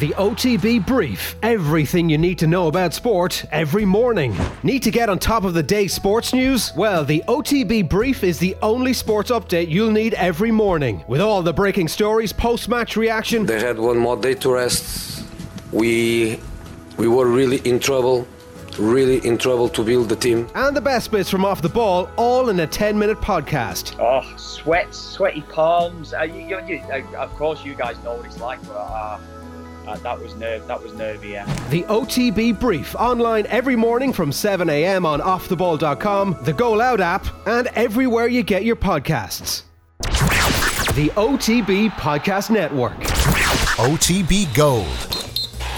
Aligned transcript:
The 0.00 0.14
OTB 0.16 0.86
Brief. 0.86 1.36
Everything 1.42 2.08
you 2.08 2.16
need 2.16 2.38
to 2.38 2.46
know 2.46 2.68
about 2.68 2.94
sport 2.94 3.44
every 3.52 3.84
morning. 3.84 4.34
Need 4.62 4.82
to 4.84 4.90
get 4.90 5.10
on 5.10 5.18
top 5.18 5.44
of 5.44 5.52
the 5.52 5.62
day's 5.62 5.92
sports 5.92 6.32
news? 6.32 6.72
Well, 6.74 7.04
the 7.04 7.22
OTB 7.28 7.86
Brief 7.86 8.24
is 8.24 8.38
the 8.38 8.56
only 8.62 8.94
sports 8.94 9.30
update 9.30 9.68
you'll 9.68 9.90
need 9.90 10.14
every 10.14 10.50
morning. 10.50 11.04
With 11.06 11.20
all 11.20 11.42
the 11.42 11.52
breaking 11.52 11.88
stories, 11.88 12.32
post 12.32 12.66
match 12.66 12.96
reaction, 12.96 13.44
They 13.44 13.60
had 13.60 13.78
one 13.78 13.98
more 13.98 14.16
day 14.16 14.32
to 14.36 14.50
rest. 14.54 15.22
We 15.70 16.40
we 16.96 17.06
were 17.06 17.26
really 17.26 17.58
in 17.68 17.78
trouble, 17.78 18.26
really 18.78 19.18
in 19.26 19.36
trouble 19.36 19.68
to 19.68 19.82
build 19.84 20.08
the 20.08 20.16
team. 20.16 20.48
and 20.54 20.74
the 20.74 20.80
best 20.80 21.10
bits 21.10 21.28
from 21.28 21.44
off 21.44 21.60
the 21.60 21.68
ball, 21.68 22.08
all 22.16 22.48
in 22.48 22.58
a 22.60 22.66
10 22.66 22.98
minute 22.98 23.18
podcast. 23.20 23.96
Oh, 24.00 24.24
sweat, 24.38 24.94
sweaty 24.94 25.42
palms. 25.42 26.14
Uh, 26.14 26.22
you, 26.22 26.40
you, 26.48 26.58
you, 26.66 26.78
uh, 26.90 27.02
of 27.18 27.30
course, 27.36 27.62
you 27.66 27.74
guys 27.74 27.96
know 28.02 28.14
what 28.14 28.24
it's 28.24 28.40
like, 28.40 28.60
but 28.66 28.76
uh, 28.76 29.18
uh, 29.90 29.96
that 29.98 30.20
was 30.20 30.34
nerve. 30.36 30.66
That 30.66 30.82
was 30.82 30.92
nervy. 30.94 31.30
Yeah. 31.30 31.44
The 31.70 31.82
OTB 31.84 32.58
Brief, 32.60 32.94
online 32.94 33.46
every 33.46 33.76
morning 33.76 34.12
from 34.12 34.30
7am 34.30 35.04
on 35.04 35.20
offtheball.com, 35.20 36.38
the 36.42 36.52
Go 36.52 36.72
Loud 36.72 37.00
app, 37.00 37.26
and 37.46 37.66
everywhere 37.68 38.28
you 38.28 38.42
get 38.42 38.64
your 38.64 38.76
podcasts. 38.76 39.62
The 40.94 41.08
OTB 41.16 41.90
Podcast 41.90 42.50
Network. 42.50 42.98
OTB 43.78 44.54
Gold. 44.54 44.86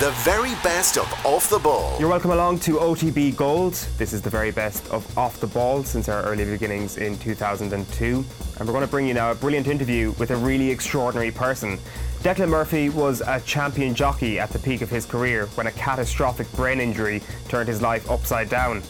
The 0.00 0.10
very 0.24 0.54
best 0.64 0.98
of 0.98 1.06
off 1.24 1.48
the 1.48 1.60
ball. 1.60 1.96
You're 2.00 2.08
welcome 2.08 2.32
along 2.32 2.58
to 2.60 2.78
OTB 2.78 3.36
Gold. 3.36 3.74
This 3.98 4.12
is 4.12 4.20
the 4.20 4.30
very 4.30 4.50
best 4.50 4.90
of 4.90 5.06
Off 5.16 5.38
the 5.38 5.46
Ball 5.46 5.84
since 5.84 6.08
our 6.08 6.24
early 6.24 6.44
beginnings 6.44 6.96
in 6.96 7.16
2002. 7.18 8.06
And 8.06 8.24
we're 8.66 8.72
going 8.72 8.84
to 8.84 8.90
bring 8.90 9.06
you 9.06 9.14
now 9.14 9.30
a 9.30 9.34
brilliant 9.34 9.68
interview 9.68 10.10
with 10.18 10.32
a 10.32 10.36
really 10.36 10.70
extraordinary 10.70 11.30
person. 11.30 11.78
Declan 12.22 12.50
Murphy 12.50 12.88
was 12.88 13.20
a 13.20 13.40
champion 13.40 13.96
jockey 13.96 14.38
at 14.38 14.50
the 14.50 14.58
peak 14.60 14.80
of 14.80 14.88
his 14.88 15.04
career 15.04 15.46
when 15.56 15.66
a 15.66 15.72
catastrophic 15.72 16.50
brain 16.52 16.78
injury 16.78 17.20
turned 17.48 17.68
his 17.68 17.82
life 17.82 18.08
upside 18.08 18.48
down. 18.48 18.80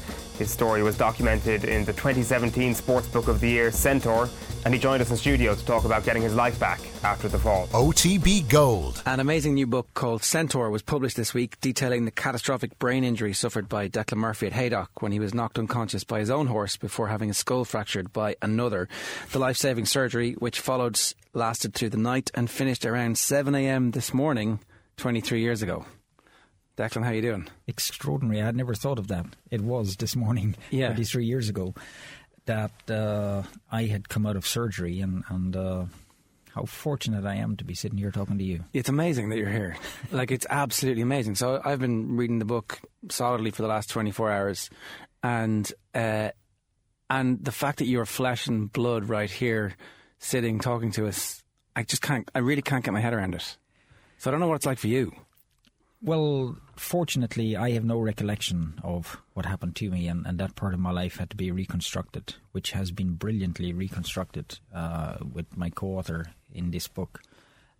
His 0.42 0.50
story 0.50 0.82
was 0.82 0.98
documented 0.98 1.62
in 1.62 1.84
the 1.84 1.92
2017 1.92 2.74
Sportsbook 2.74 3.28
of 3.28 3.38
the 3.38 3.48
Year 3.48 3.70
Centaur, 3.70 4.28
and 4.64 4.74
he 4.74 4.80
joined 4.80 5.00
us 5.00 5.08
in 5.08 5.16
studio 5.16 5.54
to 5.54 5.64
talk 5.64 5.84
about 5.84 6.02
getting 6.04 6.20
his 6.20 6.34
life 6.34 6.58
back 6.58 6.80
after 7.04 7.28
the 7.28 7.38
fall. 7.38 7.68
OTB 7.68 8.48
Gold. 8.48 9.00
An 9.06 9.20
amazing 9.20 9.54
new 9.54 9.68
book 9.68 9.86
called 9.94 10.24
Centaur 10.24 10.68
was 10.68 10.82
published 10.82 11.16
this 11.16 11.32
week 11.32 11.60
detailing 11.60 12.06
the 12.06 12.10
catastrophic 12.10 12.76
brain 12.80 13.04
injury 13.04 13.32
suffered 13.32 13.68
by 13.68 13.88
Declan 13.88 14.16
Murphy 14.16 14.48
at 14.48 14.52
Haydock 14.52 15.00
when 15.00 15.12
he 15.12 15.20
was 15.20 15.32
knocked 15.32 15.60
unconscious 15.60 16.02
by 16.02 16.18
his 16.18 16.28
own 16.28 16.48
horse 16.48 16.76
before 16.76 17.06
having 17.06 17.28
his 17.28 17.38
skull 17.38 17.64
fractured 17.64 18.12
by 18.12 18.34
another. 18.42 18.88
The 19.30 19.38
life 19.38 19.56
saving 19.56 19.86
surgery, 19.86 20.32
which 20.32 20.58
followed, 20.58 20.98
lasted 21.34 21.72
through 21.74 21.90
the 21.90 21.98
night 21.98 22.32
and 22.34 22.50
finished 22.50 22.84
around 22.84 23.14
7am 23.14 23.92
this 23.92 24.12
morning, 24.12 24.58
23 24.96 25.40
years 25.40 25.62
ago. 25.62 25.86
Declan, 26.76 27.04
how 27.04 27.10
you 27.10 27.22
doing? 27.22 27.48
extraordinary. 27.66 28.40
I 28.40 28.46
had 28.46 28.56
never 28.56 28.74
thought 28.74 28.98
of 28.98 29.08
that. 29.08 29.26
It 29.50 29.60
was 29.60 29.96
this 29.96 30.16
morning, 30.16 30.54
Yeah. 30.70 30.88
23 30.88 31.24
years 31.24 31.48
ago, 31.48 31.74
that 32.46 32.72
uh, 32.90 33.42
I 33.70 33.84
had 33.84 34.08
come 34.08 34.26
out 34.26 34.36
of 34.36 34.46
surgery, 34.46 35.00
and, 35.00 35.22
and 35.28 35.54
uh, 35.54 35.84
how 36.54 36.64
fortunate 36.64 37.24
I 37.26 37.36
am 37.36 37.56
to 37.58 37.64
be 37.64 37.74
sitting 37.74 37.98
here 37.98 38.10
talking 38.10 38.38
to 38.38 38.44
you. 38.44 38.64
It's 38.72 38.88
amazing 38.88 39.28
that 39.28 39.38
you're 39.38 39.50
here. 39.50 39.76
like, 40.10 40.30
it's 40.30 40.46
absolutely 40.48 41.02
amazing. 41.02 41.34
So, 41.34 41.60
I've 41.62 41.78
been 41.80 42.16
reading 42.16 42.38
the 42.38 42.44
book 42.46 42.80
solidly 43.10 43.50
for 43.50 43.62
the 43.62 43.68
last 43.68 43.90
24 43.90 44.30
hours, 44.32 44.70
and 45.22 45.70
uh, 45.94 46.30
and 47.10 47.44
the 47.44 47.52
fact 47.52 47.78
that 47.78 47.86
you're 47.86 48.06
flesh 48.06 48.46
and 48.46 48.72
blood 48.72 49.08
right 49.10 49.30
here, 49.30 49.76
sitting 50.18 50.58
talking 50.58 50.90
to 50.92 51.06
us, 51.06 51.42
I 51.76 51.82
just 51.82 52.00
can't. 52.00 52.30
I 52.34 52.38
really 52.38 52.62
can't 52.62 52.82
get 52.84 52.92
my 52.94 53.00
head 53.00 53.12
around 53.12 53.34
it. 53.34 53.56
So, 54.16 54.30
I 54.30 54.32
don't 54.32 54.40
know 54.40 54.48
what 54.48 54.56
it's 54.56 54.66
like 54.66 54.78
for 54.78 54.88
you. 54.88 55.12
Well, 56.04 56.56
fortunately, 56.74 57.56
I 57.56 57.70
have 57.70 57.84
no 57.84 58.00
recollection 58.00 58.80
of 58.82 59.18
what 59.34 59.46
happened 59.46 59.76
to 59.76 59.88
me, 59.88 60.08
and, 60.08 60.26
and 60.26 60.36
that 60.38 60.56
part 60.56 60.74
of 60.74 60.80
my 60.80 60.90
life 60.90 61.16
had 61.18 61.30
to 61.30 61.36
be 61.36 61.52
reconstructed, 61.52 62.34
which 62.50 62.72
has 62.72 62.90
been 62.90 63.14
brilliantly 63.14 63.72
reconstructed 63.72 64.58
uh, 64.74 65.18
with 65.32 65.56
my 65.56 65.70
co-author 65.70 66.26
in 66.52 66.72
this 66.72 66.88
book. 66.88 67.22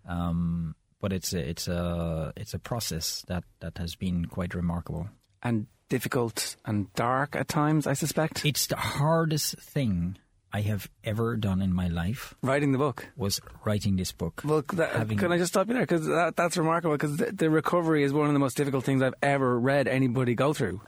Um, 0.09 0.77
but 1.01 1.13
it's 1.13 1.33
a, 1.33 1.41
it's 1.41 1.67
a 1.67 2.33
it's 2.37 2.55
a 2.55 2.61
process 2.61 3.25
that, 3.27 3.43
that 3.59 3.79
has 3.79 3.97
been 3.97 4.27
quite 4.27 4.55
remarkable. 4.55 5.09
And 5.43 5.67
difficult 5.89 6.55
and 6.65 6.93
dark 6.95 7.35
at 7.35 7.49
times, 7.49 7.89
I 7.89 7.95
suspect. 7.95 8.47
It's 8.47 8.69
the 8.69 8.77
hardest 8.77 9.59
thing 9.59 10.17
I 10.53 10.61
have 10.63 10.91
ever 11.03 11.37
done 11.37 11.63
in 11.63 11.73
my 11.73 11.89
life 11.89 12.35
Writing 12.43 12.73
the 12.73 12.79
book. 12.79 13.09
was 13.17 13.41
writing 13.65 13.97
this 13.97 14.13
book. 14.13 14.43
Well, 14.45 14.63
that, 14.75 15.09
can 15.09 15.33
I 15.33 15.39
just 15.39 15.53
stop 15.53 15.67
you 15.69 15.75
there? 15.75 15.83
Because 15.85 16.07
that, 16.07 16.37
that's 16.37 16.57
remarkable. 16.57 16.95
Because 16.95 17.17
the, 17.17 17.33
the 17.33 17.51
recovery 17.51 18.05
is 18.05 18.13
one 18.13 18.27
of 18.27 18.33
the 18.33 18.39
most 18.39 18.57
difficult 18.57 18.85
things 18.85 19.01
I've 19.03 19.15
ever 19.23 19.59
read 19.59 19.89
anybody 19.89 20.35
go 20.35 20.53
through. 20.53 20.83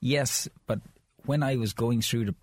Yes, 0.00 0.48
but 0.66 0.80
when 1.24 1.42
I 1.42 1.56
was 1.56 1.72
going 1.72 2.02
through 2.02 2.26
the 2.26 2.34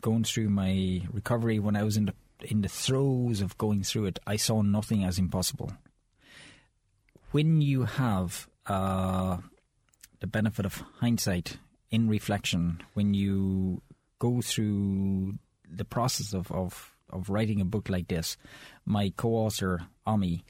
going 0.00 0.24
through 0.24 0.48
my 0.48 1.02
recovery, 1.12 1.58
when 1.58 1.76
I 1.76 1.82
was 1.82 1.96
in 1.96 2.06
the 2.06 2.14
in 2.42 2.62
the 2.62 2.68
throes 2.68 3.40
of 3.40 3.56
going 3.58 3.82
through 3.82 4.06
it, 4.06 4.18
I 4.26 4.36
saw 4.36 4.62
nothing 4.62 5.04
as 5.04 5.18
impossible. 5.18 5.72
When 7.30 7.60
you 7.60 7.84
have 7.84 8.48
uh, 8.66 9.38
the 10.20 10.26
benefit 10.26 10.66
of 10.66 10.82
hindsight 11.00 11.58
in 11.90 12.08
reflection, 12.08 12.82
when 12.94 13.14
you 13.14 13.82
go 14.18 14.40
through 14.40 15.38
the 15.76 15.84
process 15.84 16.32
of, 16.34 16.50
of, 16.52 16.92
of 17.10 17.30
writing 17.30 17.60
a 17.60 17.64
book 17.64 17.88
like 17.88 18.08
this, 18.08 18.36
my 18.84 19.12
co-author 19.16 19.86
Ami, 20.06 20.44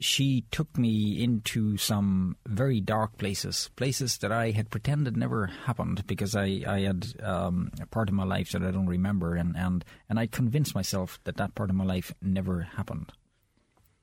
she 0.00 0.44
took 0.50 0.76
me 0.76 1.22
into 1.22 1.76
some 1.76 2.36
very 2.46 2.80
dark 2.80 3.16
places, 3.16 3.70
places 3.76 4.18
that 4.18 4.32
I 4.32 4.50
had 4.50 4.68
pretended 4.70 5.16
never 5.16 5.46
happened 5.46 6.06
because 6.06 6.34
I, 6.36 6.62
I 6.66 6.80
had 6.80 7.06
um, 7.22 7.70
a 7.80 7.86
part 7.86 8.08
of 8.08 8.14
my 8.14 8.24
life 8.24 8.50
that 8.52 8.62
I 8.62 8.70
don't 8.72 8.86
remember, 8.88 9.34
and, 9.36 9.56
and, 9.56 9.84
and 10.08 10.18
I 10.18 10.26
convinced 10.26 10.74
myself 10.74 11.20
that 11.24 11.36
that 11.36 11.54
part 11.54 11.70
of 11.70 11.76
my 11.76 11.84
life 11.84 12.12
never 12.20 12.62
happened. 12.62 13.12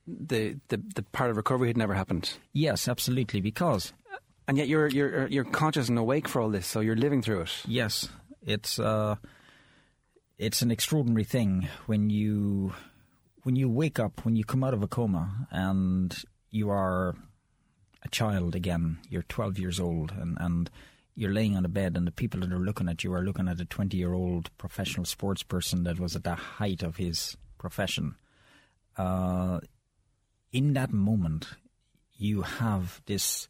The, 0.06 0.58
the 0.66 0.82
the 0.96 1.02
part 1.04 1.30
of 1.30 1.36
recovery 1.36 1.68
had 1.68 1.76
never 1.76 1.94
happened, 1.94 2.32
Yes, 2.52 2.88
absolutely, 2.88 3.40
because 3.40 3.92
and 4.48 4.58
yet 4.58 4.66
you're 4.66 4.88
you're 4.88 5.28
you're 5.28 5.44
conscious 5.44 5.88
and 5.88 5.96
awake 5.96 6.26
for 6.26 6.42
all 6.42 6.48
this, 6.50 6.66
so 6.66 6.80
you're 6.80 6.96
living 6.96 7.22
through 7.22 7.42
it. 7.42 7.62
yes, 7.68 8.08
it's 8.44 8.80
uh, 8.80 9.14
it's 10.42 10.60
an 10.60 10.72
extraordinary 10.72 11.22
thing 11.22 11.68
when 11.86 12.10
you 12.10 12.74
when 13.44 13.54
you 13.54 13.68
wake 13.68 14.00
up, 14.00 14.24
when 14.24 14.34
you 14.34 14.44
come 14.44 14.64
out 14.64 14.74
of 14.74 14.82
a 14.82 14.88
coma, 14.88 15.46
and 15.50 16.24
you 16.50 16.68
are 16.68 17.14
a 18.02 18.08
child 18.08 18.54
again. 18.56 18.98
You're 19.08 19.22
12 19.22 19.58
years 19.58 19.78
old, 19.78 20.10
and 20.10 20.36
and 20.40 20.68
you're 21.14 21.32
laying 21.32 21.56
on 21.56 21.64
a 21.64 21.68
bed, 21.68 21.96
and 21.96 22.08
the 22.08 22.12
people 22.12 22.40
that 22.40 22.52
are 22.52 22.58
looking 22.58 22.88
at 22.88 23.04
you 23.04 23.14
are 23.14 23.22
looking 23.22 23.48
at 23.48 23.60
a 23.60 23.64
20 23.64 23.96
year 23.96 24.14
old 24.14 24.50
professional 24.58 25.04
sports 25.04 25.44
person 25.44 25.84
that 25.84 26.00
was 26.00 26.16
at 26.16 26.24
the 26.24 26.34
height 26.34 26.82
of 26.82 26.96
his 26.96 27.36
profession. 27.56 28.16
Uh, 28.96 29.60
in 30.52 30.72
that 30.72 30.92
moment, 30.92 31.46
you 32.14 32.42
have 32.42 33.00
this 33.06 33.46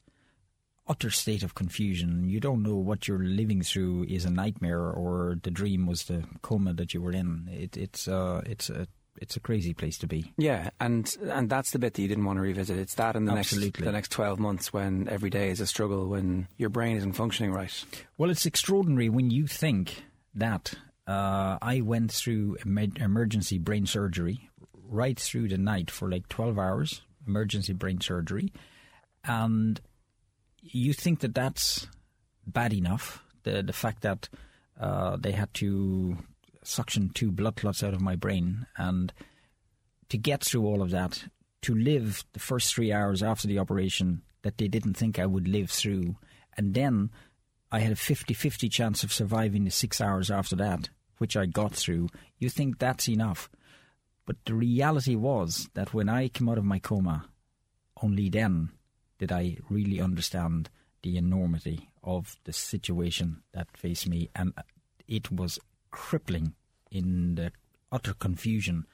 utter 0.86 1.10
state 1.10 1.42
of 1.42 1.54
confusion. 1.54 2.28
You 2.28 2.40
don't 2.40 2.62
know 2.62 2.76
what 2.76 3.06
you're 3.06 3.22
living 3.22 3.62
through 3.62 4.04
is 4.08 4.24
a 4.24 4.30
nightmare 4.30 4.80
or 4.90 5.38
the 5.42 5.50
dream 5.50 5.86
was 5.86 6.04
the 6.04 6.24
coma 6.42 6.74
that 6.74 6.92
you 6.94 7.00
were 7.00 7.12
in. 7.12 7.48
It, 7.50 7.76
it's 7.76 8.08
uh, 8.08 8.42
it's 8.46 8.68
a 8.70 8.86
it's 9.20 9.36
a 9.36 9.40
crazy 9.40 9.74
place 9.74 9.98
to 9.98 10.06
be. 10.06 10.32
Yeah, 10.36 10.70
and 10.80 11.14
and 11.22 11.48
that's 11.48 11.70
the 11.70 11.78
bit 11.78 11.94
that 11.94 12.02
you 12.02 12.08
didn't 12.08 12.24
want 12.24 12.38
to 12.38 12.42
revisit. 12.42 12.78
It's 12.78 12.94
that 12.94 13.16
in 13.16 13.26
the 13.26 13.34
next 13.34 13.52
the 13.52 13.92
next 13.92 14.10
twelve 14.10 14.38
months 14.38 14.72
when 14.72 15.08
every 15.08 15.30
day 15.30 15.50
is 15.50 15.60
a 15.60 15.66
struggle, 15.66 16.08
when 16.08 16.48
your 16.56 16.70
brain 16.70 16.96
isn't 16.96 17.12
functioning 17.12 17.52
right. 17.52 17.84
Well, 18.18 18.30
it's 18.30 18.46
extraordinary 18.46 19.08
when 19.08 19.30
you 19.30 19.46
think 19.46 20.02
that 20.34 20.74
uh, 21.06 21.58
I 21.60 21.80
went 21.82 22.12
through 22.12 22.56
emer- 22.64 22.96
emergency 22.96 23.58
brain 23.58 23.86
surgery 23.86 24.50
right 24.88 25.18
through 25.18 25.48
the 25.48 25.58
night 25.58 25.90
for 25.90 26.10
like 26.10 26.28
12 26.28 26.58
hours, 26.58 27.02
emergency 27.26 27.72
brain 27.72 28.00
surgery, 28.00 28.52
and 29.24 29.80
you 30.62 30.92
think 30.92 31.20
that 31.20 31.34
that's 31.34 31.86
bad 32.46 32.72
enough. 32.72 33.22
The, 33.42 33.62
the 33.62 33.72
fact 33.72 34.02
that 34.02 34.28
uh, 34.80 35.16
they 35.16 35.32
had 35.32 35.52
to 35.54 36.16
suction 36.62 37.10
two 37.10 37.32
blood 37.32 37.56
clots 37.56 37.82
out 37.82 37.94
of 37.94 38.00
my 38.00 38.16
brain 38.16 38.66
and 38.76 39.12
to 40.08 40.16
get 40.16 40.44
through 40.44 40.64
all 40.66 40.82
of 40.82 40.90
that, 40.90 41.24
to 41.62 41.74
live 41.74 42.24
the 42.32 42.40
first 42.40 42.74
three 42.74 42.92
hours 42.92 43.22
after 43.22 43.48
the 43.48 43.58
operation 43.58 44.22
that 44.42 44.58
they 44.58 44.68
didn't 44.68 44.94
think 44.94 45.18
I 45.18 45.26
would 45.26 45.48
live 45.48 45.70
through, 45.70 46.16
and 46.56 46.74
then 46.74 47.10
I 47.70 47.80
had 47.80 47.92
a 47.92 47.96
50 47.96 48.34
50 48.34 48.68
chance 48.68 49.02
of 49.02 49.12
surviving 49.12 49.64
the 49.64 49.70
six 49.70 50.00
hours 50.00 50.30
after 50.30 50.56
that, 50.56 50.90
which 51.18 51.36
I 51.36 51.46
got 51.46 51.74
through. 51.74 52.08
You 52.38 52.50
think 52.50 52.78
that's 52.78 53.08
enough. 53.08 53.48
But 54.26 54.36
the 54.44 54.54
reality 54.54 55.16
was 55.16 55.68
that 55.74 55.94
when 55.94 56.08
I 56.08 56.28
came 56.28 56.48
out 56.48 56.58
of 56.58 56.64
my 56.64 56.78
coma, 56.78 57.26
only 58.02 58.28
then 58.28 58.70
did 59.22 59.30
I 59.30 59.56
really 59.70 60.00
understand 60.00 60.68
the 61.04 61.16
enormity 61.16 61.88
of 62.02 62.34
the 62.42 62.52
situation 62.52 63.44
that 63.52 63.68
faced 63.76 64.08
me. 64.08 64.30
And 64.34 64.52
it 65.06 65.30
was 65.30 65.60
crippling 65.92 66.54
in 66.90 67.36
the 67.36 67.52
utter 67.92 68.14
confusion 68.14 68.84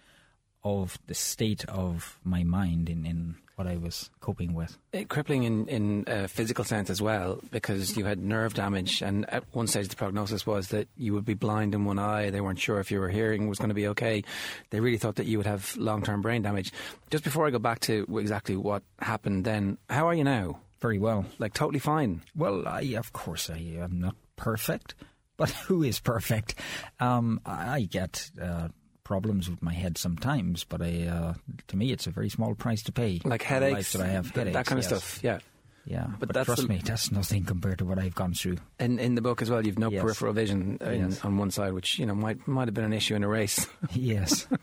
of 0.62 0.98
the 1.06 1.14
state 1.14 1.64
of 1.64 2.18
my 2.24 2.44
mind 2.44 2.90
in, 2.90 3.06
in 3.06 3.36
what 3.58 3.66
I 3.66 3.76
was 3.76 4.08
coping 4.20 4.54
with. 4.54 4.78
Uh, 4.94 5.02
crippling 5.08 5.42
in 5.42 5.66
in 5.66 6.04
a 6.06 6.28
physical 6.28 6.64
sense 6.64 6.90
as 6.90 7.02
well, 7.02 7.40
because 7.50 7.96
you 7.96 8.04
had 8.04 8.18
nerve 8.20 8.54
damage, 8.54 9.02
and 9.02 9.28
at 9.28 9.44
one 9.52 9.66
stage 9.66 9.88
the 9.88 9.96
prognosis 9.96 10.46
was 10.46 10.68
that 10.68 10.88
you 10.96 11.12
would 11.12 11.24
be 11.24 11.34
blind 11.34 11.74
in 11.74 11.84
one 11.84 11.98
eye. 11.98 12.30
They 12.30 12.40
weren't 12.40 12.60
sure 12.60 12.78
if 12.78 12.90
your 12.90 13.08
hearing 13.08 13.48
was 13.48 13.58
going 13.58 13.70
to 13.70 13.74
be 13.74 13.88
okay. 13.88 14.22
They 14.70 14.78
really 14.78 14.98
thought 14.98 15.16
that 15.16 15.26
you 15.26 15.38
would 15.38 15.46
have 15.46 15.76
long 15.76 16.02
term 16.02 16.22
brain 16.22 16.42
damage. 16.42 16.72
Just 17.10 17.24
before 17.24 17.46
I 17.46 17.50
go 17.50 17.58
back 17.58 17.80
to 17.80 18.06
exactly 18.18 18.56
what 18.56 18.84
happened, 19.00 19.44
then 19.44 19.78
how 19.90 20.06
are 20.08 20.14
you 20.14 20.24
now? 20.24 20.60
Very 20.80 20.98
well. 20.98 21.26
Like 21.38 21.54
totally 21.54 21.80
fine. 21.80 22.22
Well, 22.36 22.66
I, 22.68 22.82
of 22.96 23.12
course, 23.12 23.50
I 23.50 23.58
am 23.80 24.00
not 24.00 24.14
perfect, 24.36 24.94
but 25.36 25.50
who 25.66 25.82
is 25.82 25.98
perfect? 25.98 26.54
Um, 27.00 27.40
I, 27.44 27.74
I 27.74 27.80
get 27.82 28.30
uh, 28.40 28.68
problems 29.08 29.48
with 29.48 29.62
my 29.62 29.72
head 29.72 29.96
sometimes, 29.96 30.64
but 30.64 30.82
I, 30.82 31.06
uh, 31.06 31.32
to 31.68 31.76
me, 31.76 31.92
it's 31.92 32.06
a 32.06 32.10
very 32.10 32.28
small 32.28 32.54
price 32.54 32.82
to 32.84 32.92
pay. 32.92 33.20
Like 33.24 33.42
for 33.42 33.54
the 33.54 33.60
life 33.60 33.72
headaches, 33.72 33.92
that 33.94 34.02
I 34.02 34.08
have 34.08 34.30
headaches, 34.30 34.54
that 34.54 34.66
kind 34.66 34.78
of 34.78 34.90
yes. 34.90 35.02
stuff. 35.02 35.20
Yeah. 35.24 35.38
Yeah, 35.86 36.06
But 36.20 36.28
but, 36.28 36.34
that's 36.34 36.44
trust 36.44 36.68
me, 36.68 36.82
that's 36.84 37.10
nothing 37.10 37.44
compared 37.46 37.78
to 37.78 37.86
what 37.86 37.98
I've 37.98 38.14
gone 38.14 38.34
through. 38.34 38.58
In 38.78 38.98
in 38.98 39.14
the 39.14 39.22
book 39.22 39.40
as 39.40 39.48
well, 39.48 39.64
you've 39.66 39.78
no 39.78 39.88
Yes. 39.90 40.02
peripheral 40.02 40.34
vision 40.34 40.76
in, 40.82 41.00
Yes. 41.08 41.24
on 41.24 41.38
one 41.38 41.50
side, 41.50 41.72
which 41.72 41.98
you 41.98 42.04
know 42.04 42.14
might 42.14 42.46
might 42.46 42.68
have 42.68 42.74
been 42.74 42.84
an 42.84 42.92
issue 42.92 43.14
in 43.16 43.24
a 43.24 43.28
race. 43.28 43.66
yes. 43.94 44.46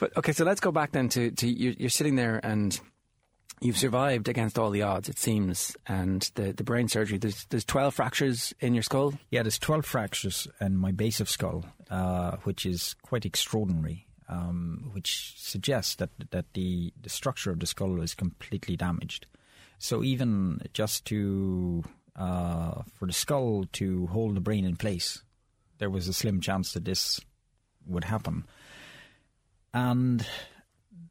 But 0.00 0.14
okay, 0.18 0.32
so 0.32 0.44
let's 0.44 0.60
go 0.60 0.70
back 0.72 0.90
then 0.92 1.08
to, 1.10 1.30
to 1.30 1.46
you're, 1.48 1.72
you're 1.78 1.88
sitting 1.88 2.16
there 2.16 2.40
and 2.42 2.78
you've 3.64 3.78
survived 3.78 4.28
against 4.28 4.58
all 4.58 4.70
the 4.70 4.82
odds, 4.82 5.08
it 5.08 5.18
seems. 5.18 5.74
And 5.86 6.30
the, 6.34 6.52
the 6.52 6.64
brain 6.64 6.88
surgery, 6.88 7.18
there's, 7.18 7.46
there's 7.46 7.64
12 7.64 7.94
fractures 7.94 8.52
in 8.60 8.74
your 8.74 8.82
skull. 8.82 9.14
Yeah, 9.30 9.42
there's 9.42 9.58
12 9.58 9.86
fractures 9.86 10.46
in 10.60 10.76
my 10.76 10.92
base 10.92 11.18
of 11.20 11.30
skull, 11.30 11.64
uh, 11.90 12.36
which 12.44 12.66
is 12.66 12.94
quite 13.02 13.24
extraordinary, 13.24 14.06
um, 14.28 14.90
which 14.92 15.34
suggests 15.38 15.94
that, 15.96 16.10
that 16.30 16.52
the, 16.52 16.92
the 17.00 17.08
structure 17.08 17.50
of 17.50 17.60
the 17.60 17.66
skull 17.66 18.02
is 18.02 18.14
completely 18.14 18.76
damaged. 18.76 19.26
So 19.78 20.04
even 20.04 20.60
just 20.74 21.06
to 21.06 21.82
uh, 22.16 22.82
for 22.94 23.06
the 23.06 23.12
skull 23.12 23.64
to 23.72 24.06
hold 24.08 24.36
the 24.36 24.40
brain 24.40 24.64
in 24.64 24.76
place, 24.76 25.22
there 25.78 25.90
was 25.90 26.06
a 26.06 26.12
slim 26.12 26.40
chance 26.40 26.72
that 26.72 26.84
this 26.84 27.20
would 27.86 28.04
happen. 28.04 28.44
And 29.72 30.24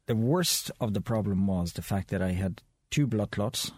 the 0.06 0.16
worst 0.16 0.70
of 0.80 0.94
the 0.94 1.00
problem 1.00 1.46
was 1.46 1.72
the 1.72 1.82
fact 1.82 2.10
that 2.10 2.22
I 2.22 2.32
had 2.32 2.62
two 2.90 3.06
blood 3.06 3.30
clots. 3.30 3.72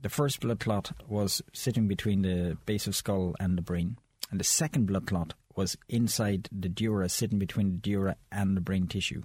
The 0.00 0.08
first 0.08 0.40
blood 0.40 0.60
clot 0.60 0.92
was 1.08 1.42
sitting 1.52 1.86
between 1.86 2.22
the 2.22 2.56
base 2.66 2.86
of 2.86 2.96
skull 2.96 3.34
and 3.38 3.56
the 3.56 3.62
brain, 3.62 3.98
and 4.30 4.40
the 4.40 4.44
second 4.44 4.86
blood 4.86 5.06
clot 5.06 5.34
was 5.54 5.76
inside 5.88 6.48
the 6.50 6.68
dura, 6.68 7.08
sitting 7.08 7.38
between 7.38 7.72
the 7.72 7.78
dura 7.78 8.16
and 8.32 8.56
the 8.56 8.60
brain 8.60 8.86
tissue. 8.86 9.22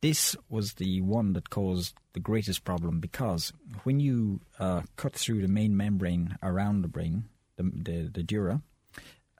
This 0.00 0.34
was 0.48 0.74
the 0.74 1.02
one 1.02 1.34
that 1.34 1.50
caused 1.50 1.94
the 2.14 2.20
greatest 2.20 2.64
problem 2.64 3.00
because 3.00 3.52
when 3.84 4.00
you 4.00 4.40
uh, 4.58 4.82
cut 4.96 5.12
through 5.12 5.42
the 5.42 5.48
main 5.48 5.76
membrane 5.76 6.38
around 6.42 6.82
the 6.82 6.88
brain, 6.88 7.24
the 7.56 7.64
the, 7.64 8.10
the 8.12 8.22
dura, 8.22 8.62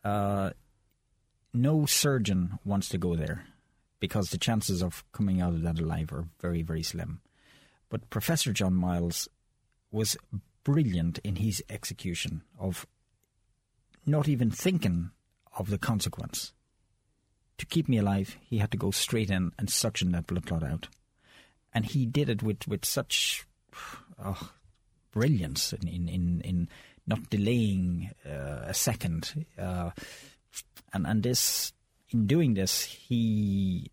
uh, 0.04 0.50
no 1.54 1.86
surgeon 1.86 2.58
wants 2.64 2.88
to 2.90 2.98
go 2.98 3.16
there 3.16 3.46
because 4.00 4.30
the 4.30 4.38
chances 4.38 4.82
of 4.82 5.04
coming 5.12 5.40
out 5.40 5.52
of 5.52 5.62
that 5.62 5.78
alive 5.78 6.12
are 6.12 6.26
very, 6.40 6.62
very 6.62 6.82
slim. 6.82 7.20
But 7.88 8.10
Professor 8.10 8.52
John 8.52 8.74
Miles 8.74 9.28
was 9.90 10.16
brilliant 10.64 11.18
in 11.18 11.36
his 11.36 11.62
execution 11.68 12.42
of 12.58 12.86
not 14.06 14.28
even 14.28 14.50
thinking 14.50 15.10
of 15.58 15.70
the 15.70 15.78
consequence. 15.78 16.52
To 17.58 17.66
keep 17.66 17.88
me 17.88 17.98
alive, 17.98 18.36
he 18.40 18.58
had 18.58 18.70
to 18.70 18.78
go 18.78 18.90
straight 18.90 19.30
in 19.30 19.52
and 19.58 19.68
suction 19.68 20.12
that 20.12 20.26
blood 20.26 20.46
clot 20.46 20.62
out. 20.62 20.88
And 21.74 21.84
he 21.84 22.06
did 22.06 22.30
it 22.30 22.42
with, 22.42 22.66
with 22.66 22.84
such 22.84 23.46
oh, 24.24 24.50
brilliance 25.12 25.72
in, 25.72 25.86
in, 25.86 26.08
in, 26.08 26.40
in 26.40 26.68
not 27.06 27.28
delaying 27.28 28.10
uh, 28.24 28.62
a 28.64 28.74
second. 28.74 29.46
Uh, 29.58 29.90
and, 30.92 31.06
and 31.06 31.22
this, 31.22 31.72
in 32.10 32.26
doing 32.26 32.54
this, 32.54 32.82
he 32.82 33.90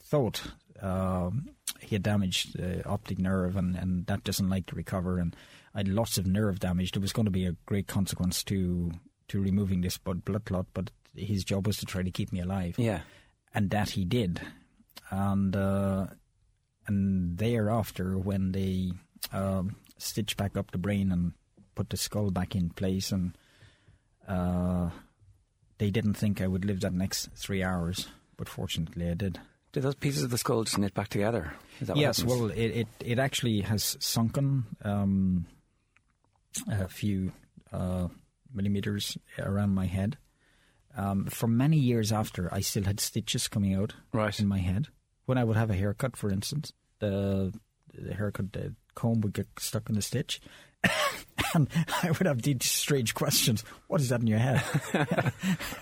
thought 0.00 0.42
um, 0.80 1.48
he 1.80 1.94
had 1.94 2.02
damaged 2.02 2.56
the 2.56 2.86
optic 2.86 3.18
nerve, 3.18 3.56
and, 3.56 3.76
and 3.76 4.06
that 4.06 4.24
doesn't 4.24 4.48
like 4.48 4.66
to 4.66 4.76
recover. 4.76 5.18
And 5.18 5.34
I 5.74 5.78
had 5.80 5.88
lots 5.88 6.18
of 6.18 6.26
nerve 6.26 6.60
damage. 6.60 6.92
There 6.92 7.00
was 7.00 7.12
going 7.12 7.24
to 7.26 7.30
be 7.30 7.46
a 7.46 7.56
great 7.66 7.86
consequence 7.86 8.42
to 8.44 8.92
to 9.28 9.40
removing 9.40 9.80
this 9.80 9.98
blood 9.98 10.24
blood 10.24 10.44
clot, 10.44 10.66
but 10.72 10.90
his 11.14 11.42
job 11.42 11.66
was 11.66 11.78
to 11.78 11.86
try 11.86 12.02
to 12.02 12.10
keep 12.10 12.32
me 12.32 12.40
alive. 12.40 12.76
Yeah. 12.78 13.00
and 13.54 13.70
that 13.70 13.90
he 13.90 14.04
did. 14.04 14.40
And 15.10 15.54
uh, 15.56 16.06
and 16.86 17.38
thereafter, 17.38 18.16
when 18.18 18.52
they 18.52 18.92
um, 19.32 19.76
stitched 19.98 20.36
back 20.36 20.56
up 20.56 20.70
the 20.70 20.78
brain 20.78 21.10
and 21.10 21.32
put 21.74 21.90
the 21.90 21.96
skull 21.96 22.30
back 22.30 22.54
in 22.54 22.70
place, 22.70 23.10
and 23.12 23.36
uh, 24.28 24.90
they 25.78 25.90
didn't 25.90 26.14
think 26.14 26.40
I 26.40 26.46
would 26.46 26.64
live 26.64 26.80
that 26.80 26.92
next 26.94 27.28
three 27.34 27.62
hours, 27.62 28.08
but 28.36 28.48
fortunately 28.48 29.08
I 29.10 29.14
did. 29.14 29.40
Did 29.72 29.82
those 29.82 29.94
pieces 29.94 30.22
of 30.22 30.30
the 30.30 30.38
skull 30.38 30.64
just 30.64 30.78
knit 30.78 30.94
back 30.94 31.08
together? 31.08 31.52
Is 31.80 31.88
that 31.88 31.96
yes, 31.98 32.18
happens? 32.20 32.40
well, 32.40 32.50
it, 32.50 32.56
it, 32.58 32.88
it 33.00 33.18
actually 33.18 33.60
has 33.60 33.96
sunken 34.00 34.64
um, 34.82 35.46
a 36.70 36.88
few 36.88 37.32
uh, 37.72 38.08
millimeters 38.54 39.18
around 39.38 39.74
my 39.74 39.86
head. 39.86 40.16
Um, 40.96 41.26
for 41.26 41.46
many 41.46 41.76
years 41.76 42.10
after, 42.10 42.48
I 42.54 42.60
still 42.60 42.84
had 42.84 43.00
stitches 43.00 43.48
coming 43.48 43.74
out 43.74 43.92
Right. 44.14 44.38
in 44.40 44.48
my 44.48 44.58
head. 44.60 44.88
When 45.26 45.36
I 45.36 45.44
would 45.44 45.56
have 45.58 45.70
a 45.70 45.74
haircut, 45.74 46.16
for 46.16 46.30
instance, 46.30 46.72
the, 47.00 47.52
the 47.92 48.14
haircut, 48.14 48.54
the 48.54 48.74
comb 48.94 49.20
would 49.20 49.34
get 49.34 49.48
stuck 49.58 49.90
in 49.90 49.94
the 49.96 50.00
stitch. 50.02 50.40
And 51.56 51.68
I 52.02 52.10
would 52.10 52.26
have 52.26 52.42
these 52.42 52.64
strange 52.64 53.14
questions. 53.14 53.64
What 53.88 54.00
is 54.00 54.10
that 54.10 54.20
in 54.20 54.26
your 54.26 54.38
head? 54.38 54.62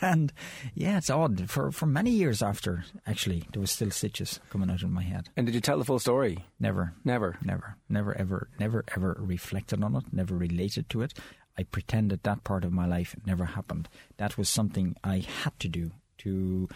and 0.01 0.33
yeah, 0.75 0.99
it's 0.99 1.11
odd. 1.11 1.51
For, 1.51 1.71
for 1.71 1.87
many 1.87 2.11
years 2.11 2.43
after, 2.43 2.85
actually, 3.07 3.45
there 3.53 3.61
was 3.61 3.73
still 3.73 3.91
stitches 3.91 4.41
coming 4.51 4.71
out 4.71 4.83
of 4.83 4.91
my 4.91 5.03
head. 5.03 5.29
And 5.37 5.47
did 5.47 5.55
you 5.55 5.61
tell 5.61 5.79
the 5.79 5.85
full 5.85 5.99
story? 5.99 6.45
Never. 6.59 6.95
Never. 7.05 7.37
Never, 7.45 7.77
never, 7.89 8.17
ever, 8.17 8.49
never, 8.59 8.85
ever 8.97 9.17
reflected 9.21 9.83
on 9.83 9.97
it, 9.97 10.05
never 10.13 10.37
related 10.37 10.89
to 10.91 11.03
it. 11.03 11.15
I 11.59 11.65
pretended 11.65 12.23
that 12.23 12.45
part 12.45 12.65
of 12.65 12.73
my 12.73 12.87
life 12.87 13.15
never 13.27 13.45
happened. 13.45 13.89
That 14.17 14.39
was 14.39 14.49
something 14.49 14.97
I 15.05 15.19
had 15.19 15.59
to 15.61 15.69
do 15.69 15.93
to 16.19 16.69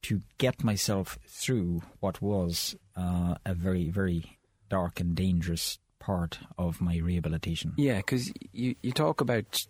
to 0.00 0.20
get 0.38 0.62
myself 0.62 1.18
through 1.26 1.82
what 1.98 2.22
was 2.22 2.76
uh, 2.96 3.34
a 3.44 3.52
very, 3.52 3.90
very 3.90 4.38
dark 4.68 5.00
and 5.00 5.16
dangerous 5.16 5.78
part 6.08 6.38
of 6.56 6.80
my 6.80 6.96
rehabilitation. 6.96 7.74
Yeah, 7.76 7.98
because 7.98 8.32
you, 8.50 8.74
you 8.80 8.92
talk 8.92 9.20
about 9.20 9.60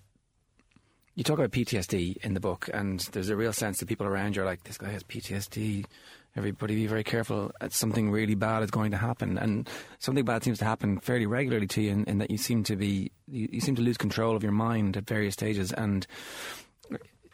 you 1.16 1.24
talk 1.24 1.36
about 1.36 1.50
PTSD 1.50 2.18
in 2.18 2.34
the 2.34 2.38
book, 2.38 2.70
and 2.72 3.00
there's 3.10 3.28
a 3.28 3.34
real 3.34 3.52
sense 3.52 3.80
that 3.80 3.86
people 3.86 4.06
around 4.06 4.36
you 4.36 4.42
are 4.42 4.44
like, 4.44 4.62
"This 4.62 4.78
guy 4.78 4.90
has 4.90 5.02
PTSD." 5.02 5.84
Everybody 6.36 6.76
be 6.76 6.86
very 6.86 7.02
careful. 7.02 7.50
Something 7.70 8.12
really 8.12 8.36
bad 8.36 8.62
is 8.62 8.70
going 8.70 8.92
to 8.92 8.96
happen, 8.96 9.36
and 9.36 9.68
something 9.98 10.24
bad 10.24 10.44
seems 10.44 10.58
to 10.58 10.64
happen 10.64 11.00
fairly 11.00 11.26
regularly 11.26 11.66
to 11.66 11.82
you. 11.82 11.90
In, 11.90 12.04
in 12.04 12.18
that 12.18 12.30
you 12.30 12.38
seem 12.38 12.62
to 12.64 12.76
be 12.76 13.10
you, 13.26 13.48
you 13.50 13.60
seem 13.60 13.74
to 13.74 13.82
lose 13.82 13.96
control 13.96 14.36
of 14.36 14.44
your 14.44 14.52
mind 14.52 14.96
at 14.96 15.08
various 15.08 15.34
stages, 15.34 15.72
and 15.72 16.06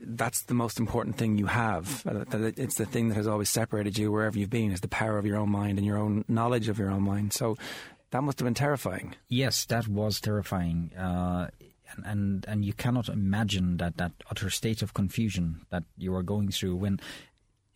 that's 0.00 0.44
the 0.44 0.54
most 0.54 0.78
important 0.78 1.16
thing 1.16 1.36
you 1.36 1.46
have. 1.46 2.02
It's 2.06 2.76
the 2.76 2.86
thing 2.86 3.08
that 3.08 3.16
has 3.16 3.26
always 3.26 3.50
separated 3.50 3.98
you 3.98 4.10
wherever 4.10 4.38
you've 4.38 4.50
been 4.50 4.72
is 4.72 4.80
the 4.80 4.88
power 4.88 5.18
of 5.18 5.26
your 5.26 5.36
own 5.36 5.50
mind 5.50 5.78
and 5.78 5.86
your 5.86 5.98
own 5.98 6.24
knowledge 6.28 6.68
of 6.68 6.78
your 6.78 6.90
own 6.90 7.02
mind. 7.02 7.32
So 7.32 7.56
that 8.10 8.22
must 8.22 8.38
have 8.38 8.46
been 8.46 8.54
terrifying. 8.54 9.14
Yes, 9.28 9.64
that 9.66 9.88
was 9.88 10.20
terrifying, 10.20 10.92
uh, 10.96 11.48
and, 11.96 12.06
and 12.06 12.44
and 12.46 12.64
you 12.64 12.72
cannot 12.72 13.08
imagine 13.08 13.78
that 13.78 13.96
that 13.96 14.12
utter 14.30 14.50
state 14.50 14.82
of 14.82 14.94
confusion 14.94 15.66
that 15.70 15.84
you 15.96 16.14
are 16.14 16.22
going 16.22 16.50
through 16.50 16.76
when 16.76 17.00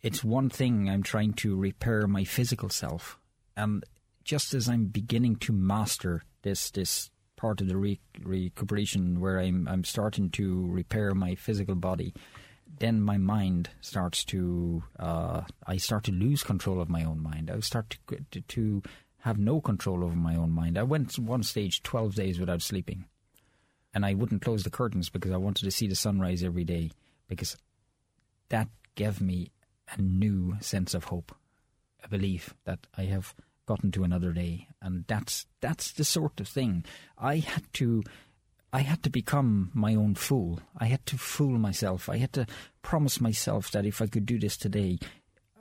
it's 0.01 0.23
one 0.23 0.49
thing 0.49 0.89
I'm 0.89 1.03
trying 1.03 1.33
to 1.33 1.55
repair 1.55 2.07
my 2.07 2.23
physical 2.23 2.69
self, 2.69 3.19
and 3.57 3.83
just 4.23 4.53
as 4.53 4.69
I'm 4.69 4.85
beginning 4.85 5.35
to 5.37 5.53
master 5.53 6.23
this 6.43 6.71
this 6.71 7.11
part 7.35 7.61
of 7.61 7.67
the 7.67 7.77
re- 7.77 7.99
recuperation 8.21 9.19
where 9.19 9.39
I'm 9.39 9.67
I'm 9.67 9.83
starting 9.83 10.29
to 10.31 10.67
repair 10.67 11.13
my 11.13 11.35
physical 11.35 11.75
body, 11.75 12.13
then 12.79 13.01
my 13.01 13.17
mind 13.17 13.69
starts 13.81 14.23
to 14.25 14.83
uh, 14.99 15.41
I 15.65 15.77
start 15.77 16.03
to 16.05 16.11
lose 16.11 16.43
control 16.43 16.81
of 16.81 16.89
my 16.89 17.03
own 17.03 17.21
mind. 17.21 17.49
I 17.49 17.59
start 17.61 17.97
to, 18.07 18.17
to 18.31 18.41
to 18.41 18.83
have 19.21 19.37
no 19.37 19.59
control 19.61 20.03
over 20.03 20.15
my 20.15 20.35
own 20.35 20.51
mind. 20.51 20.77
I 20.77 20.83
went 20.83 21.17
one 21.19 21.43
stage 21.43 21.83
twelve 21.83 22.15
days 22.15 22.39
without 22.39 22.61
sleeping, 22.61 23.05
and 23.93 24.05
I 24.05 24.13
wouldn't 24.13 24.41
close 24.41 24.63
the 24.63 24.69
curtains 24.69 25.09
because 25.09 25.31
I 25.31 25.37
wanted 25.37 25.65
to 25.65 25.71
see 25.71 25.87
the 25.87 25.95
sunrise 25.95 26.43
every 26.43 26.63
day 26.63 26.91
because 27.27 27.57
that 28.49 28.67
gave 28.95 29.21
me 29.21 29.51
a 29.97 30.01
new 30.01 30.55
sense 30.61 30.93
of 30.93 31.05
hope, 31.05 31.35
a 32.03 32.07
belief 32.07 32.53
that 32.65 32.87
I 32.97 33.03
have 33.03 33.33
gotten 33.65 33.91
to 33.91 34.03
another 34.03 34.31
day, 34.31 34.67
and 34.81 35.05
that's 35.07 35.45
that's 35.61 35.91
the 35.91 36.03
sort 36.03 36.39
of 36.39 36.47
thing 36.47 36.85
I 37.17 37.37
had 37.37 37.71
to. 37.73 38.03
I 38.71 38.81
had 38.81 39.01
to 39.01 39.09
become 39.09 39.71
my 39.73 39.95
own 39.95 40.13
fool. 40.13 40.59
I 40.77 40.85
had 40.85 41.03
to 41.07 41.17
fool 41.17 41.57
myself. 41.57 42.07
I 42.07 42.17
had 42.17 42.33
to 42.33 42.45
promise 42.83 43.19
myself 43.19 43.71
that 43.71 43.83
if 43.83 43.99
I 43.99 44.05
could 44.05 44.27
do 44.27 44.37
this 44.37 44.57
today, 44.57 44.99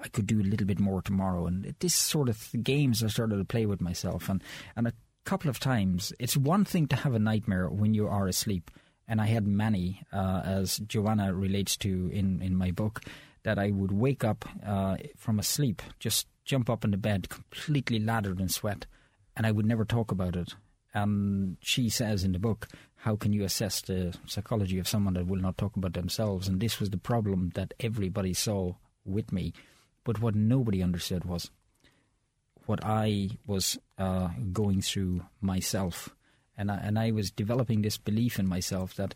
I 0.00 0.08
could 0.08 0.26
do 0.26 0.40
a 0.40 0.42
little 0.42 0.66
bit 0.66 0.78
more 0.78 1.02
tomorrow. 1.02 1.46
And 1.46 1.74
this 1.80 1.94
sort 1.94 2.28
of 2.28 2.50
games 2.62 3.02
I 3.02 3.08
started 3.08 3.36
to 3.36 3.44
play 3.44 3.66
with 3.66 3.80
myself. 3.80 4.28
And, 4.28 4.42
and 4.76 4.86
a 4.86 4.92
couple 5.24 5.50
of 5.50 5.58
times, 5.58 6.12
it's 6.18 6.36
one 6.36 6.64
thing 6.64 6.86
to 6.88 6.96
have 6.96 7.14
a 7.14 7.18
nightmare 7.18 7.68
when 7.68 7.94
you 7.94 8.08
are 8.08 8.28
asleep. 8.28 8.70
And 9.06 9.20
I 9.20 9.26
had 9.26 9.46
many, 9.46 10.02
uh, 10.12 10.42
as 10.44 10.78
Joanna 10.78 11.34
relates 11.34 11.76
to 11.78 12.10
in, 12.12 12.42
in 12.42 12.54
my 12.54 12.70
book, 12.70 13.02
that 13.42 13.58
I 13.58 13.70
would 13.70 13.92
wake 13.92 14.24
up 14.24 14.44
uh, 14.66 14.96
from 15.16 15.38
a 15.38 15.42
sleep, 15.42 15.80
just 15.98 16.26
jump 16.44 16.68
up 16.68 16.84
in 16.84 16.90
the 16.90 16.96
bed, 16.96 17.28
completely 17.28 17.98
lathered 17.98 18.40
in 18.40 18.48
sweat, 18.48 18.86
and 19.36 19.46
I 19.46 19.52
would 19.52 19.66
never 19.66 19.84
talk 19.84 20.10
about 20.10 20.36
it. 20.36 20.54
And 20.92 21.56
she 21.60 21.88
says 21.88 22.24
in 22.24 22.32
the 22.32 22.38
book, 22.38 22.68
how 22.96 23.16
can 23.16 23.32
you 23.32 23.44
assess 23.44 23.80
the 23.80 24.14
psychology 24.26 24.78
of 24.78 24.88
someone 24.88 25.14
that 25.14 25.26
will 25.26 25.40
not 25.40 25.56
talk 25.56 25.76
about 25.76 25.92
themselves? 25.92 26.48
And 26.48 26.60
this 26.60 26.80
was 26.80 26.90
the 26.90 26.98
problem 26.98 27.52
that 27.54 27.72
everybody 27.80 28.34
saw 28.34 28.74
with 29.04 29.32
me. 29.32 29.52
But 30.08 30.22
what 30.22 30.34
nobody 30.34 30.82
understood 30.82 31.26
was 31.26 31.50
what 32.64 32.82
I 32.82 33.28
was 33.46 33.78
uh, 33.98 34.30
going 34.54 34.80
through 34.80 35.26
myself. 35.42 36.08
And 36.56 36.70
I, 36.70 36.76
and 36.76 36.98
I 36.98 37.10
was 37.10 37.30
developing 37.30 37.82
this 37.82 37.98
belief 37.98 38.38
in 38.38 38.48
myself 38.48 38.94
that 38.94 39.14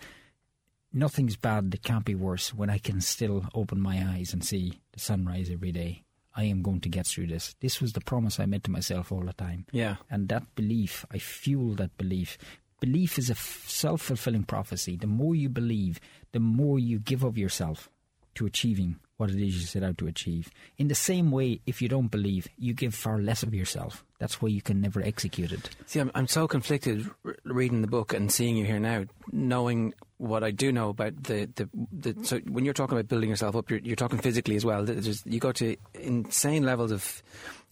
nothing's 0.93 1.35
bad 1.35 1.71
that 1.71 1.83
can't 1.83 2.05
be 2.05 2.15
worse 2.15 2.53
when 2.53 2.69
I 2.69 2.77
can 2.77 3.01
still 3.01 3.47
open 3.55 3.81
my 3.81 4.07
eyes 4.07 4.35
and 4.35 4.45
see 4.45 4.81
the 4.93 5.01
sunrise 5.01 5.49
every 5.51 5.73
day. 5.73 6.05
I 6.37 6.45
am 6.45 6.61
going 6.61 6.83
to 6.83 6.91
get 6.91 7.07
through 7.07 7.29
this. 7.29 7.57
This 7.61 7.81
was 7.81 7.95
the 7.95 8.03
promise 8.03 8.39
I 8.39 8.45
made 8.45 8.65
to 8.65 8.71
myself 8.71 9.11
all 9.11 9.23
the 9.23 9.33
time. 9.33 9.65
Yeah. 9.73 9.97
And 10.11 10.29
that 10.29 10.55
belief, 10.57 11.07
I 11.11 11.17
fuel 11.17 11.75
that 11.77 11.97
belief. 11.97 12.37
Belief 12.81 13.17
is 13.17 13.31
a 13.31 13.33
f- 13.33 13.65
self 13.67 14.03
fulfilling 14.03 14.45
prophecy. 14.45 14.97
The 14.97 15.07
more 15.07 15.35
you 15.35 15.49
believe, 15.49 16.01
the 16.33 16.41
more 16.41 16.79
you 16.79 16.99
give 16.99 17.25
of 17.25 17.39
yourself 17.39 17.89
to 18.35 18.45
achieving 18.45 18.97
what 19.17 19.31
it 19.31 19.37
is 19.37 19.55
you 19.61 19.67
set 19.67 19.83
out 19.83 19.99
to 19.99 20.07
achieve. 20.07 20.51
In 20.79 20.89
the 20.89 20.95
same 20.95 21.31
way, 21.31 21.61
if 21.67 21.81
you 21.81 21.89
don't 21.89 22.09
believe, 22.09 22.49
you 22.59 22.75
give 22.75 22.95
far 22.95 23.19
less 23.19 23.43
of 23.43 23.55
yourself. 23.55 24.05
That's 24.19 24.41
why 24.41 24.49
you 24.49 24.63
can 24.63 24.81
never 24.81 25.03
execute 25.03 25.53
it. 25.53 25.71
See, 25.87 26.01
I'm, 26.01 26.11
I'm 26.15 26.29
so 26.29 26.49
conflicted 26.49 27.09
r- 27.25 27.37
reading 27.45 27.83
the 27.83 27.89
book 27.89 28.13
and 28.15 28.33
seeing 28.33 28.57
you 28.57 28.65
here 28.65 28.79
now, 28.79 29.05
knowing 29.31 29.95
what 30.19 30.45
I 30.45 30.53
do 30.53 30.71
know 30.71 30.89
about 30.89 31.25
the, 31.25 31.49
the, 31.57 31.69
the 31.93 32.25
so 32.25 32.39
when 32.41 32.65
you're 32.65 32.75
talking 32.75 32.97
about 32.97 33.09
building 33.09 33.31
yourself 33.31 33.57
up, 33.57 33.71
you're, 33.71 33.81
you're 33.81 33.97
talking 33.97 34.19
physically 34.19 34.57
as 34.57 34.65
well. 34.65 34.85
There's, 34.85 35.25
you 35.27 35.41
go 35.41 35.53
to 35.53 35.77
insane 35.95 36.65
levels 36.65 36.93
of 36.93 37.23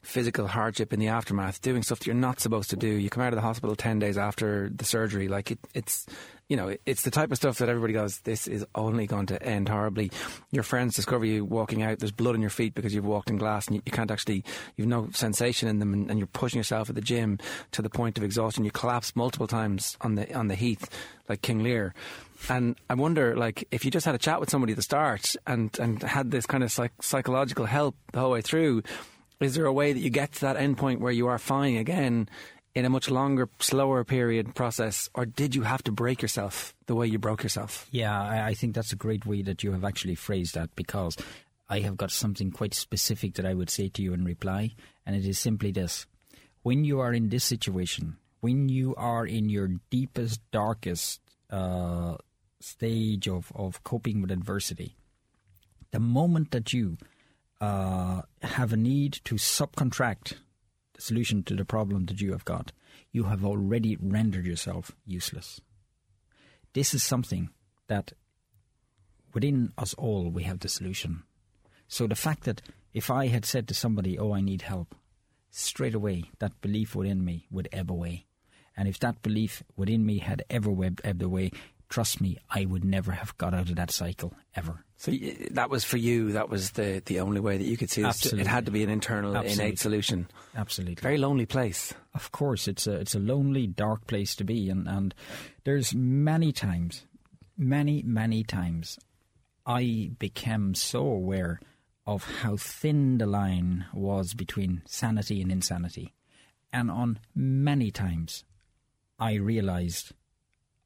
physical 0.03 0.47
hardship 0.47 0.93
in 0.93 1.01
the 1.01 1.09
aftermath, 1.09 1.61
doing 1.61 1.83
stuff 1.83 1.99
that 2.01 2.07
you're 2.07 2.15
not 2.15 2.41
supposed 2.41 2.71
to 2.71 2.77
do. 2.77 2.89
You 2.89 3.11
come 3.11 3.23
out 3.23 3.33
of 3.33 3.37
the 3.37 3.43
hospital 3.43 3.77
10 3.77 3.99
days 3.99 4.17
after 4.17 4.71
the 4.75 4.85
surgery. 4.85 5.29
Like, 5.29 5.51
it, 5.51 5.59
it's, 5.75 6.07
you 6.49 6.57
know, 6.57 6.75
it's 6.87 7.03
the 7.03 7.11
type 7.11 7.31
of 7.31 7.37
stuff 7.37 7.59
that 7.59 7.69
everybody 7.69 7.93
goes, 7.93 8.19
this 8.21 8.47
is 8.47 8.65
only 8.75 9.07
going 9.07 9.27
to 9.27 9.43
end 9.43 9.69
horribly. 9.69 10.11
Your 10.51 10.63
friends 10.63 10.97
discover 10.97 11.25
you 11.25 11.45
walking 11.45 11.83
out, 11.83 11.99
there's 11.99 12.13
blood 12.13 12.35
on 12.35 12.41
your 12.41 12.51
feet 12.51 12.75
because 12.75 12.95
you've 12.95 13.05
walked 13.05 13.31
in 13.31 13.37
glass 13.37 13.67
and 13.67 13.77
you, 13.77 13.83
you 13.85 13.93
can't 13.93 14.11
actually, 14.11 14.45
you've 14.77 14.89
no 14.89 15.09
sensation 15.13 15.69
in 15.69 15.79
them 15.79 15.93
and, 15.93 16.11
and, 16.11 16.19
you're 16.19 16.27
pushing 16.27 16.59
yourself 16.59 16.89
at 16.89 16.95
the 16.95 17.01
gym 17.01 17.39
to 17.73 17.83
the 17.83 17.91
point 17.91 18.19
of 18.19 18.25
exhaustion. 18.25 18.65
You 18.65 18.71
collapse 18.71 19.15
multiple 19.15 19.47
times 19.47 19.97
on 20.01 20.17
the, 20.17 20.35
on 20.35 20.49
the 20.49 20.55
heath, 20.55 20.89
like 21.29 21.43
King 21.43 21.63
Lear. 21.63 21.95
And 22.49 22.75
I 22.89 22.95
wonder, 22.95 23.37
like, 23.37 23.69
if 23.71 23.85
you 23.85 23.91
just 23.91 24.07
had 24.07 24.15
a 24.15 24.19
chat 24.19 24.41
with 24.41 24.51
somebody 24.51 24.73
at 24.73 24.77
the 24.77 24.83
start 24.83 25.37
and, 25.47 25.79
and 25.79 26.03
had 26.03 26.31
this 26.31 26.47
kind 26.47 26.65
of 26.65 26.73
psych- 26.73 27.03
psychological 27.03 27.67
help 27.67 27.95
the 28.13 28.21
whole 28.21 28.31
way 28.31 28.41
through, 28.41 28.83
is 29.41 29.55
there 29.55 29.67
a 29.67 29.73
way 29.73 29.93
that 29.93 30.01
you 30.01 30.11
get 30.11 30.33
to 30.33 30.41
that 30.43 30.57
end 30.57 30.77
point 30.77 31.01
where 31.01 31.13
you 31.13 31.27
are 31.29 31.39
fine 31.39 31.77
again 31.77 32.29
in 32.75 32.85
a 32.85 32.91
much 32.91 33.11
longer, 33.11 33.49
slower 33.59 34.05
period 34.05 34.55
process, 34.55 35.11
or 35.15 35.27
did 35.27 35.55
you 35.55 35.63
have 35.63 35.83
to 35.83 35.93
break 35.93 36.23
yourself 36.23 36.75
the 36.87 36.95
way 36.95 37.07
you 37.07 37.19
broke 37.19 37.43
yourself? 37.43 37.89
Yeah, 37.91 38.21
I, 38.23 38.49
I 38.49 38.55
think 38.55 38.75
that's 38.75 38.93
a 38.93 38.97
great 38.97 39.27
way 39.27 39.43
that 39.43 39.65
you 39.65 39.73
have 39.73 39.85
actually 39.85 40.15
phrased 40.15 40.55
that 40.55 40.75
because 40.77 41.17
I 41.69 41.81
have 41.81 41.97
got 41.97 42.11
something 42.11 42.51
quite 42.51 42.75
specific 42.75 43.35
that 43.35 43.47
I 43.47 43.55
would 43.55 43.71
say 43.71 43.89
to 43.89 44.03
you 44.03 44.13
in 44.13 44.25
reply, 44.25 44.75
and 45.05 45.17
it 45.17 45.27
is 45.27 45.39
simply 45.39 45.73
this. 45.73 46.07
When 46.63 46.85
you 46.85 47.01
are 47.01 47.13
in 47.13 47.31
this 47.31 47.45
situation, 47.45 48.19
when 48.41 48.69
you 48.69 48.95
are 48.97 49.27
in 49.27 49.49
your 49.49 49.69
deepest, 49.91 50.41
darkest 50.53 51.21
uh, 51.51 52.17
stage 52.61 53.29
of, 53.29 53.51
of 53.55 53.83
coping 53.83 54.21
with 54.21 54.31
adversity, 54.31 54.97
the 55.91 56.01
moment 56.01 56.53
that 56.53 56.73
you 56.73 56.99
uh, 57.61 58.23
have 58.43 58.73
a 58.73 58.77
need 58.77 59.21
to 59.25 59.35
subcontract 59.35 60.35
the 60.95 61.03
solution 61.03 61.43
to 61.45 61.55
the 61.55 61.65
problem 61.65 62.07
that 62.07 62.21
you 62.21 62.33
have 62.33 62.45
got, 62.45 62.73
you 63.13 63.25
have 63.25 63.45
already 63.45 63.97
rendered 64.01 64.47
yourself 64.47 64.93
useless. 65.05 65.61
This 66.73 66.95
is 66.95 67.03
something 67.03 67.51
that 67.89 68.13
within 69.35 69.73
us 69.77 69.95
all 69.95 70.31
we 70.31 70.45
have 70.45 70.61
the 70.61 70.69
solution. 70.69 71.25
So 71.89 72.07
the 72.07 72.15
fact 72.15 72.45
that 72.45 72.63
if 72.93 73.11
I 73.11 73.27
had 73.27 73.45
said 73.45 73.69
to 73.69 73.75
somebody, 73.75 74.19
Oh, 74.19 74.33
I 74.33 74.41
need 74.41 74.63
help, 74.63 74.95
straight 75.51 75.95
away 75.95 76.25
that 76.39 76.61
belief 76.61 76.95
within 76.95 77.25
me 77.25 77.47
would 77.51 77.69
ebb 77.73 77.91
away. 77.91 78.27
And 78.77 78.89
if 78.89 78.99
that 79.01 79.23
belief 79.23 79.63
within 79.77 80.07
me 80.07 80.19
had 80.19 80.45
ever 80.49 80.71
ebbed 81.05 81.23
away, 81.23 81.51
trust 81.91 82.21
me, 82.21 82.39
I 82.49 82.65
would 82.65 82.85
never 82.85 83.13
have 83.13 83.37
got 83.37 83.53
out 83.53 83.69
of 83.69 83.77
that 83.77 83.91
cycle 83.91 84.33
ever. 84.55 84.85
So 84.97 85.13
that 85.51 85.71
was 85.71 85.85
for 85.85 85.97
you. 85.97 86.33
That 86.33 86.49
was 86.49 86.73
the 86.73 87.03
the 87.05 87.21
only 87.21 87.41
way 87.41 87.59
that 87.59 87.65
you 87.65 87.77
could 87.77 87.91
see 87.91 88.03
this. 88.03 88.17
Absolutely. 88.17 88.43
It 88.43 88.47
had 88.47 88.67
to 88.67 88.71
be 88.71 88.83
an 88.83 88.91
internal, 88.91 89.37
Absolutely. 89.37 89.65
innate 89.65 89.79
solution. 89.79 90.29
Absolutely, 90.55 91.03
very 91.03 91.19
lonely 91.19 91.47
place. 91.47 91.93
Of 92.15 92.33
course, 92.33 92.69
it's 92.69 92.87
a 92.87 92.95
it's 92.95 93.15
a 93.15 93.19
lonely, 93.19 93.67
dark 93.67 94.07
place 94.07 94.35
to 94.37 94.45
be, 94.45 94.71
and 94.71 94.87
and 94.89 95.15
there's 95.65 95.95
many 95.95 96.53
times, 96.53 97.07
many 97.59 98.03
many 98.03 98.45
times, 98.45 98.99
I 99.67 100.11
became 100.19 100.75
so 100.75 101.01
aware 101.01 101.61
of 102.07 102.25
how 102.43 102.57
thin 102.57 103.19
the 103.19 103.27
line 103.27 103.87
was 103.95 104.35
between 104.35 104.83
sanity 104.87 105.41
and 105.41 105.51
insanity, 105.51 106.15
and 106.73 106.91
on 106.91 107.19
many 107.35 107.91
times, 107.91 108.45
I 109.19 109.35
realized 109.35 110.13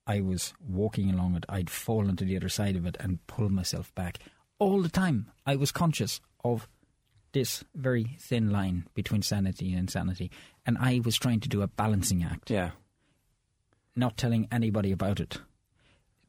I 0.07 0.21
was 0.21 0.53
walking 0.67 1.11
along 1.11 1.37
it, 1.37 1.45
I'd 1.49 1.71
fallen 1.71 2.17
to 2.17 2.25
the 2.25 2.37
other 2.37 2.49
side 2.49 2.77
of 2.77 2.87
it 2.87 2.97
and 3.01 3.27
pull 3.27 3.49
myself 3.49 3.95
back. 3.95 4.19
All 4.59 4.83
the 4.83 4.89
time, 4.89 5.31
I 5.47 5.57
was 5.57 5.73
conscious 5.73 6.21
of 6.45 6.69
this 7.33 7.65
very 7.75 8.17
thin 8.21 8.51
line 8.51 8.87
between 8.95 9.23
sanity 9.23 9.71
and 9.71 9.81
insanity, 9.81 10.31
and 10.65 10.79
I 10.79 11.01
was 11.05 11.17
trying 11.17 11.41
to 11.41 11.49
do 11.49 11.63
a 11.63 11.67
balancing 11.67 12.23
act. 12.23 12.51
Yeah. 12.51 12.71
Not 13.97 14.17
telling 14.17 14.47
anybody 14.53 14.93
about 14.93 15.21
it. 15.21 15.39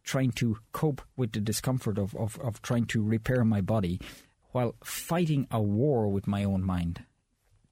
Trying 0.03 0.31
to 0.33 0.57
cope 0.71 1.01
with 1.15 1.31
the 1.31 1.39
discomfort 1.39 1.97
of, 1.97 2.15
of, 2.15 2.39
of 2.39 2.61
trying 2.61 2.85
to 2.87 3.03
repair 3.03 3.43
my 3.43 3.61
body 3.61 3.99
while 4.51 4.75
fighting 4.83 5.47
a 5.51 5.61
war 5.61 6.07
with 6.07 6.27
my 6.27 6.43
own 6.43 6.63
mind. 6.63 7.03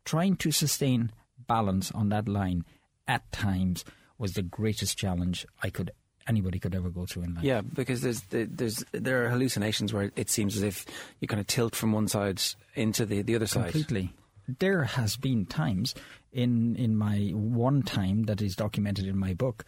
Trying 0.04 0.36
to 0.38 0.52
sustain 0.52 1.12
balance 1.48 1.92
on 1.92 2.10
that 2.10 2.28
line 2.28 2.66
at 3.08 3.32
times 3.32 3.86
was 4.24 4.34
the 4.34 4.42
greatest 4.42 4.98
challenge 4.98 5.46
I 5.62 5.70
could 5.70 5.92
anybody 6.28 6.58
could 6.58 6.74
ever 6.74 6.90
go 6.90 7.06
through 7.06 7.24
in 7.24 7.36
life. 7.36 7.44
Yeah, 7.44 7.60
because 7.60 8.00
there's 8.00 8.22
there's 8.30 8.86
there 8.94 9.26
are 9.26 9.30
hallucinations 9.30 9.92
where 9.92 10.14
it 10.16 10.30
seems 10.30 10.56
as 10.56 10.64
if 10.64 10.86
you 11.20 11.28
kind 11.28 11.42
of 11.42 11.48
tilt 11.48 11.76
from 11.76 11.92
one 11.92 12.08
side 12.08 12.42
into 12.74 13.06
the, 13.06 13.22
the 13.22 13.36
other 13.36 13.48
side. 13.48 13.72
Completely. 13.72 14.14
There 14.48 14.86
has 14.86 15.18
been 15.18 15.46
times 15.46 15.94
in 16.32 16.78
in 16.78 16.96
my 16.96 17.32
one 17.34 17.84
time 17.84 18.24
that 18.24 18.42
is 18.42 18.56
documented 18.56 19.08
in 19.08 19.18
my 19.18 19.34
book 19.34 19.66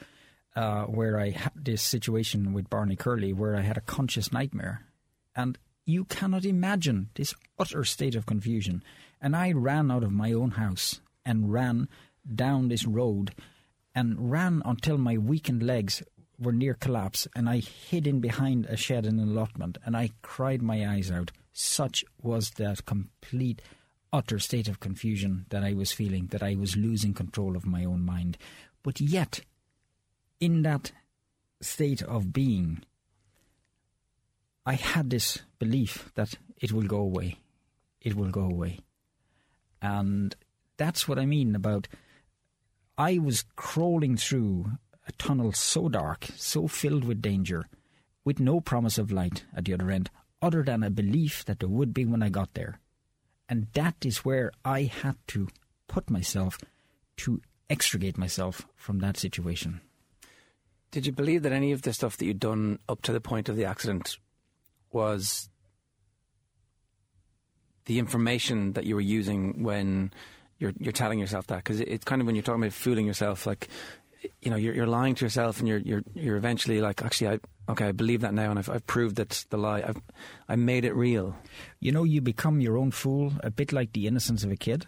uh, 0.56 0.84
where 0.86 1.20
I 1.20 1.32
had 1.32 1.52
this 1.54 1.82
situation 1.82 2.54
with 2.54 2.70
Barney 2.70 2.96
Curley 2.96 3.34
where 3.34 3.58
I 3.58 3.62
had 3.62 3.76
a 3.76 3.82
conscious 3.82 4.32
nightmare, 4.32 4.86
and 5.36 5.58
you 5.86 6.06
cannot 6.06 6.46
imagine 6.46 7.10
this 7.16 7.36
utter 7.60 7.84
state 7.84 8.16
of 8.16 8.26
confusion. 8.26 8.82
And 9.20 9.36
I 9.36 9.52
ran 9.52 9.92
out 9.92 10.04
of 10.04 10.14
my 10.14 10.32
own 10.32 10.52
house 10.52 11.02
and 11.26 11.52
ran 11.52 11.90
down 12.34 12.70
this 12.70 12.86
road 12.86 13.34
and 13.96 14.30
ran 14.30 14.62
until 14.66 14.98
my 14.98 15.18
weakened 15.18 15.64
legs 15.64 16.04
were 16.38 16.52
near 16.52 16.74
collapse 16.74 17.28
and 17.36 17.50
I 17.50 17.60
hid 17.60 18.06
in 18.06 18.20
behind 18.20 18.66
a 18.66 18.76
shed 18.76 19.06
in 19.06 19.20
an 19.20 19.30
allotment 19.30 19.78
and 19.86 19.96
I 19.96 20.10
cried 20.22 20.62
my 20.62 20.88
eyes 20.88 21.10
out. 21.10 21.32
Such 21.54 22.04
was 22.22 22.52
that 22.52 22.86
complete, 22.86 23.62
utter 24.12 24.38
state 24.40 24.68
of 24.68 24.82
confusion 24.82 25.46
that 25.50 25.64
I 25.64 25.74
was 25.74 25.94
feeling, 25.94 26.28
that 26.28 26.44
I 26.44 26.56
was 26.56 26.76
losing 26.76 27.14
control 27.14 27.56
of 27.56 27.66
my 27.66 27.86
own 27.86 28.02
mind. 28.02 28.38
But 28.84 29.00
yet, 29.00 29.40
in 30.42 30.64
that 30.64 30.92
state 31.62 32.02
of 32.02 32.34
being, 32.34 32.84
I 34.66 34.74
had 34.74 35.10
this 35.10 35.40
belief 35.58 36.12
that 36.16 36.36
it 36.62 36.74
will 36.74 36.84
go 36.84 36.98
away. 36.98 37.38
It 38.02 38.16
will 38.16 38.30
go 38.30 38.42
away. 38.42 38.80
And 39.82 40.36
that's 40.78 41.08
what 41.08 41.18
I 41.18 41.26
mean 41.26 41.56
about 41.56 41.88
I 42.98 43.18
was 43.18 43.46
crawling 43.56 44.16
through 44.18 44.72
a 45.08 45.12
tunnel 45.14 45.52
so 45.52 45.90
dark, 45.90 46.28
so 46.36 46.68
filled 46.68 47.04
with 47.04 47.22
danger, 47.22 47.66
with 48.24 48.40
no 48.40 48.62
promise 48.62 48.98
of 48.98 49.12
light 49.12 49.44
at 49.56 49.66
the 49.66 49.74
other 49.74 49.92
end, 49.92 50.10
other 50.42 50.64
than 50.64 50.84
a 50.84 50.90
belief 50.90 51.44
that 51.46 51.60
there 51.60 51.70
would 51.70 51.94
be 51.94 52.06
when 52.06 52.24
I 52.24 52.30
got 52.30 52.54
there. 52.54 52.80
And 53.50 53.68
that 53.74 54.06
is 54.06 54.26
where 54.26 54.52
I 54.64 54.84
had 54.84 55.18
to 55.28 55.50
put 55.88 56.10
myself 56.10 56.58
to 57.18 57.42
extricate 57.70 58.18
myself 58.18 58.66
from 58.76 59.00
that 59.00 59.18
situation. 59.18 59.82
Did 60.92 61.06
you 61.06 61.12
believe 61.12 61.44
that 61.44 61.52
any 61.52 61.72
of 61.72 61.82
the 61.82 61.94
stuff 61.94 62.18
that 62.18 62.26
you'd 62.26 62.40
done 62.40 62.80
up 62.88 63.02
to 63.04 63.12
the 63.12 63.22
point 63.22 63.50
of 63.50 63.56
the 63.56 63.66
accident 63.66 64.18
was 64.92 65.50
the 67.86 68.00
information 68.00 68.74
that 68.74 68.86
you 68.86 68.96
were 68.96 69.02
using 69.02 69.62
when 69.64 70.12
you're 70.58 70.74
you're 70.80 70.92
telling 70.92 71.20
yourself 71.20 71.48
that 71.48 71.58
because 71.58 71.80
it's 71.80 72.06
kind 72.06 72.22
of 72.22 72.26
when 72.26 72.36
you're 72.36 72.44
talking 72.44 72.62
about 72.62 72.74
fooling 72.74 73.06
yourself, 73.06 73.46
like 73.46 73.68
you 74.42 74.50
know, 74.50 74.58
you're, 74.58 74.74
you're 74.74 74.88
lying 74.88 75.16
to 75.16 75.26
yourself, 75.26 75.60
and 75.60 75.68
you're 75.68 75.80
you're 75.80 76.04
you're 76.14 76.38
eventually 76.38 76.82
like, 76.82 77.04
actually, 77.04 77.30
I 77.30 77.72
okay, 77.72 77.88
I 77.88 77.92
believe 77.92 78.22
that 78.22 78.34
now, 78.34 78.50
and 78.50 78.60
I've, 78.60 78.70
I've 78.70 78.88
proved 78.88 79.18
that 79.18 79.46
the 79.50 79.58
lie. 79.58 79.84
I've 79.86 80.02
I 80.48 80.56
made 80.56 80.86
it 80.86 80.96
real. 80.96 81.36
You 81.80 81.92
know, 81.92 82.04
you 82.04 82.22
become 82.22 82.62
your 82.62 82.78
own 82.78 82.92
fool, 82.92 83.34
a 83.42 83.52
bit 83.52 83.74
like 83.74 83.94
the 83.94 84.08
innocence 84.08 84.44
of 84.44 84.52
a 84.52 84.58
kid. 84.58 84.86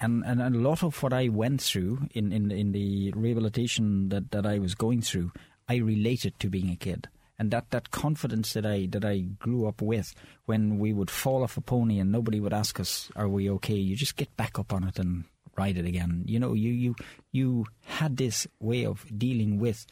And, 0.00 0.24
and 0.26 0.42
a 0.42 0.50
lot 0.50 0.82
of 0.82 1.00
what 1.00 1.12
I 1.12 1.28
went 1.28 1.62
through 1.62 2.08
in, 2.12 2.32
in, 2.32 2.50
in 2.50 2.72
the 2.72 3.12
rehabilitation 3.14 4.08
that, 4.08 4.32
that 4.32 4.44
I 4.44 4.58
was 4.58 4.74
going 4.74 5.00
through, 5.00 5.30
I 5.68 5.76
related 5.76 6.40
to 6.40 6.50
being 6.50 6.70
a 6.70 6.74
kid 6.74 7.06
and 7.42 7.50
that, 7.50 7.70
that 7.70 7.90
confidence 7.90 8.52
that 8.52 8.64
I 8.64 8.86
that 8.90 9.04
I 9.04 9.18
grew 9.18 9.66
up 9.66 9.82
with 9.82 10.14
when 10.44 10.78
we 10.78 10.92
would 10.92 11.10
fall 11.10 11.42
off 11.42 11.56
a 11.56 11.60
pony 11.60 11.98
and 11.98 12.12
nobody 12.12 12.38
would 12.38 12.52
ask 12.52 12.78
us 12.78 13.10
are 13.16 13.28
we 13.28 13.50
okay? 13.50 13.74
You 13.74 13.96
just 13.96 14.14
get 14.14 14.36
back 14.36 14.60
up 14.60 14.72
on 14.72 14.84
it 14.84 14.96
and 15.00 15.24
ride 15.58 15.76
it 15.76 15.84
again. 15.84 16.22
You 16.24 16.38
know 16.38 16.54
you 16.54 16.70
you 16.70 16.94
you 17.32 17.66
had 17.84 18.16
this 18.16 18.46
way 18.60 18.86
of 18.86 19.04
dealing 19.18 19.58
with 19.58 19.86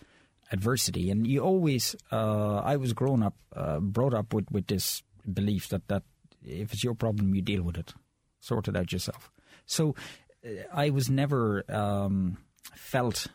adversity. 0.52 1.11
And 1.11 1.26
you 1.26 1.40
always 1.40 1.97
uh, 2.12 2.59
I 2.59 2.76
was 2.76 2.92
grown 2.92 3.21
up 3.25 3.35
uh, 3.52 3.80
brought 3.80 4.14
up 4.14 4.33
with, 4.33 4.47
with 4.52 4.69
this 4.69 5.02
belief 5.26 5.71
that 5.71 5.88
that 5.88 6.04
if 6.45 6.73
it's 6.73 6.85
your 6.85 6.95
problem 6.95 7.35
you 7.35 7.42
deal 7.42 7.64
with 7.64 7.76
it. 7.76 7.92
Sort 8.38 8.69
it 8.69 8.76
out 8.76 8.92
yourself. 8.92 9.33
So 9.66 9.97
uh, 10.47 10.50
I 10.73 10.90
was 10.90 11.11
never 11.11 11.64
um, 11.69 12.38
felt 12.76 13.26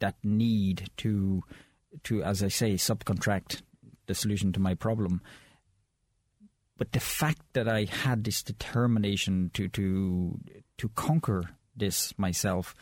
that 0.00 0.16
need 0.22 0.90
to 0.98 1.42
to, 2.04 2.22
as 2.22 2.42
I 2.42 2.48
say, 2.48 2.74
subcontract 2.74 3.62
the 4.06 4.14
solution 4.14 4.52
to 4.52 4.60
my 4.60 4.74
problem. 4.74 5.20
But 6.76 6.92
the 6.92 7.00
fact 7.00 7.42
that 7.52 7.68
I 7.68 7.84
had 7.84 8.24
this 8.24 8.42
determination 8.42 9.50
to 9.54 9.68
to 9.68 10.38
to 10.78 10.88
conquer 10.90 11.50
this 11.76 12.18
myself, 12.18 12.74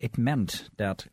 it 0.00 0.18
meant 0.18 0.68
that 0.76 1.06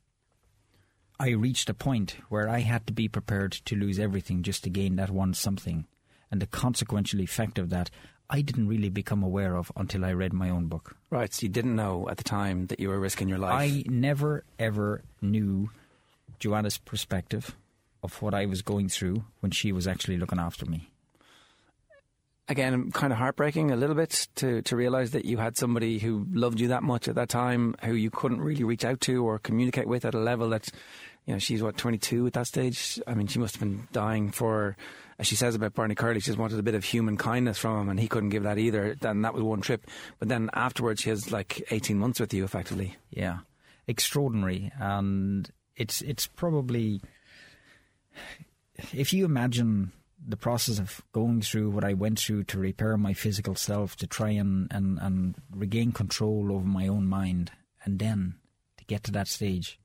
I 1.19 1.29
reached 1.29 1.69
a 1.69 1.73
point 1.73 2.17
where 2.29 2.49
I 2.49 2.59
had 2.59 2.85
to 2.87 2.93
be 2.93 3.07
prepared 3.07 3.51
to 3.51 3.75
lose 3.75 3.99
everything 3.99 4.43
just 4.43 4.63
to 4.63 4.69
gain 4.69 4.95
that 4.97 5.09
one 5.09 5.33
something. 5.33 5.85
And 6.29 6.41
the 6.41 6.47
consequential 6.47 7.21
effect 7.21 7.57
of 7.57 7.69
that, 7.69 7.89
I 8.29 8.41
didn't 8.41 8.67
really 8.67 8.89
become 8.89 9.23
aware 9.23 9.55
of 9.55 9.71
until 9.75 10.03
I 10.05 10.11
read 10.13 10.33
my 10.33 10.49
own 10.49 10.67
book. 10.67 10.97
Right, 11.09 11.33
so 11.33 11.43
you 11.45 11.49
didn't 11.49 11.75
know 11.75 12.09
at 12.09 12.17
the 12.17 12.23
time 12.23 12.67
that 12.67 12.79
you 12.79 12.89
were 12.89 12.99
risking 12.99 13.29
your 13.29 13.37
life. 13.37 13.53
I 13.53 13.83
never 13.87 14.43
ever 14.59 15.03
knew 15.21 15.69
Joanna's 16.39 16.77
perspective 16.77 17.55
of 18.03 18.21
what 18.21 18.33
I 18.33 18.45
was 18.45 18.61
going 18.61 18.89
through 18.89 19.25
when 19.39 19.51
she 19.51 19.71
was 19.71 19.87
actually 19.87 20.17
looking 20.17 20.39
after 20.39 20.65
me. 20.65 20.89
Again, 22.49 22.91
kind 22.91 23.11
of 23.11 23.19
heartbreaking 23.19 23.71
a 23.71 23.75
little 23.75 23.95
bit 23.95 24.29
to, 24.35 24.61
to 24.61 24.75
realize 24.77 25.11
that 25.11 25.25
you 25.25 25.37
had 25.37 25.57
somebody 25.57 25.99
who 25.99 26.25
loved 26.31 26.61
you 26.61 26.69
that 26.69 26.83
much 26.83 27.09
at 27.09 27.15
that 27.15 27.27
time, 27.27 27.75
who 27.83 27.93
you 27.93 28.09
couldn't 28.09 28.39
really 28.39 28.63
reach 28.63 28.85
out 28.85 29.01
to 29.01 29.25
or 29.25 29.37
communicate 29.37 29.87
with 29.87 30.05
at 30.05 30.13
a 30.13 30.19
level 30.19 30.49
that, 30.49 30.69
you 31.25 31.33
know, 31.33 31.39
she's 31.39 31.61
what, 31.61 31.75
22 31.75 32.27
at 32.27 32.33
that 32.33 32.47
stage? 32.47 33.01
I 33.05 33.15
mean, 33.15 33.27
she 33.27 33.39
must 33.39 33.55
have 33.55 33.59
been 33.59 33.89
dying 33.91 34.31
for, 34.31 34.77
as 35.19 35.27
she 35.27 35.35
says 35.35 35.55
about 35.55 35.73
Barney 35.73 35.95
Curley, 35.95 36.21
she 36.21 36.27
just 36.27 36.37
wanted 36.37 36.57
a 36.57 36.63
bit 36.63 36.75
of 36.75 36.85
human 36.85 37.17
kindness 37.17 37.57
from 37.57 37.81
him 37.81 37.89
and 37.89 37.99
he 37.99 38.07
couldn't 38.07 38.29
give 38.29 38.43
that 38.43 38.57
either. 38.57 38.95
Then 38.95 39.23
that 39.23 39.33
was 39.33 39.43
one 39.43 39.59
trip. 39.59 39.85
But 40.17 40.29
then 40.29 40.49
afterwards, 40.53 41.01
she 41.01 41.09
has 41.09 41.33
like 41.33 41.61
18 41.69 41.99
months 41.99 42.21
with 42.21 42.33
you 42.33 42.45
effectively. 42.45 42.95
Yeah. 43.09 43.39
Extraordinary. 43.87 44.71
And 44.79 45.51
it's 45.77 46.01
it's 46.01 46.27
probably 46.27 47.01
if 48.93 49.13
you 49.13 49.25
imagine 49.25 49.91
the 50.25 50.37
process 50.37 50.79
of 50.79 51.01
going 51.13 51.41
through 51.41 51.69
what 51.69 51.83
I 51.83 51.93
went 51.93 52.19
through 52.19 52.43
to 52.45 52.59
repair 52.59 52.97
my 52.97 53.13
physical 53.13 53.55
self, 53.55 53.95
to 53.97 54.07
try 54.07 54.31
and, 54.31 54.67
and, 54.71 54.97
and 54.99 55.35
regain 55.51 55.91
control 55.91 56.51
over 56.51 56.65
my 56.65 56.87
own 56.87 57.05
mind, 57.05 57.51
and 57.85 57.99
then 57.99 58.35
to 58.77 58.85
get 58.85 59.03
to 59.03 59.11
that 59.11 59.27
stage 59.27 59.79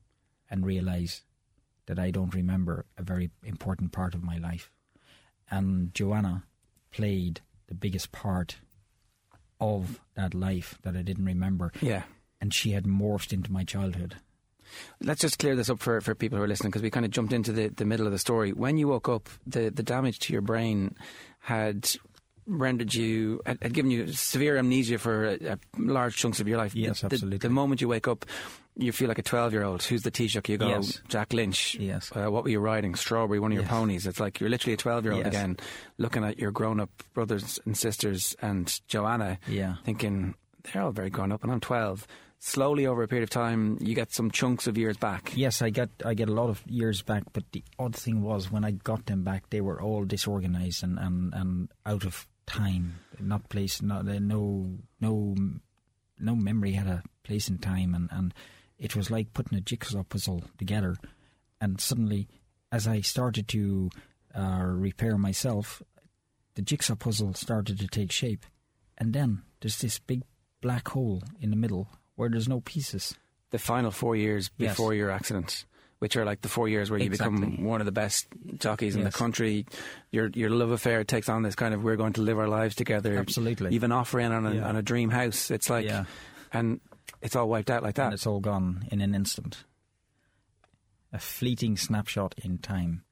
and 0.49 0.65
realize 0.65 1.21
that 1.85 1.99
I 1.99 2.11
don't 2.11 2.33
remember 2.33 2.85
a 2.97 3.03
very 3.03 3.29
important 3.43 3.91
part 3.91 4.15
of 4.15 4.23
my 4.23 4.37
life. 4.37 4.71
And 5.51 5.93
Joanna 5.93 6.43
played 6.91 7.41
the 7.67 7.75
biggest 7.75 8.11
part 8.11 8.57
of 9.59 10.01
that 10.15 10.33
life 10.33 10.79
that 10.83 10.95
I 10.95 11.03
didn't 11.03 11.25
remember. 11.25 11.71
Yeah. 11.81 12.03
And 12.41 12.53
she 12.53 12.71
had 12.71 12.85
morphed 12.85 13.31
into 13.31 13.51
my 13.51 13.63
childhood. 13.63 14.15
Let's 15.01 15.21
just 15.21 15.39
clear 15.39 15.55
this 15.55 15.69
up 15.69 15.79
for, 15.79 16.01
for 16.01 16.15
people 16.15 16.37
who 16.37 16.43
are 16.43 16.47
listening 16.47 16.71
because 16.71 16.81
we 16.81 16.89
kind 16.89 17.05
of 17.05 17.11
jumped 17.11 17.33
into 17.33 17.51
the, 17.51 17.67
the 17.69 17.85
middle 17.85 18.05
of 18.05 18.11
the 18.11 18.19
story. 18.19 18.51
When 18.51 18.77
you 18.77 18.87
woke 18.87 19.09
up, 19.09 19.29
the, 19.45 19.69
the 19.69 19.83
damage 19.83 20.19
to 20.19 20.33
your 20.33 20.41
brain 20.41 20.95
had 21.39 21.89
rendered 22.45 22.93
you, 22.93 23.41
had, 23.45 23.73
given 23.73 23.91
you 23.91 24.07
severe 24.07 24.57
amnesia 24.57 24.97
for 24.97 25.25
a, 25.25 25.53
a 25.53 25.59
large 25.77 26.15
chunks 26.15 26.39
of 26.39 26.47
your 26.47 26.57
life. 26.57 26.75
Yes, 26.75 27.01
the, 27.01 27.07
absolutely. 27.07 27.37
The, 27.37 27.47
the, 27.47 27.53
moment 27.53 27.81
you 27.81 27.87
wake 27.87 28.07
up, 28.07 28.25
you 28.75 28.91
feel 28.91 29.07
like 29.07 29.19
a 29.19 29.23
12 29.23 29.53
year 29.53 29.63
old. 29.63 29.83
Who's 29.83 30.01
the 30.01 30.11
Taoiseach? 30.11 30.49
You 30.49 30.57
go, 30.57 30.67
yes. 30.67 31.01
Jack 31.07 31.33
Lynch. 31.33 31.75
Yes. 31.75 32.11
Uh, 32.13 32.29
what 32.29 32.43
were 32.43 32.49
you 32.49 32.59
riding? 32.59 32.95
Strawberry, 32.95 33.39
one 33.39 33.51
of 33.51 33.55
your 33.55 33.63
yes. 33.63 33.71
ponies. 33.71 34.07
It's 34.07 34.19
like 34.19 34.39
you're 34.39 34.49
literally 34.49 34.73
a 34.73 34.77
12 34.77 35.03
year 35.03 35.13
old 35.13 35.25
yes. 35.25 35.33
again, 35.33 35.57
looking 35.97 36.23
at 36.23 36.39
your 36.39 36.51
grown 36.51 36.79
up 36.79 36.89
brothers 37.13 37.59
and 37.65 37.77
sisters 37.77 38.35
and 38.41 38.79
Joanna, 38.87 39.39
yeah. 39.47 39.75
thinking, 39.85 40.35
they're 40.63 40.81
all 40.81 40.91
very 40.91 41.09
grown 41.09 41.31
up 41.31 41.43
and 41.43 41.51
I'm 41.51 41.59
12 41.59 42.07
slowly 42.43 42.85
over 42.85 43.01
a 43.01 43.07
period 43.07 43.23
of 43.23 43.29
time 43.29 43.77
you 43.79 43.95
get 43.95 44.11
some 44.11 44.29
chunks 44.29 44.67
of 44.67 44.77
years 44.77 44.97
back. 44.97 45.31
Yes, 45.33 45.61
I 45.61 45.69
get 45.69 45.89
I 46.05 46.13
get 46.13 46.27
a 46.27 46.33
lot 46.33 46.49
of 46.49 46.61
years 46.67 47.01
back, 47.01 47.23
but 47.31 47.45
the 47.53 47.63
odd 47.79 47.95
thing 47.95 48.21
was 48.21 48.51
when 48.51 48.65
I 48.65 48.71
got 48.71 49.05
them 49.05 49.23
back, 49.23 49.49
they 49.49 49.61
were 49.61 49.81
all 49.81 50.03
disorganized 50.03 50.83
and, 50.83 50.99
and, 50.99 51.33
and 51.33 51.69
out 51.85 52.03
of 52.03 52.27
time, 52.45 52.99
not 53.17 53.47
place, 53.47 53.81
not 53.81 54.05
no 54.05 54.77
no 54.99 55.35
no 56.19 56.35
memory 56.35 56.73
had 56.73 56.87
a 56.87 57.03
place 57.23 57.47
in 57.47 57.59
time, 57.59 57.95
and, 57.95 58.09
and 58.11 58.33
it 58.77 58.93
was 58.93 59.09
like 59.09 59.33
putting 59.33 59.57
a 59.57 59.61
jigsaw 59.61 60.03
puzzle 60.03 60.43
together, 60.57 60.97
and 61.61 61.79
suddenly, 61.79 62.27
as 62.73 62.87
I 62.87 62.99
started 62.99 63.47
to 63.49 63.89
uh, 64.35 64.63
repair 64.65 65.17
myself, 65.17 65.81
the 66.55 66.61
jigsaw 66.61 66.95
puzzle 66.95 67.33
started 67.35 67.79
to 67.79 67.87
take 67.87 68.11
shape, 68.11 68.45
and 68.97 69.13
then 69.13 69.43
there's 69.61 69.79
this 69.79 69.97
big 69.97 70.23
black 70.61 70.89
hole 70.89 71.23
in 71.39 71.49
the 71.49 71.55
middle 71.55 71.87
where 72.15 72.29
there's 72.29 72.47
no 72.47 72.61
pieces. 72.61 73.15
The 73.51 73.59
final 73.59 73.91
four 73.91 74.15
years 74.15 74.49
before 74.49 74.93
yes. 74.93 74.99
your 74.99 75.11
accident, 75.11 75.65
which 75.99 76.17
are 76.17 76.25
like 76.25 76.41
the 76.41 76.49
four 76.49 76.67
years 76.67 76.89
where 76.89 76.99
you 76.99 77.05
exactly. 77.05 77.39
become 77.39 77.63
one 77.63 77.81
of 77.81 77.85
the 77.85 77.91
best 77.91 78.27
jockeys 78.57 78.95
in 78.95 79.03
the 79.03 79.11
country. 79.11 79.65
Your 80.11 80.29
your 80.33 80.49
love 80.49 80.71
affair 80.71 81.03
takes 81.03 81.29
on 81.29 81.43
this 81.43 81.55
kind 81.55 81.73
of 81.73 81.83
we're 81.83 81.95
going 81.95 82.13
to 82.13 82.21
live 82.21 82.39
our 82.39 82.47
lives 82.47 82.75
together. 82.75 83.17
Absolutely. 83.17 83.73
Even 83.75 83.91
offering 83.91 84.31
on 84.31 84.45
a, 84.45 84.55
yeah. 84.55 84.67
on 84.67 84.75
a 84.75 84.81
dream 84.81 85.11
house. 85.11 85.51
It's 85.51 85.69
like, 85.69 85.85
yeah. 85.85 86.05
and 86.51 86.81
it's 87.21 87.35
all 87.35 87.47
wiped 87.47 87.69
out 87.69 87.83
like 87.83 87.95
that. 87.95 88.05
And 88.05 88.13
it's 88.13 88.25
all 88.25 88.39
gone 88.39 88.87
in 88.91 89.01
an 89.01 89.13
instant. 89.13 89.63
A 91.11 91.19
fleeting 91.19 91.77
snapshot 91.77 92.33
in 92.43 92.57
time, 92.57 93.03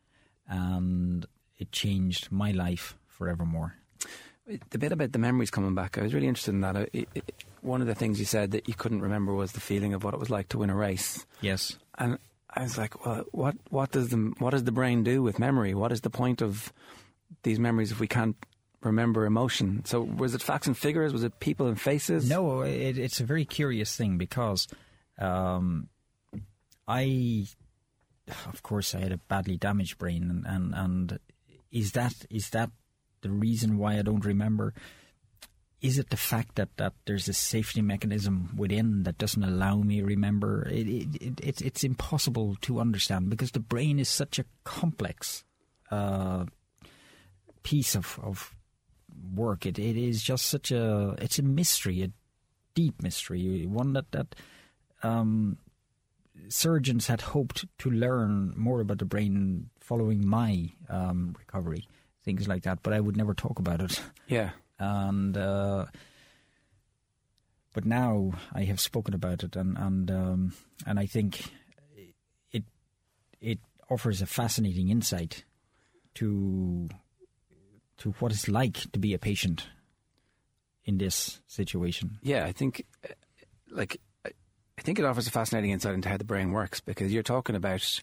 and 0.48 1.24
it 1.60 1.72
changed 1.72 2.32
my 2.32 2.50
life 2.50 2.98
forevermore. 3.06 3.76
The 4.72 4.80
bit 4.80 4.92
about 4.92 5.12
the 5.12 5.20
memories 5.20 5.52
coming 5.52 5.76
back, 5.76 6.00
I 6.00 6.02
was 6.02 6.14
really 6.14 6.28
interested 6.28 6.56
in 6.56 6.62
that. 6.62 6.76
It, 6.76 7.08
it, 7.14 7.46
one 7.62 7.82
of 7.82 7.88
the 7.88 7.96
things 7.96 8.20
you 8.20 8.26
said 8.26 8.52
that 8.52 8.68
you 8.68 8.74
couldn't 8.74 9.02
remember 9.02 9.34
was 9.34 9.52
the 9.52 9.60
feeling 9.60 9.94
of 9.94 10.04
what 10.04 10.14
it 10.14 10.20
was 10.20 10.30
like 10.30 10.50
to 10.50 10.58
win 10.60 10.70
a 10.70 10.76
race. 10.76 11.26
Yes. 11.42 11.78
And 11.98 12.18
I 12.50 12.64
was 12.64 12.78
like, 12.78 13.06
well, 13.06 13.26
what 13.32 13.56
what 13.70 13.92
does 13.92 14.10
the 14.10 14.34
what 14.40 14.52
does 14.52 14.64
the 14.64 14.72
brain 14.72 15.04
do 15.04 15.24
with 15.24 15.40
memory? 15.40 15.74
What 15.74 15.92
is 15.92 16.02
the 16.02 16.10
point 16.10 16.42
of 16.42 16.74
these 17.44 17.60
memories 17.60 17.92
if 17.92 18.00
we 18.00 18.08
can't 18.08 18.36
remember 18.82 19.26
emotion? 19.26 19.86
So 19.86 20.02
was 20.02 20.36
it 20.36 20.42
facts 20.42 20.68
and 20.68 20.78
figures? 20.78 21.14
Was 21.14 21.24
it 21.24 21.40
people 21.40 21.68
and 21.68 21.80
faces? 21.80 22.30
No, 22.30 22.62
it, 22.62 22.98
it's 22.98 23.20
a 23.20 23.26
very 23.26 23.46
curious 23.46 23.96
thing 23.96 24.18
because 24.18 24.68
um, 25.18 25.88
I, 26.88 27.46
of 28.48 28.64
course, 28.64 28.94
I 28.94 29.00
had 29.00 29.12
a 29.12 29.18
badly 29.18 29.56
damaged 29.56 29.98
brain, 29.98 30.30
and, 30.30 30.46
and 30.46 30.74
and 30.76 31.20
is 31.72 31.94
that 31.94 32.14
is 32.30 32.50
that 32.50 32.72
the 33.22 33.30
reason 33.30 33.78
why 33.78 33.98
I 33.98 34.02
don't 34.02 34.26
remember? 34.26 34.74
Is 35.82 35.98
it 35.98 36.12
the 36.12 36.18
fact 36.18 36.56
that, 36.56 36.70
that 36.78 36.94
there's 37.06 37.28
a 37.28 37.34
safety 37.34 37.82
mechanism 37.82 38.52
within 38.56 39.04
that 39.04 39.18
doesn't 39.18 39.44
allow 39.44 39.78
me 39.78 40.00
to 40.00 40.06
remember? 40.06 40.68
It, 40.70 40.88
it, 40.88 41.16
it, 41.22 41.42
it's, 41.44 41.62
it's 41.62 41.84
impossible 41.84 42.56
to 42.62 42.80
understand 42.80 43.30
because 43.30 43.52
the 43.52 43.60
brain 43.60 43.98
is 43.98 44.08
such 44.08 44.38
a 44.38 44.46
complex 44.64 45.44
uh, 45.90 46.46
piece 47.64 47.96
of, 47.96 48.20
of 48.22 48.56
work. 49.34 49.66
It, 49.66 49.80
it 49.80 49.98
is 49.98 50.22
just 50.22 50.46
such 50.46 50.72
a 50.72 51.16
it's 51.18 51.40
a 51.40 51.44
mystery, 51.44 52.04
a 52.04 52.12
deep 52.76 53.02
mystery, 53.02 53.66
one 53.66 53.94
that 53.94 54.12
that 54.12 54.36
um, 55.02 55.58
surgeons 56.48 57.08
had 57.08 57.22
hoped 57.22 57.66
to 57.80 57.90
learn 57.90 58.54
more 58.56 58.82
about 58.82 59.00
the 59.00 59.06
brain 59.06 59.72
following 59.80 60.26
my 60.26 60.70
um, 60.90 61.36
recovery, 61.40 61.88
things 62.24 62.48
like 62.48 62.64
that. 62.64 62.84
But 62.84 62.94
I 62.94 63.00
would 63.00 63.18
never 63.18 63.34
talk 63.34 63.58
about 63.58 63.82
it. 63.82 64.00
Yeah 64.28 64.52
and 64.82 65.38
uh, 65.38 65.86
but 67.74 67.86
now 67.86 68.34
I 68.54 68.64
have 68.64 68.80
spoken 68.80 69.14
about 69.14 69.44
it, 69.44 69.56
and 69.56 69.78
and 69.78 70.10
um, 70.12 70.54
and 70.86 71.00
I 71.00 71.06
think 71.06 71.52
it 72.52 72.64
it 73.40 73.60
offers 73.90 74.22
a 74.22 74.26
fascinating 74.26 74.90
insight 74.90 75.46
to 76.16 76.90
to 78.00 78.12
what 78.20 78.32
it's 78.32 78.48
like 78.48 78.92
to 78.92 79.00
be 79.00 79.14
a 79.14 79.20
patient 79.20 79.68
in 80.84 80.98
this 80.98 81.40
situation. 81.46 82.18
Yeah, 82.24 82.46
I 82.46 82.52
think, 82.52 82.84
like, 83.70 84.02
I 84.26 84.82
think 84.82 84.98
it 84.98 85.06
offers 85.06 85.28
a 85.28 85.32
fascinating 85.32 85.70
insight 85.70 85.94
into 85.94 86.10
how 86.10 86.18
the 86.18 86.24
brain 86.24 86.52
works 86.52 86.80
because 86.80 87.14
you're 87.14 87.22
talking 87.22 87.56
about 87.56 88.02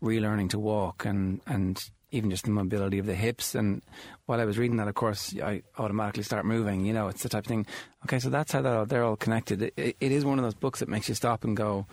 relearning 0.00 0.48
to 0.50 0.58
walk 0.58 1.04
and 1.04 1.42
and 1.46 1.90
even 2.16 2.30
just 2.30 2.44
the 2.44 2.50
mobility 2.50 2.98
of 2.98 3.06
the 3.06 3.14
hips. 3.14 3.54
And 3.54 3.82
while 4.26 4.40
I 4.40 4.44
was 4.44 4.58
reading 4.58 4.76
that, 4.78 4.88
of 4.88 4.94
course, 4.94 5.34
I 5.42 5.62
automatically 5.78 6.22
start 6.22 6.44
moving. 6.44 6.84
You 6.84 6.92
know, 6.92 7.08
it's 7.08 7.22
the 7.22 7.28
type 7.28 7.44
of 7.44 7.48
thing. 7.48 7.66
Okay, 8.04 8.18
so 8.18 8.30
that's 8.30 8.52
how 8.52 8.62
they're 8.62 8.78
all, 8.78 8.86
they're 8.86 9.04
all 9.04 9.16
connected. 9.16 9.62
It, 9.62 9.74
it, 9.76 9.96
it 10.00 10.12
is 10.12 10.24
one 10.24 10.38
of 10.38 10.44
those 10.44 10.54
books 10.54 10.80
that 10.80 10.88
makes 10.88 11.08
you 11.08 11.14
stop 11.14 11.44
and 11.44 11.56
go. 11.56 11.86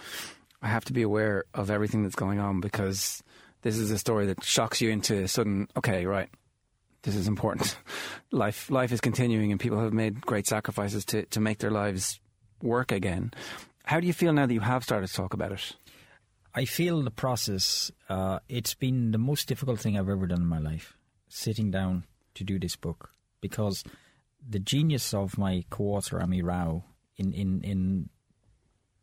I 0.62 0.67
have 0.67 0.86
to 0.86 0.93
be 0.93 1.01
aware 1.01 1.43
of 1.53 1.69
everything 1.69 2.03
that's 2.03 2.15
going 2.15 2.39
on 2.39 2.62
because 2.62 3.21
this 3.62 3.77
is 3.77 3.91
a 3.91 3.97
story 3.97 4.27
that 4.27 4.43
shocks 4.43 4.81
you 4.81 4.89
into 4.89 5.27
sudden. 5.27 5.67
Okay, 5.75 6.05
right. 6.05 6.29
This 7.03 7.15
is 7.15 7.27
important. 7.27 7.77
Life, 8.31 8.71
life 8.71 8.91
is 8.91 8.99
continuing, 8.99 9.51
and 9.51 9.59
people 9.59 9.79
have 9.79 9.93
made 9.93 10.21
great 10.21 10.47
sacrifices 10.47 11.05
to, 11.05 11.23
to 11.27 11.39
make 11.39 11.59
their 11.59 11.69
lives 11.69 12.19
work 12.63 12.91
again. 12.91 13.31
How 13.83 13.99
do 13.99 14.07
you 14.07 14.13
feel 14.13 14.33
now 14.33 14.47
that 14.47 14.53
you 14.53 14.62
have 14.62 14.83
started 14.83 15.07
to 15.07 15.13
talk 15.13 15.36
about 15.36 15.51
it? 15.51 15.75
I 16.56 16.66
feel 16.66 17.02
the 17.02 17.12
process, 17.12 17.92
uh, 18.10 18.39
it's 18.48 18.76
been 18.76 19.12
the 19.12 19.18
most 19.18 19.48
difficult 19.48 19.80
thing 19.80 19.98
I've 19.98 20.10
ever 20.10 20.28
done 20.28 20.42
in 20.42 20.48
my 20.48 20.60
life, 20.60 20.96
sitting 21.28 21.72
down 21.72 22.04
to 22.36 22.44
do 22.44 22.60
this 22.60 22.76
book. 22.76 23.10
Because 23.42 23.84
the 24.48 24.60
genius 24.60 25.13
of 25.13 25.38
my 25.38 25.63
co 25.70 25.86
author, 25.86 26.22
Ami 26.22 26.42
Rao, 26.42 26.84
in, 27.18 27.34
in, 27.34 27.62
in 27.63 28.10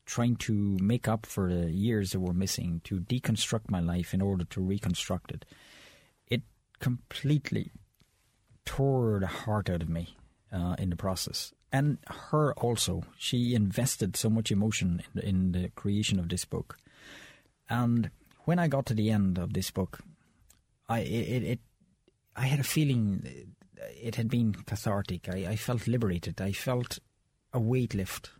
trying 0.06 0.36
to 0.36 0.76
make 0.80 1.08
up 1.08 1.26
for 1.26 1.52
the 1.52 1.70
years 1.70 2.12
that 2.12 2.20
were 2.20 2.32
missing, 2.32 2.80
to 2.84 3.00
deconstruct 3.00 3.68
my 3.68 3.80
life 3.80 4.14
in 4.14 4.22
order 4.22 4.44
to 4.44 4.60
reconstruct 4.60 5.32
it, 5.32 5.44
it 6.28 6.42
completely 6.78 7.72
tore 8.64 9.18
the 9.20 9.26
heart 9.26 9.68
out 9.68 9.82
of 9.82 9.88
me 9.88 10.16
uh, 10.52 10.76
in 10.78 10.90
the 10.90 10.96
process. 10.96 11.52
And 11.72 11.98
her 12.06 12.52
also. 12.54 13.02
She 13.16 13.54
invested 13.54 14.16
so 14.16 14.30
much 14.30 14.50
emotion 14.50 15.02
in 15.14 15.20
the, 15.20 15.28
in 15.28 15.52
the 15.52 15.68
creation 15.70 16.18
of 16.18 16.28
this 16.28 16.44
book. 16.44 16.76
And 17.70 18.10
when 18.40 18.58
I 18.58 18.68
got 18.68 18.84
to 18.86 18.94
the 18.94 19.10
end 19.10 19.38
of 19.38 19.54
this 19.54 19.70
book, 19.70 20.00
I 20.88 21.00
it, 21.00 21.42
it 21.44 21.60
I 22.36 22.46
had 22.46 22.60
a 22.60 22.64
feeling 22.64 23.54
it 24.02 24.16
had 24.16 24.28
been 24.28 24.52
cathartic. 24.52 25.28
I, 25.28 25.46
I 25.50 25.56
felt 25.56 25.86
liberated. 25.86 26.40
I 26.40 26.52
felt 26.52 26.98
a 27.52 27.60
weight 27.60 27.94
lift. 27.94 28.32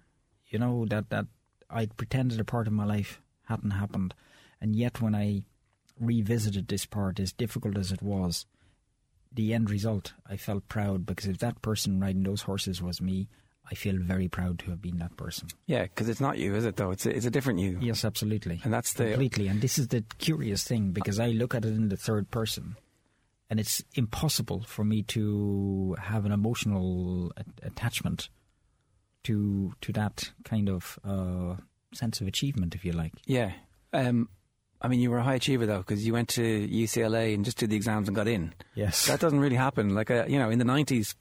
You 0.49 0.59
know 0.59 0.85
that 0.87 1.11
that 1.11 1.27
I'd 1.71 1.97
pretended 1.97 2.41
a 2.41 2.45
part 2.45 2.67
of 2.67 2.73
my 2.73 2.85
life 2.85 3.23
hadn't 3.45 3.71
happened, 3.71 4.15
and 4.61 4.75
yet 4.75 5.01
when 5.01 5.15
I 5.15 5.45
revisited 5.99 6.67
this 6.67 6.87
part, 6.87 7.21
as 7.21 7.33
difficult 7.33 7.77
as 7.77 7.93
it 7.93 8.03
was, 8.03 8.47
the 9.33 9.55
end 9.55 9.71
result, 9.71 10.15
I 10.27 10.37
felt 10.37 10.69
proud 10.69 11.07
because 11.07 11.27
if 11.27 11.39
that 11.39 11.63
person 11.63 12.01
riding 12.01 12.25
those 12.25 12.43
horses 12.43 12.83
was 12.83 13.01
me, 13.01 13.29
I 13.71 13.75
feel 13.75 13.97
very 13.99 14.27
proud 14.29 14.59
to 14.61 14.71
have 14.71 14.83
been 14.83 14.99
that 14.99 15.17
person. 15.17 15.49
Yeah, 15.67 15.83
because 15.83 16.09
it's 16.09 16.21
not 16.21 16.39
you, 16.39 16.55
is 16.57 16.65
it? 16.65 16.77
Though 16.77 16.91
it's 16.91 17.07
a, 17.07 17.15
it's 17.17 17.27
a 17.27 17.31
different 17.31 17.61
you. 17.61 17.79
Yes, 17.81 18.05
absolutely. 18.05 18.61
And 18.65 18.73
that's 18.73 18.95
the 18.95 19.11
completely. 19.11 19.47
And 19.47 19.61
this 19.61 19.79
is 19.79 19.89
the 19.89 20.05
curious 20.19 20.65
thing 20.65 20.91
because 20.91 21.21
I 21.21 21.29
look 21.29 21.55
at 21.55 21.65
it 21.65 21.69
in 21.75 21.89
the 21.89 21.97
third 21.97 22.31
person, 22.31 22.77
and 23.49 23.61
it's 23.61 23.85
impossible 23.95 24.65
for 24.67 24.85
me 24.85 25.03
to 25.05 25.97
have 26.01 26.25
an 26.27 26.33
emotional 26.33 27.33
a- 27.37 27.67
attachment 27.67 28.29
to 29.25 29.73
to 29.83 29.93
that 29.93 30.33
kind 30.45 30.69
of 30.69 30.99
uh, 31.05 31.57
sense 31.93 32.21
of 32.21 32.27
achievement, 32.27 32.75
if 32.75 32.85
you 32.85 32.93
like. 32.93 33.13
Yeah. 33.27 33.53
Um, 33.93 34.29
I 34.83 34.89
mean, 34.89 35.01
you 35.01 35.11
were 35.11 35.19
a 35.19 35.23
high 35.23 35.35
achiever 35.35 35.67
though, 35.67 35.79
because 35.79 36.07
you 36.07 36.13
went 36.13 36.29
to 36.31 36.43
UCLA 36.69 37.35
and 37.35 37.45
just 37.45 37.59
did 37.59 37.71
the 37.71 37.77
exams 37.77 38.09
and 38.09 38.17
got 38.17 38.27
in. 38.29 38.55
Yes, 38.75 39.07
That 39.07 39.21
doesn't 39.21 39.41
really 39.41 39.57
happen. 39.57 39.95
Like, 39.95 40.11
uh, 40.11 40.25
you 40.27 40.39
know, 40.39 40.49
in 40.49 40.59
the 40.59 40.65
nineties, 40.65 41.15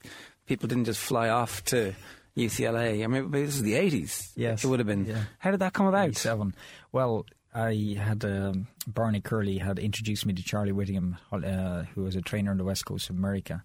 people 0.46 0.66
didn't 0.66 0.86
just 0.86 1.00
fly 1.00 1.28
off 1.28 1.62
to 1.66 1.94
UCLA. 2.36 3.04
I 3.04 3.06
mean, 3.06 3.30
this 3.30 3.56
is 3.56 3.62
the 3.62 3.74
eighties. 3.74 4.32
Yes. 4.36 4.64
it 4.64 4.68
would 4.68 4.80
have 4.80 4.86
been. 4.86 5.04
Yeah. 5.06 5.24
How 5.38 5.50
did 5.50 5.60
that 5.60 5.72
come 5.72 5.86
about? 5.86 6.14
Seven. 6.16 6.54
Well, 6.92 7.26
I 7.54 7.96
had 7.98 8.24
um, 8.24 8.68
Barney 8.86 9.20
Curley 9.20 9.58
had 9.58 9.78
introduced 9.78 10.24
me 10.26 10.32
to 10.34 10.42
Charlie 10.42 10.72
Whittingham, 10.72 11.16
uh, 11.32 11.82
who 11.94 12.02
was 12.02 12.14
a 12.16 12.22
trainer 12.22 12.50
on 12.52 12.58
the 12.58 12.64
west 12.64 12.84
coast 12.86 13.10
of 13.10 13.16
America, 13.16 13.64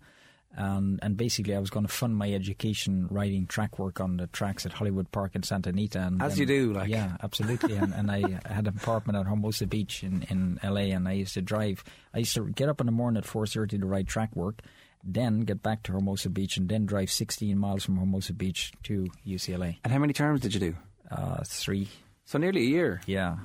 and 0.56 1.00
and 1.04 1.16
basically 1.16 1.54
I 1.56 1.60
was 1.60 1.70
going 1.70 1.86
to 1.86 1.92
fund 1.92 2.16
my 2.18 2.32
education 2.34 3.08
riding 3.12 3.46
track 3.46 3.78
work 3.78 4.00
on 4.02 4.18
the 4.18 4.26
tracks 4.28 4.66
at 4.66 4.74
Hollywood 4.74 5.12
Park 5.12 5.36
in 5.36 5.44
Santa 5.44 5.70
Anita. 5.70 6.00
And 6.00 6.20
As 6.22 6.32
then- 6.32 6.40
you 6.40 6.46
do, 6.48 6.74
like. 6.74 6.90
yeah, 6.90 7.18
absolutely. 7.22 7.76
and, 7.76 7.94
and 7.94 8.10
I 8.10 8.22
had 8.52 8.68
an 8.68 8.76
apartment 8.76 9.20
at 9.20 9.28
Hermosa 9.28 9.68
Beach 9.68 10.04
in, 10.04 10.24
in 10.30 10.60
LA, 10.64 10.96
and 10.96 11.08
I 11.08 11.12
used 11.14 11.36
to 11.36 11.42
drive. 11.44 11.84
I 12.14 12.20
used 12.20 12.34
to 12.36 12.48
get 12.50 12.70
up 12.70 12.80
in 12.80 12.88
the 12.88 12.92
morning 12.92 13.20
at 13.20 13.26
four 13.26 13.46
thirty 13.46 13.78
to 13.78 13.86
ride 13.86 14.08
track 14.08 14.36
work, 14.36 14.62
then 15.06 15.42
get 15.42 15.62
back 15.62 15.84
to 15.84 15.92
Hermosa 15.94 16.30
Beach, 16.30 16.58
and 16.58 16.68
then 16.68 16.86
drive 16.86 17.12
sixteen 17.12 17.58
miles 17.60 17.86
from 17.86 17.98
Hermosa 17.98 18.34
Beach 18.34 18.74
to 18.84 19.08
UCLA. 19.26 19.78
And 19.84 19.94
how 19.94 20.00
many 20.00 20.14
terms 20.14 20.42
did 20.42 20.54
you 20.54 20.60
do? 20.60 20.76
Uh, 21.12 21.44
three, 21.46 21.88
So 22.26 22.38
nearly 22.40 22.62
a 22.62 22.70
year. 22.70 23.02
yeah. 23.06 23.38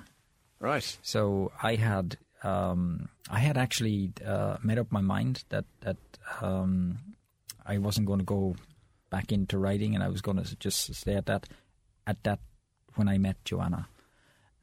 Right. 0.59 0.99
So 1.03 1.53
I 1.63 1.75
had 1.77 2.17
um, 2.43 3.09
I 3.31 3.39
had 3.39 3.57
actually 3.59 4.13
uh, 4.27 4.57
made 4.63 4.79
up 4.79 4.91
my 4.91 5.01
mind 5.03 5.45
that 5.51 5.65
that 5.81 5.97
um, 6.41 6.99
I 7.67 7.79
wasn't 7.79 8.07
going 8.07 8.19
to 8.21 8.25
go 8.25 8.57
back 9.11 9.33
into 9.33 9.59
writing, 9.59 9.95
and 9.95 10.03
I 10.05 10.09
was 10.09 10.21
going 10.23 10.43
to 10.43 10.57
just 10.57 10.95
stay 10.95 11.15
at 11.15 11.27
that 11.27 11.49
at 12.07 12.23
that 12.25 12.41
when 12.97 13.09
I 13.09 13.19
met 13.19 13.45
Joanna, 13.45 13.89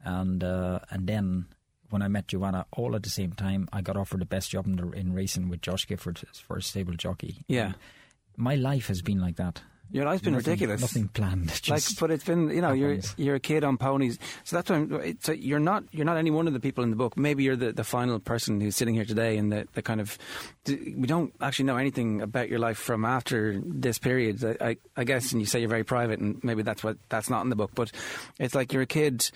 and 0.04 0.42
uh, 0.44 0.80
and 0.90 1.06
then 1.06 1.46
when 1.90 2.02
I 2.02 2.08
met 2.08 2.28
Joanna, 2.28 2.66
all 2.72 2.94
at 2.96 3.02
the 3.02 3.10
same 3.10 3.32
time, 3.32 3.68
I 3.72 3.80
got 3.80 3.96
offered 3.96 4.20
the 4.20 4.26
best 4.26 4.50
job 4.50 4.66
in, 4.66 4.76
the, 4.76 4.90
in 4.90 5.12
racing 5.14 5.48
with 5.48 5.62
Josh 5.62 5.86
Gifford 5.86 6.20
as 6.30 6.38
first 6.38 6.70
stable 6.70 6.94
jockey. 6.94 7.44
Yeah. 7.48 7.72
My 8.36 8.54
life 8.54 8.88
has 8.88 9.02
been 9.02 9.20
like 9.20 9.36
that. 9.36 9.62
Your 9.90 10.04
life's 10.04 10.22
been 10.22 10.34
Nothing- 10.34 10.50
ridiculous. 10.52 10.80
Nothing 10.82 11.08
planned. 11.08 11.62
like, 11.68 11.82
but 11.98 12.10
it's 12.10 12.24
been 12.24 12.50
you 12.50 12.60
know 12.60 12.72
you're 12.72 12.96
happens. 12.96 13.14
you're 13.16 13.36
a 13.36 13.40
kid 13.40 13.64
on 13.64 13.78
ponies, 13.78 14.18
so 14.44 14.56
that's 14.56 14.68
why 14.68 14.76
I'm, 14.76 14.92
it's, 15.00 15.24
so 15.24 15.32
you're 15.32 15.58
not 15.58 15.84
you're 15.92 16.04
not 16.04 16.18
any 16.18 16.30
one 16.30 16.46
of 16.46 16.52
the 16.52 16.60
people 16.60 16.84
in 16.84 16.90
the 16.90 16.96
book. 16.96 17.16
Maybe 17.16 17.42
you're 17.42 17.56
the, 17.56 17.72
the 17.72 17.84
final 17.84 18.18
person 18.18 18.60
who's 18.60 18.76
sitting 18.76 18.94
here 18.94 19.06
today, 19.06 19.38
and 19.38 19.50
the, 19.50 19.66
the 19.72 19.80
kind 19.80 20.02
of 20.02 20.18
we 20.66 21.06
don't 21.06 21.34
actually 21.40 21.64
know 21.64 21.78
anything 21.78 22.20
about 22.20 22.50
your 22.50 22.58
life 22.58 22.76
from 22.76 23.06
after 23.06 23.62
this 23.64 23.98
period. 23.98 24.44
I, 24.44 24.68
I, 24.68 24.76
I 24.94 25.04
guess, 25.04 25.32
and 25.32 25.40
you 25.40 25.46
say 25.46 25.60
you're 25.60 25.70
very 25.70 25.84
private, 25.84 26.20
and 26.20 26.38
maybe 26.44 26.62
that's 26.62 26.84
what 26.84 26.98
that's 27.08 27.30
not 27.30 27.42
in 27.44 27.48
the 27.48 27.56
book, 27.56 27.70
but 27.74 27.90
it's 28.38 28.54
like 28.54 28.74
you're 28.74 28.82
a 28.82 28.86
kid 28.86 29.30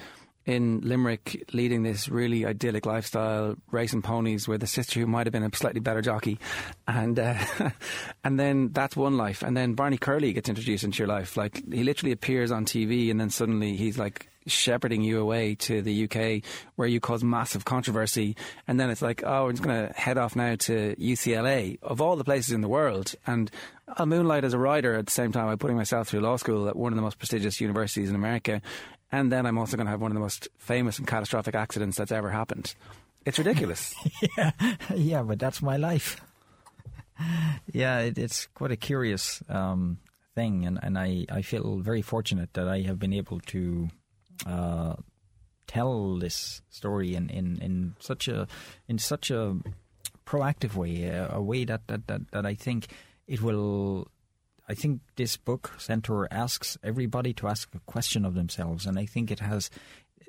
in 0.44 0.80
Limerick 0.80 1.44
leading 1.52 1.82
this 1.82 2.08
really 2.08 2.44
idyllic 2.44 2.86
lifestyle, 2.86 3.56
racing 3.70 4.02
ponies 4.02 4.48
with 4.48 4.62
a 4.62 4.66
sister 4.66 4.98
who 4.98 5.06
might 5.06 5.26
have 5.26 5.32
been 5.32 5.44
a 5.44 5.54
slightly 5.54 5.80
better 5.80 6.02
jockey, 6.02 6.38
and 6.86 7.18
uh, 7.18 7.38
and 8.24 8.38
then 8.38 8.70
that's 8.72 8.96
one 8.96 9.16
life, 9.16 9.42
and 9.42 9.56
then 9.56 9.74
Barney 9.74 9.98
Curley 9.98 10.32
gets 10.32 10.48
introduced 10.48 10.84
into 10.84 10.98
your 10.98 11.08
life. 11.08 11.36
Like 11.36 11.62
he 11.72 11.84
literally 11.84 12.12
appears 12.12 12.50
on 12.50 12.64
TV, 12.64 13.10
and 13.10 13.20
then 13.20 13.30
suddenly 13.30 13.76
he's 13.76 13.98
like 13.98 14.28
shepherding 14.46 15.02
you 15.02 15.20
away 15.20 15.54
to 15.54 15.82
the 15.82 16.04
UK, 16.04 16.42
where 16.74 16.88
you 16.88 16.98
cause 16.98 17.22
massive 17.22 17.64
controversy, 17.64 18.36
and 18.66 18.80
then 18.80 18.90
it's 18.90 19.02
like, 19.02 19.22
oh, 19.24 19.44
we're 19.44 19.52
just 19.52 19.62
going 19.62 19.86
to 19.86 19.92
head 19.94 20.18
off 20.18 20.34
now 20.34 20.56
to 20.56 20.96
UCLA 20.96 21.78
of 21.82 22.00
all 22.00 22.16
the 22.16 22.24
places 22.24 22.52
in 22.52 22.60
the 22.60 22.68
world, 22.68 23.14
and. 23.26 23.50
I'll 23.94 24.06
moonlight 24.06 24.44
as 24.44 24.54
a 24.54 24.58
writer 24.58 24.94
at 24.94 25.04
the 25.04 25.12
same 25.12 25.32
time 25.32 25.48
by 25.48 25.56
putting 25.56 25.76
myself 25.76 26.08
through 26.08 26.20
law 26.20 26.36
school 26.36 26.66
at 26.66 26.76
one 26.76 26.94
of 26.94 26.96
the 26.96 27.02
most 27.02 27.18
prestigious 27.18 27.60
universities 27.60 28.08
in 28.08 28.14
America. 28.14 28.62
And 29.12 29.30
then 29.30 29.44
I'm 29.44 29.58
also 29.58 29.76
going 29.76 29.86
to 29.86 29.90
have 29.90 30.00
one 30.00 30.10
of 30.10 30.14
the 30.14 30.20
most 30.20 30.48
famous 30.56 30.98
and 30.98 31.06
catastrophic 31.06 31.54
accidents 31.54 31.98
that's 31.98 32.10
ever 32.10 32.30
happened. 32.30 32.74
It's 33.26 33.38
ridiculous. 33.38 33.94
yeah, 34.36 34.52
yeah, 34.94 35.22
but 35.22 35.38
that's 35.38 35.60
my 35.60 35.76
life. 35.76 36.20
yeah, 37.72 38.00
it, 38.00 38.18
it's 38.18 38.46
quite 38.54 38.72
a 38.72 38.76
curious 38.76 39.42
um, 39.48 39.98
thing, 40.34 40.64
and, 40.64 40.78
and 40.82 40.98
I, 40.98 41.26
I 41.30 41.42
feel 41.42 41.76
very 41.78 42.02
fortunate 42.02 42.54
that 42.54 42.66
I 42.66 42.80
have 42.80 42.98
been 42.98 43.12
able 43.12 43.40
to 43.40 43.88
uh, 44.46 44.94
tell 45.66 46.18
this 46.18 46.62
story 46.70 47.14
in, 47.14 47.28
in, 47.28 47.60
in 47.60 47.94
such 47.98 48.28
a 48.28 48.48
in 48.88 48.98
such 48.98 49.30
a 49.30 49.56
proactive 50.26 50.74
way, 50.74 51.04
a, 51.04 51.30
a 51.34 51.42
way 51.42 51.64
that, 51.64 51.86
that, 51.88 52.06
that, 52.06 52.30
that 52.32 52.46
I 52.46 52.54
think 52.54 52.88
it 53.26 53.42
will. 53.42 54.08
I 54.68 54.74
think 54.74 55.00
this 55.16 55.36
book, 55.36 55.72
Centaur, 55.78 56.28
asks 56.30 56.78
everybody 56.82 57.32
to 57.34 57.48
ask 57.48 57.74
a 57.74 57.80
question 57.80 58.24
of 58.24 58.34
themselves, 58.34 58.86
and 58.86 58.98
I 58.98 59.06
think 59.06 59.30
it 59.30 59.40
has 59.40 59.70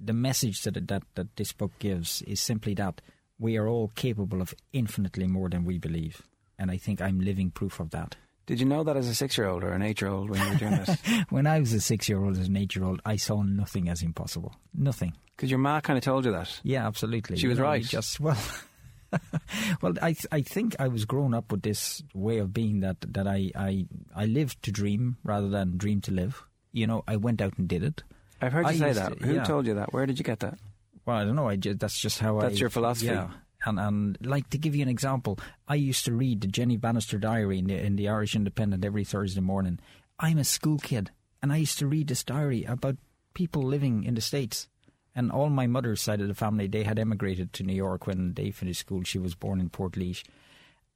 the 0.02 0.13
message 0.13 0.62
that 0.63 0.88
that 0.88 1.04
that 1.15 1.36
this 1.36 1.54
book 1.54 1.72
gives 1.80 2.22
is 2.24 2.39
simply 2.41 2.74
that 2.76 3.02
we 3.39 3.58
are 3.58 3.67
all 3.67 3.91
capable 3.96 4.41
of 4.41 4.54
infinitely 4.72 5.28
more 5.28 5.50
than 5.50 5.65
we 5.65 5.78
believe, 5.78 6.24
and 6.58 6.72
I 6.72 6.78
think 6.78 7.02
I'm 7.02 7.19
living 7.19 7.52
proof 7.52 7.80
of 7.80 7.91
that. 7.91 8.15
Did 8.46 8.60
you 8.60 8.65
know 8.65 8.84
that 8.84 8.98
as 8.98 9.08
a 9.08 9.15
six 9.15 9.38
year 9.38 9.48
old 9.48 9.63
or 9.63 9.72
an 9.72 9.82
eight 9.82 10.02
year 10.02 10.10
old 10.12 10.30
when 10.30 10.41
you 10.41 10.50
were 10.50 10.56
doing 10.56 10.76
this? 10.76 10.98
When 11.30 11.48
I 11.48 11.60
was 11.60 11.72
a 11.74 11.80
six-year-old, 11.80 12.38
as 12.38 12.48
an 12.48 12.58
eight-year-old, 12.58 13.02
I 13.06 13.15
saw 13.15 13.41
nothing 13.41 13.88
as 13.88 14.04
impossible. 14.04 14.54
Nothing. 14.74 15.13
Because 15.36 15.50
your 15.50 15.60
ma 15.60 15.80
kind 15.80 15.98
of 15.98 16.04
told 16.04 16.26
you 16.26 16.32
that. 16.34 16.60
Yeah, 16.63 16.86
absolutely. 16.86 17.38
She 17.38 17.48
was 17.48 17.60
right. 17.60 17.84
Just 17.84 18.19
well, 18.19 18.38
well, 19.82 19.93
I 20.02 20.13
th- 20.13 20.28
I 20.32 20.41
think 20.41 20.76
I 20.80 20.88
was 20.88 21.06
grown 21.06 21.34
up 21.34 21.52
with 21.52 21.62
this 21.62 22.04
way 22.13 22.38
of 22.39 22.54
being 22.54 22.82
that 22.82 22.97
that 23.13 23.28
I 23.28 23.52
I 23.56 23.86
I 24.15 24.26
lived 24.26 24.63
to 24.63 24.71
dream 24.71 25.17
rather 25.23 25.49
than 25.49 25.78
dream 25.78 26.02
to 26.02 26.12
live. 26.12 26.43
You 26.71 26.88
know, 26.88 27.04
I 27.08 27.17
went 27.17 27.41
out 27.41 27.58
and 27.58 27.67
did 27.67 27.84
it. 27.84 28.04
I've 28.41 28.52
heard 28.54 28.65
you 28.65 28.71
I 28.71 28.78
say 28.78 28.93
that. 28.93 29.19
to- 29.19 29.26
Who 29.26 29.34
yeah. 29.36 29.43
told 29.43 29.67
you 29.67 29.76
that? 29.76 29.93
Where 29.93 30.06
did 30.06 30.17
you 30.17 30.23
get 30.26 30.39
that? 30.39 30.58
Well, 31.06 31.17
I 31.17 31.23
don't 31.26 31.36
know. 31.36 31.47
I 31.47 31.56
just, 31.56 31.80
that's 31.80 31.99
just 31.99 32.19
how 32.19 32.39
I. 32.39 32.41
That's 32.43 32.60
your 32.60 32.69
philosophy. 32.69 33.08
Yeah. 33.08 33.30
And, 33.65 33.80
and 33.80 34.17
like 34.26 34.49
to 34.49 34.58
give 34.58 34.76
you 34.76 34.82
an 34.82 34.89
example, 34.89 35.39
I 35.67 35.76
used 35.76 36.04
to 36.06 36.13
read 36.13 36.41
the 36.41 36.47
Jenny 36.47 36.76
Bannister 36.76 37.17
diary 37.17 37.60
in 37.60 37.67
the, 37.67 37.76
in 37.76 37.95
the 37.95 38.10
Irish 38.10 38.36
Independent 38.36 38.84
every 38.84 39.06
Thursday 39.06 39.39
morning. 39.41 39.80
I'm 40.19 40.38
a 40.38 40.43
school 40.43 40.78
kid, 40.80 41.12
and 41.41 41.54
I 41.54 41.58
used 41.58 41.80
to 41.80 41.88
read 41.88 42.08
this 42.10 42.23
diary 42.26 42.65
about 42.65 42.97
people 43.34 43.63
living 43.63 44.04
in 44.04 44.15
the 44.15 44.21
States. 44.21 44.67
And 45.15 45.32
all 45.32 45.49
my 45.49 45.67
mother's 45.67 46.02
side 46.02 46.21
of 46.21 46.28
the 46.28 46.34
family, 46.34 46.67
they 46.67 46.84
had 46.84 46.97
emigrated 46.97 47.54
to 47.54 47.63
New 47.63 47.76
York 47.76 48.08
when 48.08 48.34
they 48.34 48.52
finished 48.52 48.80
school. 48.80 49.04
She 49.04 49.19
was 49.19 49.36
born 49.36 49.60
in 49.60 49.69
Portlaoise. 49.69 50.23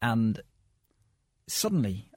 And 0.01 0.41
suddenly, 1.47 2.09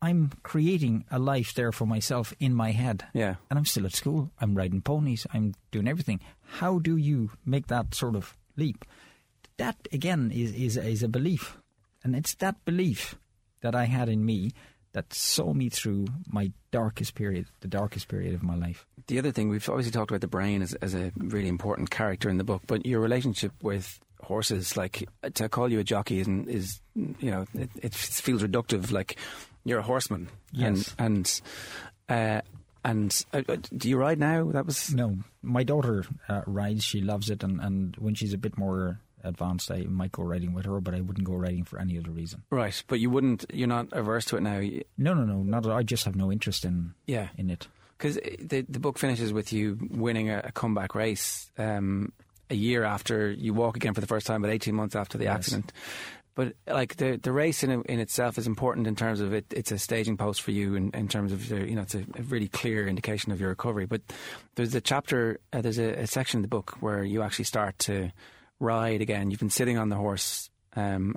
I'm 0.00 0.32
creating 0.42 1.04
a 1.10 1.18
life 1.18 1.54
there 1.54 1.72
for 1.72 1.86
myself 1.86 2.32
in 2.38 2.54
my 2.54 2.70
head. 2.70 3.04
Yeah. 3.14 3.36
And 3.50 3.58
I'm 3.58 3.64
still 3.64 3.86
at 3.86 3.94
school. 3.94 4.30
I'm 4.40 4.56
riding 4.56 4.80
ponies. 4.80 5.26
I'm 5.32 5.54
doing 5.70 5.88
everything. 5.88 6.20
How 6.42 6.78
do 6.78 6.96
you 6.96 7.30
make 7.44 7.68
that 7.68 7.94
sort 7.94 8.16
of 8.16 8.36
leap? 8.56 8.84
That, 9.56 9.76
again, 9.92 10.30
is, 10.32 10.52
is, 10.52 10.76
is 10.76 11.02
a 11.02 11.08
belief. 11.08 11.58
And 12.04 12.14
it's 12.14 12.34
that 12.36 12.64
belief 12.64 13.16
that 13.60 13.74
I 13.74 13.84
had 13.84 14.08
in 14.08 14.24
me 14.24 14.52
that 14.92 15.12
saw 15.12 15.52
me 15.52 15.68
through 15.68 16.06
my 16.30 16.52
darkest 16.70 17.14
period, 17.14 17.46
the 17.60 17.68
darkest 17.68 18.08
period 18.08 18.34
of 18.34 18.42
my 18.42 18.56
life. 18.56 18.86
The 19.06 19.18
other 19.18 19.32
thing, 19.32 19.48
we've 19.48 19.68
obviously 19.68 19.92
talked 19.92 20.10
about 20.10 20.20
the 20.20 20.28
brain 20.28 20.62
as, 20.62 20.74
as 20.74 20.94
a 20.94 21.12
really 21.16 21.48
important 21.48 21.90
character 21.90 22.28
in 22.28 22.38
the 22.38 22.44
book, 22.44 22.62
but 22.66 22.84
your 22.84 23.00
relationship 23.00 23.52
with 23.62 24.00
horses, 24.22 24.76
like 24.76 25.08
to 25.34 25.48
call 25.48 25.70
you 25.70 25.78
a 25.78 25.84
jockey, 25.84 26.20
isn't, 26.20 26.48
is, 26.48 26.80
you 26.94 27.30
know, 27.30 27.46
it, 27.54 27.70
it 27.82 27.94
feels 27.94 28.42
reductive. 28.42 28.90
Like 28.90 29.16
you're 29.64 29.78
a 29.78 29.82
horseman. 29.82 30.28
Yes. 30.52 30.94
And, 30.98 31.40
and, 32.08 32.38
uh, 32.38 32.40
and 32.84 33.24
uh, 33.32 33.42
uh, 33.48 33.56
do 33.76 33.88
you 33.88 33.96
ride 33.96 34.18
now? 34.18 34.50
That 34.50 34.66
was 34.66 34.94
No, 34.94 35.18
my 35.42 35.62
daughter 35.64 36.04
uh, 36.28 36.42
rides. 36.46 36.84
She 36.84 37.00
loves 37.00 37.28
it, 37.28 37.42
and, 37.42 37.60
and 37.60 37.96
when 37.96 38.14
she's 38.14 38.32
a 38.32 38.38
bit 38.38 38.56
more 38.56 39.00
advanced, 39.28 39.70
I 39.70 39.82
might 39.84 40.12
go 40.12 40.22
riding 40.24 40.52
with 40.54 40.64
her, 40.66 40.80
but 40.80 40.94
I 40.94 41.00
wouldn't 41.00 41.26
go 41.26 41.34
riding 41.34 41.64
for 41.64 41.78
any 41.78 41.98
other 41.98 42.10
reason. 42.10 42.42
right, 42.50 42.82
but 42.88 42.98
you 43.00 43.10
wouldn't. 43.10 43.44
You're 43.52 43.68
not 43.68 43.88
averse 43.92 44.24
to 44.26 44.36
it 44.36 44.42
now. 44.42 44.60
No, 44.96 45.14
no, 45.14 45.24
no, 45.24 45.42
not. 45.42 45.66
I 45.66 45.82
just 45.82 46.04
have 46.04 46.16
no 46.16 46.32
interest 46.32 46.64
in 46.64 46.94
Yeah. 47.06 47.28
in 47.36 47.50
it. 47.50 47.68
Because 47.96 48.16
the 48.40 48.64
the 48.68 48.80
book 48.80 48.98
finishes 48.98 49.32
with 49.32 49.52
you 49.52 49.78
winning 49.90 50.30
a, 50.30 50.40
a 50.44 50.52
comeback 50.52 50.94
race 50.94 51.50
um, 51.58 52.12
a 52.50 52.54
year 52.54 52.84
after 52.84 53.30
you 53.30 53.52
walk 53.54 53.76
again 53.76 53.92
for 53.94 54.00
the 54.00 54.06
first 54.06 54.26
time, 54.26 54.40
but 54.42 54.50
eighteen 54.50 54.74
months 54.74 54.94
after 54.96 55.18
the 55.18 55.24
Yes. 55.24 55.36
accident. 55.36 55.72
But 56.36 56.54
like 56.68 56.94
the 56.98 57.16
the 57.20 57.32
race 57.32 57.64
in 57.64 57.82
in 57.82 57.98
itself 57.98 58.38
is 58.38 58.46
important 58.46 58.86
in 58.86 58.94
terms 58.94 59.18
of 59.20 59.32
it. 59.32 59.46
It's 59.50 59.72
a 59.72 59.78
staging 59.78 60.16
post 60.16 60.40
for 60.42 60.52
you 60.52 60.76
in, 60.76 60.90
in 60.94 61.08
terms 61.08 61.32
of 61.32 61.50
you 61.50 61.74
know 61.74 61.82
it's 61.82 61.96
a, 61.96 62.04
a 62.16 62.22
really 62.28 62.46
clear 62.46 62.86
indication 62.86 63.32
of 63.32 63.40
your 63.40 63.48
recovery. 63.48 63.86
But 63.86 64.02
there's 64.54 64.72
a 64.76 64.80
chapter, 64.80 65.40
uh, 65.52 65.60
there's 65.62 65.78
a, 65.80 65.94
a 66.02 66.06
section 66.06 66.38
in 66.38 66.42
the 66.42 66.48
book 66.48 66.76
where 66.78 67.02
you 67.02 67.22
actually 67.22 67.46
start 67.46 67.76
to 67.80 68.12
ride 68.60 69.00
again. 69.00 69.30
You've 69.30 69.40
been 69.40 69.50
sitting 69.50 69.78
on 69.78 69.88
the 69.88 69.96
horse, 69.96 70.50
um, 70.76 71.16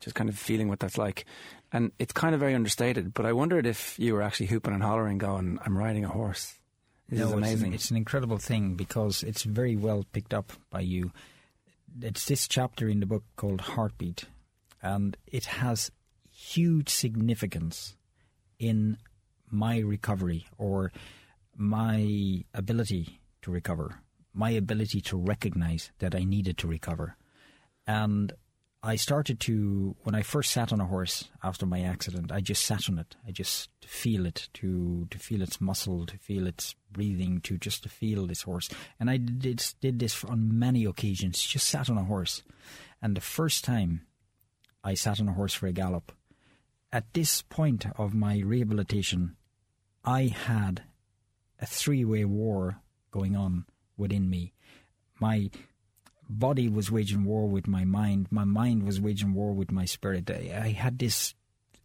just 0.00 0.14
kind 0.14 0.28
of 0.28 0.38
feeling 0.38 0.68
what 0.68 0.80
that's 0.80 0.98
like. 0.98 1.24
And 1.72 1.92
it's 1.98 2.12
kind 2.12 2.34
of 2.34 2.40
very 2.40 2.54
understated, 2.54 3.12
but 3.12 3.26
I 3.26 3.32
wondered 3.32 3.66
if 3.66 3.98
you 3.98 4.14
were 4.14 4.22
actually 4.22 4.46
hooping 4.46 4.72
and 4.72 4.82
hollering, 4.82 5.18
going, 5.18 5.58
"I'm 5.64 5.76
riding 5.76 6.04
a 6.04 6.08
horse." 6.08 6.54
This 7.08 7.20
is 7.20 7.24
No, 7.24 7.26
it's 7.26 7.32
an- 7.32 7.38
amazing. 7.38 7.72
It's 7.74 7.90
an, 7.90 7.96
incredible 7.96 8.38
thing 8.38 8.74
because 8.74 9.22
it's 9.22 9.42
very 9.42 9.76
well 9.76 10.04
picked 10.12 10.32
up 10.32 10.52
by 10.70 10.80
you. 10.80 11.12
It's 12.00 12.26
this 12.26 12.46
chapter 12.48 12.88
in 12.88 13.00
the 13.00 13.06
book 13.06 13.24
called 13.36 13.60
Heartbeat, 13.62 14.24
and 14.82 15.16
it 15.26 15.46
has 15.46 15.90
huge 16.30 16.88
significance 16.90 17.96
in 18.58 18.98
my 19.50 19.78
recovery 19.78 20.46
or 20.58 20.92
my 21.56 22.44
ability 22.54 23.20
to 23.42 23.50
recover, 23.50 24.00
my 24.38 24.50
ability 24.50 25.00
to 25.00 25.16
recognize 25.16 25.90
that 25.98 26.14
I 26.14 26.22
needed 26.22 26.56
to 26.58 26.68
recover. 26.68 27.16
And 27.88 28.32
I 28.84 28.94
started 28.94 29.40
to, 29.40 29.96
when 30.04 30.14
I 30.14 30.22
first 30.22 30.52
sat 30.52 30.72
on 30.72 30.80
a 30.80 30.86
horse 30.86 31.28
after 31.42 31.66
my 31.66 31.80
accident, 31.80 32.30
I 32.30 32.40
just 32.40 32.64
sat 32.64 32.88
on 32.88 33.00
it. 33.00 33.16
I 33.26 33.32
just 33.32 33.70
feel 33.84 34.26
it, 34.26 34.48
to 34.54 35.08
to 35.10 35.18
feel 35.18 35.42
its 35.42 35.60
muscle, 35.60 36.06
to 36.06 36.16
feel 36.16 36.46
its 36.46 36.76
breathing, 36.92 37.40
to 37.40 37.58
just 37.58 37.82
to 37.82 37.88
feel 37.88 38.28
this 38.28 38.42
horse. 38.42 38.68
And 39.00 39.10
I 39.10 39.16
did 39.16 39.74
did 39.80 39.98
this 39.98 40.24
on 40.24 40.56
many 40.56 40.84
occasions. 40.84 41.42
Just 41.42 41.66
sat 41.66 41.90
on 41.90 41.98
a 41.98 42.04
horse, 42.04 42.44
and 43.02 43.16
the 43.16 43.20
first 43.20 43.64
time 43.64 44.02
I 44.84 44.94
sat 44.94 45.20
on 45.20 45.28
a 45.28 45.32
horse 45.32 45.54
for 45.54 45.66
a 45.66 45.72
gallop, 45.72 46.12
at 46.92 47.12
this 47.12 47.42
point 47.42 47.86
of 47.96 48.14
my 48.14 48.38
rehabilitation, 48.38 49.34
I 50.04 50.26
had 50.26 50.84
a 51.58 51.66
three-way 51.66 52.24
war 52.24 52.80
going 53.10 53.34
on 53.34 53.64
within 53.98 54.30
me. 54.30 54.54
My 55.20 55.50
body 56.28 56.68
was 56.68 56.90
waging 56.90 57.24
war 57.24 57.46
with 57.46 57.66
my 57.66 57.84
mind. 57.84 58.28
My 58.30 58.44
mind 58.44 58.84
was 58.84 59.00
waging 59.00 59.34
war 59.34 59.52
with 59.52 59.70
my 59.70 59.84
spirit. 59.84 60.30
I, 60.30 60.70
had 60.70 60.98
this 60.98 61.34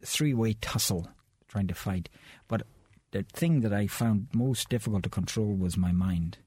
three 0.06 0.34
way 0.34 0.54
tussle 0.54 1.10
trying 1.48 1.68
to 1.68 1.74
fight. 1.74 2.10
But 2.48 2.64
the 3.12 3.26
thing 3.34 3.62
that 3.62 3.74
I 3.74 3.88
found 3.88 4.28
most 4.34 4.70
difficult 4.70 5.04
to 5.04 5.10
control 5.10 5.54
was 5.54 5.78
my 5.78 5.92
mind. 5.92 6.38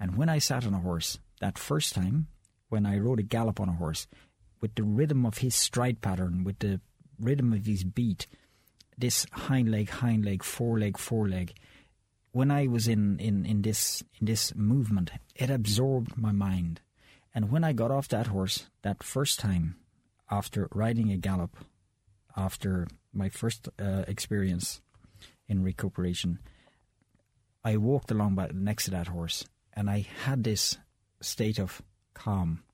And 0.00 0.16
when 0.16 0.28
I 0.28 0.38
sat 0.38 0.66
on 0.66 0.74
a 0.74 0.80
horse, 0.80 1.18
that 1.40 1.58
first 1.58 1.94
time, 1.94 2.28
when 2.68 2.86
I 2.86 2.98
rode 2.98 3.20
a 3.20 3.24
gallop 3.24 3.60
on 3.60 3.68
a 3.68 3.72
horse, 3.72 4.06
with 4.60 4.74
the 4.74 4.82
rhythm 4.82 5.26
of 5.26 5.38
his 5.38 5.54
stride 5.54 6.00
pattern, 6.00 6.42
with 6.44 6.58
the 6.60 6.80
rhythm 7.20 7.52
of 7.52 7.66
his 7.66 7.84
beat, 7.84 8.26
this 8.96 9.26
hind 9.32 9.70
leg, 9.70 9.90
hind 9.90 10.24
leg, 10.24 10.42
foreleg, 10.42 10.96
foreleg, 10.96 11.54
when 12.34 12.50
I 12.50 12.66
was 12.66 12.88
in, 12.88 13.20
in, 13.20 13.46
in 13.46 13.62
this 13.62 14.02
in 14.20 14.26
this 14.26 14.52
movement, 14.56 15.12
it 15.36 15.50
absorbed 15.50 16.18
my 16.18 16.32
mind. 16.32 16.80
And 17.32 17.48
when 17.48 17.62
I 17.62 17.72
got 17.72 17.92
off 17.92 18.08
that 18.08 18.26
horse 18.26 18.66
that 18.82 19.04
first 19.04 19.38
time, 19.38 19.76
after 20.28 20.68
riding 20.72 21.12
a 21.12 21.16
gallop, 21.16 21.56
after 22.36 22.88
my 23.12 23.28
first 23.28 23.68
uh, 23.78 24.02
experience 24.08 24.80
in 25.46 25.62
recuperation, 25.62 26.40
I 27.64 27.76
walked 27.76 28.10
along 28.10 28.34
by, 28.34 28.50
next 28.52 28.86
to 28.86 28.90
that 28.90 29.08
horse, 29.08 29.44
and 29.72 29.88
I 29.88 30.04
had 30.24 30.42
this 30.42 30.76
state 31.20 31.60
of 31.60 31.82
calm. 32.14 32.64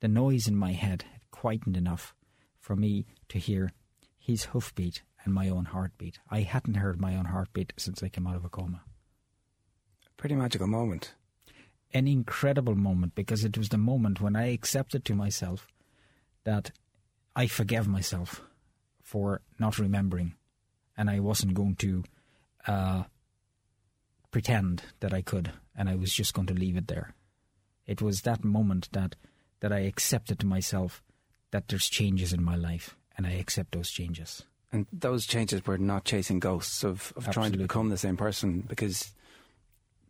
The 0.00 0.08
noise 0.08 0.46
in 0.46 0.56
my 0.56 0.72
head 0.72 1.04
had 1.10 1.30
quietened 1.30 1.78
enough 1.78 2.14
for 2.60 2.76
me 2.76 3.06
to 3.30 3.38
hear 3.38 3.72
his 4.18 4.44
hoofbeat 4.44 5.00
and 5.24 5.34
my 5.34 5.48
own 5.48 5.66
heartbeat. 5.66 6.18
I 6.30 6.40
hadn't 6.40 6.74
heard 6.74 7.00
my 7.00 7.16
own 7.16 7.26
heartbeat 7.26 7.72
since 7.76 8.02
I 8.02 8.08
came 8.08 8.26
out 8.26 8.36
of 8.36 8.44
a 8.44 8.48
coma. 8.48 8.82
Pretty 10.16 10.34
magical 10.34 10.66
moment. 10.66 11.14
An 11.92 12.08
incredible 12.08 12.74
moment 12.74 13.14
because 13.14 13.44
it 13.44 13.58
was 13.58 13.68
the 13.68 13.78
moment 13.78 14.20
when 14.20 14.36
I 14.36 14.52
accepted 14.52 15.04
to 15.04 15.14
myself 15.14 15.66
that 16.44 16.72
I 17.36 17.46
forgave 17.46 17.86
myself 17.86 18.42
for 19.02 19.42
not 19.58 19.78
remembering 19.78 20.34
and 20.96 21.10
I 21.10 21.20
wasn't 21.20 21.54
going 21.54 21.76
to 21.76 22.04
uh, 22.66 23.04
pretend 24.30 24.82
that 25.00 25.12
I 25.12 25.22
could 25.22 25.52
and 25.76 25.88
I 25.88 25.94
was 25.94 26.12
just 26.12 26.34
going 26.34 26.46
to 26.48 26.54
leave 26.54 26.76
it 26.76 26.88
there. 26.88 27.14
It 27.86 28.00
was 28.00 28.22
that 28.22 28.44
moment 28.44 28.88
that, 28.92 29.16
that 29.60 29.72
I 29.72 29.80
accepted 29.80 30.38
to 30.40 30.46
myself 30.46 31.02
that 31.50 31.68
there's 31.68 31.88
changes 31.88 32.32
in 32.32 32.42
my 32.42 32.56
life 32.56 32.96
and 33.16 33.26
I 33.26 33.32
accept 33.32 33.72
those 33.72 33.90
changes. 33.90 34.44
And 34.72 34.86
those 34.92 35.26
changes 35.26 35.66
were 35.66 35.76
not 35.76 36.04
chasing 36.04 36.40
ghosts 36.40 36.82
of, 36.82 37.12
of 37.16 37.30
trying 37.30 37.52
to 37.52 37.58
become 37.58 37.90
the 37.90 37.98
same 37.98 38.16
person 38.16 38.64
because 38.66 39.12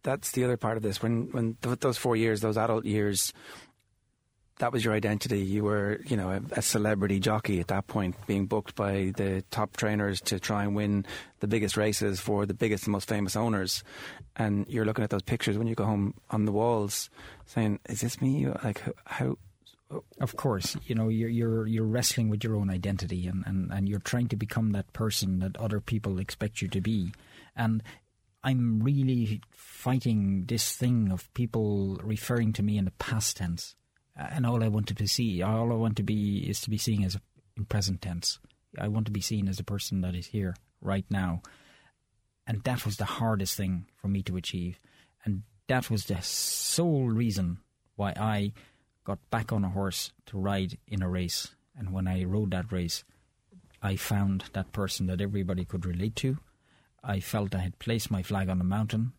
that's 0.04 0.30
the 0.32 0.44
other 0.44 0.56
part 0.56 0.76
of 0.76 0.82
this. 0.82 1.02
When 1.02 1.30
when 1.32 1.56
th- 1.62 1.80
those 1.80 1.98
four 1.98 2.14
years, 2.14 2.40
those 2.40 2.56
adult 2.56 2.84
years, 2.84 3.32
that 4.58 4.72
was 4.72 4.84
your 4.84 4.94
identity. 4.94 5.40
You 5.40 5.64
were, 5.64 6.00
you 6.06 6.16
know, 6.16 6.30
a, 6.30 6.58
a 6.58 6.62
celebrity 6.62 7.18
jockey 7.18 7.58
at 7.58 7.68
that 7.68 7.88
point, 7.88 8.14
being 8.28 8.46
booked 8.46 8.76
by 8.76 9.12
the 9.16 9.42
top 9.50 9.76
trainers 9.76 10.20
to 10.22 10.38
try 10.38 10.62
and 10.62 10.76
win 10.76 11.06
the 11.40 11.48
biggest 11.48 11.76
races 11.76 12.20
for 12.20 12.46
the 12.46 12.54
biggest 12.54 12.84
and 12.84 12.92
most 12.92 13.08
famous 13.08 13.34
owners. 13.34 13.82
And 14.36 14.66
you're 14.68 14.84
looking 14.84 15.02
at 15.02 15.10
those 15.10 15.22
pictures 15.22 15.58
when 15.58 15.66
you 15.66 15.74
go 15.74 15.84
home 15.84 16.14
on 16.30 16.44
the 16.44 16.52
walls, 16.52 17.10
saying, 17.46 17.80
"Is 17.88 18.00
this 18.00 18.20
me? 18.20 18.46
Like 18.62 18.80
how?" 19.06 19.38
Of 20.20 20.36
course, 20.36 20.76
you 20.86 20.94
know 20.94 21.08
you're 21.08 21.28
you're 21.28 21.66
you're 21.66 21.84
wrestling 21.84 22.28
with 22.28 22.44
your 22.44 22.56
own 22.56 22.70
identity, 22.70 23.26
and, 23.26 23.44
and, 23.46 23.72
and 23.72 23.88
you're 23.88 23.98
trying 23.98 24.28
to 24.28 24.36
become 24.36 24.72
that 24.72 24.92
person 24.92 25.40
that 25.40 25.56
other 25.56 25.80
people 25.80 26.18
expect 26.18 26.62
you 26.62 26.68
to 26.68 26.80
be. 26.80 27.12
And 27.56 27.82
I'm 28.42 28.82
really 28.82 29.40
fighting 29.50 30.44
this 30.46 30.74
thing 30.74 31.12
of 31.12 31.32
people 31.34 32.00
referring 32.02 32.52
to 32.54 32.62
me 32.62 32.78
in 32.78 32.84
the 32.86 32.92
past 32.92 33.36
tense, 33.36 33.74
and 34.16 34.46
all 34.46 34.62
I 34.62 34.68
wanted 34.68 34.96
to 34.98 35.08
see, 35.08 35.42
all 35.42 35.72
I 35.72 35.76
want 35.76 35.96
to 35.96 36.02
be, 36.02 36.38
is 36.48 36.60
to 36.62 36.70
be 36.70 36.78
seen 36.78 37.04
as 37.04 37.18
in 37.56 37.66
present 37.66 38.00
tense. 38.00 38.38
I 38.78 38.88
want 38.88 39.06
to 39.06 39.12
be 39.12 39.20
seen 39.20 39.48
as 39.48 39.60
a 39.60 39.64
person 39.64 40.00
that 40.00 40.14
is 40.14 40.26
here 40.26 40.56
right 40.80 41.04
now, 41.10 41.42
and 42.46 42.62
that 42.64 42.84
was 42.84 42.96
the 42.96 43.04
hardest 43.04 43.56
thing 43.56 43.86
for 43.96 44.08
me 44.08 44.22
to 44.22 44.36
achieve, 44.36 44.78
and 45.24 45.42
that 45.68 45.90
was 45.90 46.06
the 46.06 46.20
sole 46.22 47.08
reason 47.08 47.58
why 47.96 48.14
I 48.16 48.52
got 49.04 49.18
back 49.30 49.52
on 49.52 49.64
a 49.64 49.68
horse 49.70 50.12
to 50.26 50.38
ride 50.38 50.78
in 50.86 51.02
a 51.02 51.08
race. 51.08 51.54
And 51.76 51.92
when 51.92 52.06
I 52.06 52.24
rode 52.24 52.50
that 52.52 52.70
race, 52.70 53.04
I 53.82 53.96
found 53.96 54.44
that 54.52 54.72
person 54.72 55.06
that 55.06 55.20
everybody 55.20 55.64
could 55.64 55.84
relate 55.86 56.14
to. 56.16 56.38
I 57.02 57.18
felt 57.20 57.54
I 57.54 57.58
had 57.58 57.78
placed 57.78 58.10
my 58.10 58.22
flag 58.22 58.48
on 58.48 58.58
the 58.58 58.64
mountain, 58.64 59.12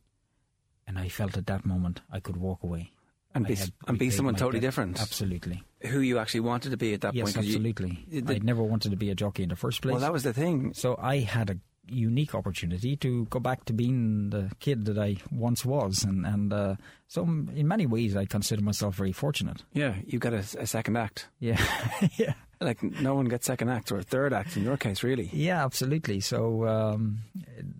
and 0.87 0.97
I 0.97 1.09
felt 1.09 1.35
at 1.37 1.47
that 1.47 1.65
moment 1.65 2.01
I 2.11 2.19
could 2.21 2.37
walk 2.37 2.63
away. 2.63 2.91
And 3.35 3.47
be, 3.47 3.57
and 3.87 3.97
be 3.97 4.11
someone 4.11 4.35
totally 4.35 4.59
debt. 4.59 4.67
different. 4.67 5.01
Absolutely. 5.01 5.63
Who 5.87 5.99
you 6.01 6.19
actually 6.19 6.41
wanted 6.41 6.69
to 6.69 6.77
be 6.77 6.93
at 6.93 7.01
that 7.01 7.15
yes, 7.15 7.33
point. 7.33 7.47
you- 7.47 7.53
absolutely. 7.53 8.05
the- 8.21 8.35
I 8.35 8.37
never 8.37 8.61
wanted 8.61 8.91
to 8.91 8.95
be 8.95 9.09
a 9.09 9.15
jockey 9.15 9.41
in 9.43 9.49
the 9.49 9.55
first 9.55 9.81
place. 9.81 9.91
well, 9.93 10.01
that 10.01 10.13
was 10.13 10.21
the 10.23 10.33
thing. 10.33 10.73
So 10.75 10.95
I 11.01 11.17
had 11.17 11.49
a 11.49 11.57
unique 11.87 12.33
opportunity 12.33 12.95
to 12.97 13.25
go 13.25 13.39
back 13.39 13.65
to 13.65 13.73
being 13.73 14.29
the 14.29 14.49
kid 14.59 14.85
that 14.85 14.97
I 14.97 15.17
once 15.31 15.65
was, 15.65 16.03
and 16.03 16.25
and 16.25 16.53
uh, 16.53 16.75
so 17.07 17.23
in 17.23 17.67
many 17.67 17.85
ways 17.85 18.15
I 18.15 18.25
consider 18.25 18.61
myself 18.61 18.95
very 18.95 19.11
fortunate. 19.11 19.63
Yeah, 19.73 19.95
you 20.05 20.19
got 20.19 20.33
a, 20.33 20.43
a 20.59 20.65
second 20.67 20.97
act. 20.97 21.27
Yeah, 21.39 21.61
yeah, 22.17 22.33
Like 22.61 22.81
no 22.83 23.15
one 23.15 23.25
gets 23.25 23.45
second 23.47 23.69
act 23.69 23.91
or 23.91 24.01
third 24.01 24.33
act 24.33 24.55
in 24.57 24.63
your 24.63 24.77
case, 24.77 25.03
really. 25.03 25.29
yeah, 25.33 25.63
absolutely. 25.65 26.19
So 26.21 26.65
um, 26.67 27.19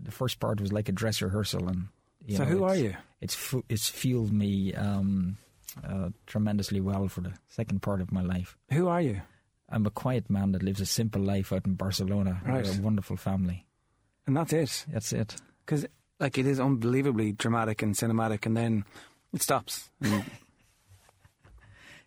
the 0.04 0.12
first 0.12 0.40
part 0.40 0.60
was 0.60 0.72
like 0.74 0.90
a 0.90 0.94
dress 0.94 1.22
rehearsal, 1.22 1.68
and 1.70 1.88
you 2.26 2.38
So 2.38 2.44
know, 2.44 2.50
who 2.50 2.64
are 2.66 2.76
you? 2.76 2.96
It's 3.22 3.36
fu- 3.36 3.64
it's 3.70 3.88
fueled 3.90 4.34
me 4.34 4.74
um, 4.74 5.38
uh, 5.84 6.10
tremendously 6.28 6.82
well 6.82 7.08
for 7.08 7.22
the 7.22 7.34
second 7.48 7.82
part 7.82 8.02
of 8.02 8.12
my 8.12 8.22
life. 8.22 8.58
Who 8.72 8.88
are 8.90 9.02
you? 9.02 9.22
I'm 9.70 9.86
a 9.88 9.90
quiet 9.92 10.30
man 10.30 10.52
that 10.52 10.62
lives 10.62 10.82
a 10.82 10.86
simple 10.86 11.22
life 11.22 11.52
out 11.54 11.66
in 11.66 11.76
Barcelona 11.76 12.42
Right. 12.46 12.66
with 12.66 12.78
a 12.80 12.82
wonderful 12.82 13.16
family. 13.18 13.66
And 14.26 14.38
that's 14.38 14.54
it. 14.54 14.86
That's 14.92 15.14
it. 15.14 15.36
Because 15.66 15.86
like 16.20 16.38
it 16.38 16.46
is 16.46 16.60
unbelievably 16.60 17.34
dramatic 17.34 17.82
and 17.82 17.96
cinematic, 17.96 18.46
and 18.46 18.56
then 18.56 18.86
it 19.34 19.42
stops. 19.42 19.90
And 20.02 20.24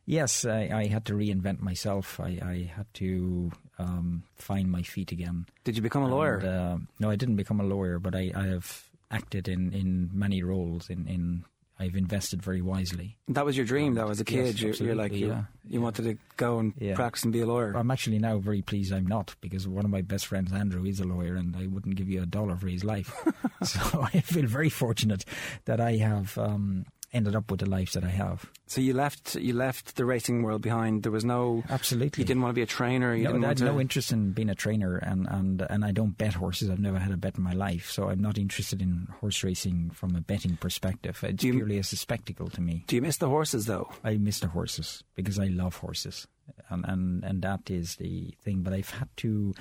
Yes, 0.06 0.44
I, 0.44 0.70
I 0.72 0.86
had 0.86 1.04
to 1.06 1.14
reinvent 1.14 1.60
myself. 1.60 2.20
I, 2.20 2.38
I 2.40 2.70
had 2.74 2.86
to 2.94 3.50
um, 3.76 4.22
find 4.36 4.70
my 4.70 4.82
feet 4.82 5.10
again. 5.10 5.46
did 5.64 5.74
you 5.74 5.82
become 5.82 6.04
a 6.04 6.08
lawyer? 6.08 6.36
And, 6.36 6.48
uh, 6.48 6.78
no, 7.00 7.10
I 7.10 7.16
didn't 7.16 7.34
become 7.34 7.58
a 7.58 7.64
lawyer, 7.64 7.98
but 7.98 8.14
I, 8.14 8.30
I 8.34 8.46
have 8.46 8.88
acted 9.10 9.48
in, 9.48 9.72
in 9.72 10.10
many 10.12 10.44
roles. 10.44 10.88
In, 10.88 11.08
in 11.08 11.44
I've 11.78 11.94
invested 11.94 12.42
very 12.42 12.62
wisely. 12.62 13.18
that 13.28 13.44
was 13.44 13.56
your 13.56 13.66
dream, 13.66 13.94
though, 13.94 14.08
as 14.08 14.18
a 14.20 14.24
kid. 14.24 14.58
Yes, 14.60 14.80
you, 14.80 14.86
you're 14.86 14.94
like 14.94 15.12
you, 15.12 15.28
yeah. 15.28 15.42
you 15.68 15.80
wanted 15.82 16.04
to 16.04 16.16
go 16.38 16.58
and 16.58 16.72
Yeah. 16.78 16.94
practice 16.94 17.22
and 17.24 17.32
be 17.32 17.40
a 17.40 17.46
lawyer. 17.46 17.74
I'm 17.76 17.90
actually 17.90 18.18
now 18.18 18.38
very 18.38 18.62
pleased 18.62 18.92
I'm 18.94 19.06
not 19.06 19.34
because 19.42 19.68
one 19.68 19.84
of 19.84 19.90
my 19.90 20.00
best 20.00 20.26
friends, 20.26 20.52
Andrew, 20.52 20.84
is 20.86 21.00
a 21.00 21.04
lawyer, 21.04 21.34
and 21.36 21.54
I 21.54 21.66
wouldn't 21.66 21.96
give 21.96 22.08
you 22.08 22.22
a 22.22 22.26
dollar 22.26 22.56
for 22.56 22.68
his 22.68 22.82
life. 22.82 23.14
so 23.62 23.80
I 24.14 24.20
feel 24.20 24.46
very 24.46 24.70
fortunate 24.70 25.24
that 25.66 25.80
I 25.80 25.96
have 25.96 26.38
um, 26.38 26.86
ended 27.12 27.34
up 27.36 27.50
with 27.50 27.60
the 27.60 27.68
life 27.68 27.92
that 27.92 28.04
I 28.04 28.08
have. 28.10 28.50
So 28.66 28.80
you 28.80 28.92
left 28.92 29.36
you 29.36 29.54
left 29.54 29.96
the 29.96 30.04
racing 30.04 30.42
world 30.42 30.60
behind. 30.62 31.02
There 31.04 31.12
was 31.12 31.24
no. 31.24 31.62
Absolutely. 31.70 32.20
You 32.22 32.26
didn't 32.26 32.42
want 32.42 32.50
to 32.50 32.54
be 32.54 32.62
a 32.62 32.66
trainer. 32.66 33.14
You 33.14 33.24
no, 33.24 33.32
didn't 33.32 33.44
I 33.44 33.48
had 33.48 33.56
to. 33.58 33.64
no 33.64 33.80
interest 33.80 34.12
in 34.12 34.32
being 34.32 34.50
a 34.50 34.54
trainer, 34.54 34.96
and, 34.96 35.26
and, 35.28 35.62
and 35.70 35.84
I 35.84 35.92
don't 35.92 36.18
bet 36.18 36.34
horses. 36.34 36.68
I've 36.68 36.80
never 36.80 36.98
had 36.98 37.12
a 37.12 37.16
bet 37.16 37.36
in 37.38 37.44
my 37.44 37.52
life, 37.52 37.90
so 37.90 38.08
I'm 38.10 38.20
not 38.20 38.38
interested 38.38 38.82
in 38.82 39.08
horse 39.20 39.42
racing 39.44 39.90
from 39.90 40.16
a 40.16 40.20
betting 40.20 40.56
perspective. 40.56 41.22
It's 41.22 41.42
you- 41.44 41.54
purely 41.54 41.78
as 41.78 41.92
a 41.92 41.96
spectacle 41.96 42.48
to 42.50 42.60
me. 42.60 42.84
Do 42.86 42.96
you 42.96 43.02
miss 43.02 43.18
the 43.18 43.28
horses 43.28 43.66
though? 43.66 43.88
I 44.04 44.16
miss 44.16 44.40
the 44.40 44.48
horses 44.48 45.04
because 45.14 45.38
I 45.38 45.46
love 45.46 45.76
horses, 45.76 46.26
and, 46.70 46.84
and 46.86 47.24
and 47.24 47.42
that 47.42 47.70
is 47.70 47.96
the 47.96 48.34
thing. 48.42 48.62
But 48.62 48.72
I've 48.72 48.90
had 48.90 49.08
to, 49.18 49.54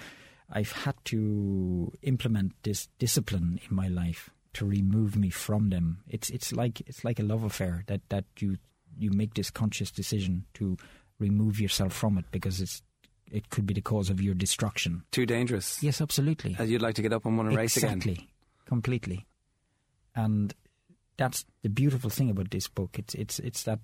I've 0.52 0.72
had 0.72 0.96
to 1.06 1.92
implement 2.02 2.54
this 2.64 2.88
discipline 3.00 3.60
in 3.70 3.76
my 3.76 3.88
life 3.88 4.30
to 4.56 4.66
remove 4.66 5.16
me 5.16 5.30
from 5.30 5.70
them. 5.70 6.00
It's 6.08 6.30
it's 6.30 6.54
like 6.54 6.82
it's 6.88 7.04
like 7.04 7.20
a 7.20 7.24
love 7.24 7.44
affair 7.44 7.84
that 7.88 8.02
that 8.10 8.26
you 8.40 8.58
you 8.98 9.12
make 9.12 9.34
this 9.34 9.52
conscious 9.52 9.92
decision 9.92 10.46
to 10.56 10.78
remove 11.20 11.60
yourself 11.60 11.94
from 11.94 12.18
it 12.18 12.26
because 12.32 12.62
it's 12.62 12.82
it 13.32 13.50
could 13.50 13.66
be 13.66 13.74
the 13.74 13.82
cause 13.82 14.10
of 14.10 14.22
your 14.22 14.34
destruction. 14.34 15.04
Too 15.12 15.26
dangerous. 15.26 15.82
Yes, 15.84 16.00
absolutely. 16.00 16.56
As 16.58 16.70
you'd 16.70 16.82
like 16.82 16.96
to 16.96 17.02
get 17.02 17.12
up 17.12 17.26
and 17.26 17.38
win 17.38 17.48
a 17.48 17.56
race 17.56 17.76
again. 17.76 17.98
Exactly, 17.98 18.30
completely. 18.66 19.26
And 20.16 20.54
that's 21.18 21.46
the 21.62 21.70
beautiful 21.70 22.10
thing 22.10 22.30
about 22.30 22.52
this 22.52 22.68
book. 22.68 22.98
It's 22.98 23.14
it's 23.14 23.40
it's 23.40 23.64
that 23.64 23.80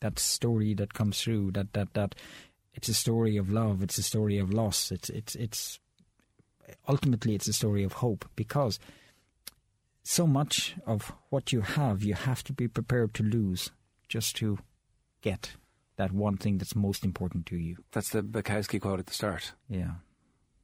that 0.00 0.18
story 0.18 0.74
that 0.74 0.94
comes 0.94 1.20
through. 1.20 1.52
That 1.52 1.72
that 1.74 1.94
that 1.94 2.14
it's 2.72 2.88
a 2.88 2.94
story 2.94 3.36
of 3.36 3.50
love. 3.50 3.82
It's 3.82 3.98
a 3.98 4.02
story 4.02 4.38
of 4.38 4.52
loss. 4.52 4.90
It's 4.90 5.08
it's 5.10 5.36
it's 5.36 5.78
ultimately 6.88 7.34
it's 7.36 7.46
a 7.46 7.52
story 7.52 7.84
of 7.84 7.92
hope 7.94 8.24
because 8.34 8.80
so 10.04 10.26
much 10.26 10.76
of 10.86 11.12
what 11.30 11.52
you 11.52 11.62
have 11.62 12.02
you 12.02 12.14
have 12.14 12.44
to 12.44 12.52
be 12.52 12.68
prepared 12.68 13.14
to 13.14 13.22
lose 13.22 13.70
just 14.06 14.36
to 14.36 14.58
get 15.22 15.52
that 15.96 16.12
one 16.12 16.36
thing 16.36 16.58
that's 16.58 16.76
most 16.76 17.04
important 17.04 17.46
to 17.46 17.56
you. 17.56 17.76
That's 17.92 18.10
the 18.10 18.22
Bukowski 18.22 18.80
quote 18.80 19.00
at 19.00 19.06
the 19.06 19.14
start. 19.14 19.52
Yeah. 19.68 19.92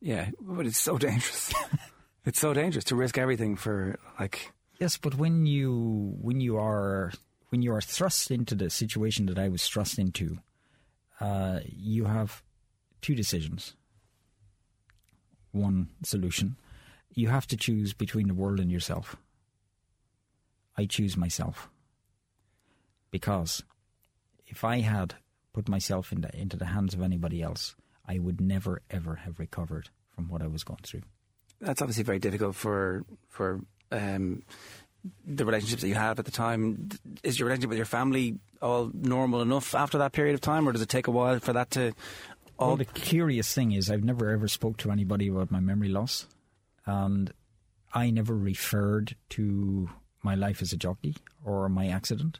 Yeah, 0.00 0.30
but 0.40 0.66
it's 0.66 0.78
so 0.78 0.98
dangerous. 0.98 1.52
it's 2.24 2.40
so 2.40 2.54
dangerous 2.54 2.84
to 2.86 2.96
risk 2.96 3.18
everything 3.18 3.56
for 3.56 3.98
like. 4.18 4.52
Yes, 4.78 4.96
but 4.96 5.14
when 5.16 5.46
you 5.46 6.16
when 6.20 6.40
you 6.40 6.56
are 6.56 7.12
when 7.50 7.62
you 7.62 7.74
are 7.74 7.80
thrust 7.80 8.30
into 8.30 8.54
the 8.54 8.70
situation 8.70 9.26
that 9.26 9.38
I 9.38 9.48
was 9.48 9.66
thrust 9.66 9.98
into, 9.98 10.38
uh, 11.20 11.60
you 11.64 12.06
have 12.06 12.42
two 13.02 13.14
decisions. 13.14 13.74
One 15.52 15.88
solution, 16.02 16.56
you 17.12 17.28
have 17.28 17.46
to 17.48 17.56
choose 17.56 17.92
between 17.92 18.28
the 18.28 18.34
world 18.34 18.60
and 18.60 18.70
yourself. 18.70 19.16
I 20.80 20.86
choose 20.86 21.14
myself 21.14 21.68
because 23.10 23.62
if 24.46 24.64
I 24.64 24.80
had 24.80 25.14
put 25.52 25.68
myself 25.68 26.10
in 26.10 26.22
the, 26.22 26.34
into 26.34 26.56
the 26.56 26.64
hands 26.64 26.94
of 26.94 27.02
anybody 27.02 27.42
else, 27.42 27.76
I 28.08 28.18
would 28.18 28.40
never 28.40 28.80
ever 28.90 29.16
have 29.16 29.38
recovered 29.38 29.90
from 30.14 30.30
what 30.30 30.40
I 30.40 30.46
was 30.46 30.64
going 30.64 30.80
through. 30.82 31.02
That's 31.60 31.82
obviously 31.82 32.04
very 32.04 32.18
difficult 32.18 32.56
for 32.56 33.04
for 33.28 33.60
um, 33.92 34.42
the 35.26 35.44
relationships 35.44 35.82
that 35.82 35.88
you 35.88 35.96
have 35.96 36.18
at 36.18 36.24
the 36.24 36.30
time. 36.30 36.88
Is 37.22 37.38
your 37.38 37.48
relationship 37.48 37.68
with 37.68 37.78
your 37.78 37.84
family 37.84 38.38
all 38.62 38.90
normal 38.94 39.42
enough 39.42 39.74
after 39.74 39.98
that 39.98 40.12
period 40.12 40.34
of 40.34 40.40
time, 40.40 40.66
or 40.66 40.72
does 40.72 40.80
it 40.80 40.88
take 40.88 41.08
a 41.08 41.10
while 41.10 41.40
for 41.40 41.52
that 41.52 41.70
to? 41.72 41.92
All 42.58 42.68
Well, 42.68 42.76
the 42.78 42.86
curious 42.86 43.52
thing 43.52 43.72
is, 43.72 43.90
I've 43.90 44.04
never 44.04 44.30
ever 44.30 44.48
spoke 44.48 44.78
to 44.78 44.90
anybody 44.90 45.28
about 45.28 45.50
my 45.50 45.60
memory 45.60 45.90
loss, 45.90 46.26
and 46.86 47.34
I 47.92 48.10
never 48.10 48.34
referred 48.34 49.14
to 49.30 49.90
my 50.22 50.34
life 50.34 50.62
as 50.62 50.72
a 50.72 50.76
jockey 50.76 51.16
or 51.44 51.68
my 51.68 51.88
accident, 51.88 52.38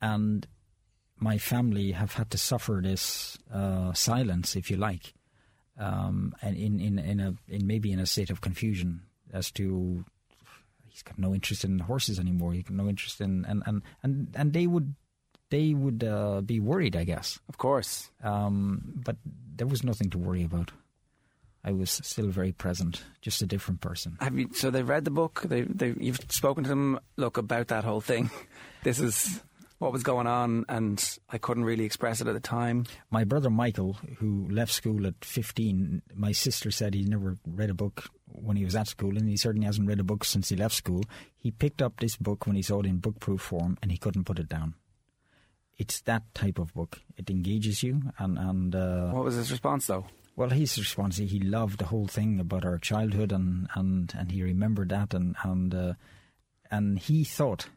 and 0.00 0.46
my 1.18 1.38
family 1.38 1.92
have 1.92 2.14
had 2.14 2.30
to 2.30 2.38
suffer 2.38 2.80
this 2.82 3.36
uh, 3.52 3.92
silence, 3.92 4.56
if 4.56 4.70
you 4.70 4.76
like, 4.76 5.12
um, 5.78 6.34
and 6.42 6.56
in, 6.56 6.80
in 6.80 6.98
in 6.98 7.20
a 7.20 7.34
in 7.48 7.66
maybe 7.66 7.92
in 7.92 8.00
a 8.00 8.06
state 8.06 8.30
of 8.30 8.40
confusion 8.40 9.02
as 9.32 9.50
to 9.52 10.04
he's 10.88 11.02
got 11.02 11.18
no 11.18 11.34
interest 11.34 11.64
in 11.64 11.78
horses 11.80 12.18
anymore. 12.18 12.52
He's 12.52 12.64
got 12.64 12.76
no 12.76 12.88
interest 12.88 13.20
in 13.20 13.44
and 13.44 13.62
and 13.66 13.82
and, 14.02 14.28
and 14.34 14.52
they 14.52 14.66
would 14.66 14.94
they 15.50 15.74
would 15.74 16.04
uh, 16.04 16.40
be 16.42 16.60
worried, 16.60 16.94
I 16.96 17.04
guess. 17.04 17.40
of 17.48 17.58
course, 17.58 18.10
Um, 18.22 18.92
but 19.04 19.16
there 19.56 19.66
was 19.66 19.82
nothing 19.82 20.08
to 20.10 20.18
worry 20.18 20.44
about. 20.44 20.70
I 21.64 21.72
was 21.72 21.90
still 21.90 22.28
very 22.28 22.52
present, 22.52 23.04
just 23.20 23.42
a 23.42 23.46
different 23.46 23.80
person. 23.80 24.16
have 24.20 24.38
you? 24.38 24.48
So 24.54 24.70
they've 24.70 24.88
read 24.88 25.04
the 25.04 25.10
book. 25.10 25.42
They, 25.44 25.62
they, 25.62 25.94
you've 25.98 26.20
spoken 26.30 26.64
to 26.64 26.70
them. 26.70 26.98
Look 27.16 27.36
about 27.36 27.68
that 27.68 27.84
whole 27.84 28.00
thing. 28.00 28.30
This 28.82 28.98
is 28.98 29.42
what 29.78 29.92
was 29.92 30.02
going 30.02 30.26
on, 30.26 30.64
and 30.66 31.18
I 31.28 31.36
couldn't 31.36 31.64
really 31.64 31.84
express 31.84 32.22
it 32.22 32.26
at 32.26 32.32
the 32.32 32.40
time. 32.40 32.86
My 33.10 33.24
brother 33.24 33.50
Michael, 33.50 33.98
who 34.16 34.48
left 34.50 34.72
school 34.72 35.06
at 35.06 35.22
15, 35.22 36.00
my 36.14 36.32
sister 36.32 36.70
said 36.70 36.94
he 36.94 37.04
never 37.04 37.36
read 37.46 37.68
a 37.68 37.74
book 37.74 38.04
when 38.26 38.56
he 38.56 38.64
was 38.64 38.74
at 38.74 38.88
school, 38.88 39.18
and 39.18 39.28
he 39.28 39.36
certainly 39.36 39.66
hasn't 39.66 39.86
read 39.86 40.00
a 40.00 40.02
book 40.02 40.24
since 40.24 40.48
he 40.48 40.56
left 40.56 40.74
school. 40.74 41.02
He 41.36 41.50
picked 41.50 41.82
up 41.82 42.00
this 42.00 42.16
book 42.16 42.46
when 42.46 42.56
he 42.56 42.62
saw 42.62 42.80
it 42.80 42.86
in 42.86 42.98
book-proof 42.98 43.42
form, 43.42 43.76
and 43.82 43.90
he 43.92 43.98
couldn't 43.98 44.24
put 44.24 44.38
it 44.38 44.48
down. 44.48 44.76
It's 45.76 46.00
that 46.02 46.22
type 46.34 46.58
of 46.58 46.72
book. 46.72 47.00
It 47.18 47.28
engages 47.28 47.82
you, 47.82 48.00
and 48.18 48.38
and 48.38 48.74
uh, 48.74 49.10
What 49.10 49.24
was 49.24 49.34
his 49.34 49.50
response 49.50 49.86
though? 49.86 50.06
Well, 50.36 50.50
his 50.50 50.78
response, 50.78 51.18
he 51.18 51.40
loved 51.40 51.78
the 51.78 51.86
whole 51.86 52.06
thing 52.06 52.40
about 52.40 52.64
our 52.64 52.78
childhood, 52.78 53.30
and, 53.32 53.68
and, 53.74 54.12
and 54.16 54.32
he 54.32 54.42
remembered 54.42 54.88
that, 54.90 55.12
and 55.12 55.36
and 55.42 55.74
uh, 55.74 55.92
and 56.70 56.98
he 56.98 57.24
thought 57.24 57.68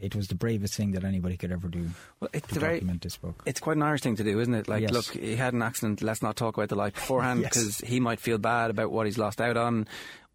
it 0.00 0.14
was 0.14 0.28
the 0.28 0.34
bravest 0.34 0.74
thing 0.74 0.92
that 0.92 1.04
anybody 1.04 1.36
could 1.36 1.50
ever 1.52 1.66
do 1.68 1.90
Well, 2.20 2.30
it's 2.32 2.46
to 2.48 2.56
a 2.56 2.60
very 2.60 2.74
document 2.74 3.02
this 3.02 3.16
book. 3.16 3.42
It's 3.46 3.58
quite 3.60 3.76
an 3.76 3.82
Irish 3.82 4.00
thing 4.02 4.16
to 4.16 4.24
do, 4.24 4.38
isn't 4.40 4.54
it? 4.54 4.68
Like, 4.68 4.82
Yes. 4.82 4.92
look, 4.92 5.06
he 5.06 5.34
had 5.36 5.54
an 5.54 5.62
accident. 5.62 6.02
Let's 6.02 6.22
not 6.22 6.36
talk 6.36 6.56
about 6.56 6.68
the 6.68 6.76
life 6.76 6.94
beforehand 6.94 7.40
Yes. 7.42 7.50
because 7.54 7.78
he 7.78 7.98
might 7.98 8.20
feel 8.20 8.38
bad 8.38 8.70
about 8.70 8.92
what 8.92 9.06
he's 9.06 9.18
lost 9.18 9.40
out 9.40 9.56
on. 9.56 9.86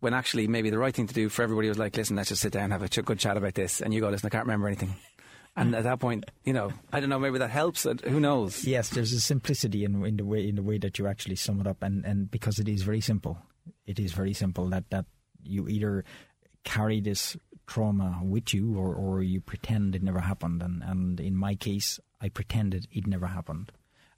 When 0.01 0.13
actually, 0.13 0.47
maybe 0.49 0.69
the 0.69 0.77
right 0.77 0.93
thing 0.93 1.07
to 1.07 1.13
do 1.13 1.29
for 1.29 1.43
everybody 1.43 1.69
was 1.69 1.77
like, 1.79 1.95
listen, 1.95 2.17
let's 2.17 2.27
just 2.27 2.41
sit 2.41 2.51
down 2.51 2.65
and 2.65 2.73
have 2.73 2.83
a 2.83 2.89
ch- 2.89 3.05
good 3.05 3.19
chat 3.19 3.37
about 3.37 3.53
this. 3.53 3.79
And 3.79 3.93
you 3.93 4.01
go, 4.01 4.09
listen, 4.09 4.27
I 4.27 4.29
can't 4.31 4.43
remember 4.45 4.67
anything. 4.67 4.95
And 5.55 5.75
at 5.75 5.83
that 5.83 5.99
point, 5.99 6.25
you 6.43 6.53
know, 6.53 6.71
I 6.91 6.99
don't 6.99 7.09
know, 7.09 7.19
maybe 7.19 7.37
that 7.37 7.51
helps. 7.51 7.83
Who 7.83 8.19
knows? 8.19 8.65
Yes, 8.65 8.89
there's 8.89 9.13
a 9.13 9.19
simplicity 9.19 9.83
in, 9.83 10.03
in 10.03 10.17
the 10.17 10.25
way 10.25 10.47
in 10.49 10.55
the 10.55 10.63
way 10.63 10.79
that 10.79 10.97
you 10.97 11.05
actually 11.05 11.35
sum 11.35 11.61
it 11.61 11.67
up, 11.67 11.83
and, 11.83 12.03
and 12.05 12.31
because 12.31 12.57
it 12.57 12.67
is 12.67 12.81
very 12.81 13.01
simple, 13.01 13.37
it 13.85 13.99
is 13.99 14.13
very 14.13 14.33
simple 14.33 14.65
that, 14.69 14.89
that 14.89 15.05
you 15.43 15.67
either 15.67 16.05
carry 16.63 17.01
this 17.01 17.37
trauma 17.67 18.19
with 18.23 18.53
you 18.53 18.77
or, 18.77 18.95
or 18.95 19.21
you 19.21 19.41
pretend 19.41 19.95
it 19.95 20.01
never 20.01 20.21
happened, 20.21 20.63
and, 20.63 20.81
and 20.81 21.19
in 21.19 21.35
my 21.35 21.53
case, 21.53 21.99
I 22.19 22.29
pretended 22.29 22.87
it 22.91 23.05
never 23.05 23.27
happened. 23.27 23.71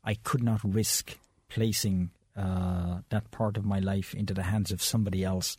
I 0.04 0.14
could 0.14 0.42
not 0.42 0.62
risk 0.64 1.18
placing 1.50 2.12
uh, 2.38 3.00
that 3.10 3.32
part 3.32 3.58
of 3.58 3.66
my 3.66 3.80
life 3.80 4.14
into 4.14 4.34
the 4.34 4.44
hands 4.44 4.72
of 4.72 4.82
somebody 4.82 5.24
else, 5.24 5.58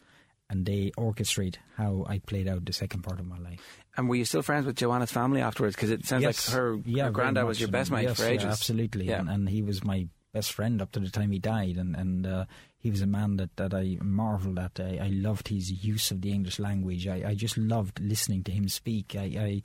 and 0.51 0.64
they 0.66 0.92
orchestrate 0.97 1.57
how 1.76 2.05
I 2.09 2.18
played 2.18 2.47
out 2.49 2.64
the 2.64 2.72
second 2.72 3.03
part 3.03 3.18
of 3.20 3.26
my 3.26 3.38
life. 3.38 3.61
And 3.97 4.09
were 4.09 4.16
you 4.16 4.24
still 4.24 4.42
friends 4.42 4.66
with 4.66 4.76
Joanna's 4.76 5.11
family 5.11 5.40
afterwards? 5.40 5.74
Because 5.74 5.90
it 5.90 6.05
sounds 6.07 6.22
Yes. 6.22 6.49
like 6.49 6.57
her, 6.57 6.76
Yeah, 6.84 7.05
her 7.07 7.11
granddad 7.11 7.47
was 7.47 7.59
your 7.61 7.70
best 7.70 7.90
mate 7.90 8.05
Yes, 8.05 8.20
for 8.20 8.26
ages. 8.26 8.44
Yeah, 8.44 8.51
absolutely. 8.51 9.07
Yeah. 9.07 9.20
And, 9.20 9.28
and 9.30 9.49
he 9.49 9.62
was 9.62 9.82
my 9.84 10.09
best 10.32 10.53
friend 10.53 10.82
up 10.82 10.92
to 10.92 11.01
the 11.01 11.09
time 11.11 11.30
he 11.30 11.38
died, 11.38 11.76
and 11.78 11.97
and 11.97 12.26
uh, 12.26 12.44
he 12.78 12.90
was 12.90 13.01
a 13.01 13.07
man 13.07 13.38
that, 13.38 13.57
that 13.57 13.72
I 13.72 13.97
marvelled 14.03 14.59
at. 14.59 14.78
I, 14.78 14.99
I 15.03 15.09
loved 15.09 15.49
his 15.49 15.82
use 15.84 16.11
of 16.11 16.20
the 16.20 16.30
English 16.30 16.59
language. 16.59 17.09
I, 17.09 17.30
I 17.30 17.34
just 17.34 17.57
loved 17.57 17.99
listening 18.01 18.44
to 18.44 18.53
him 18.53 18.68
speak. 18.68 19.16
I 19.16 19.62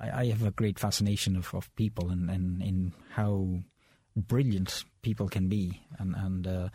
I, 0.00 0.10
I 0.10 0.24
have 0.26 0.42
a 0.44 0.50
great 0.50 0.78
fascination 0.78 1.36
of, 1.36 1.54
of 1.54 1.72
people 1.76 2.08
and, 2.10 2.30
and 2.30 2.62
in 2.62 2.92
how 3.10 3.58
brilliant 4.16 4.84
people 5.02 5.28
can 5.28 5.48
be, 5.48 5.82
and 5.98 6.14
and 6.16 6.46
uh, 6.46 6.68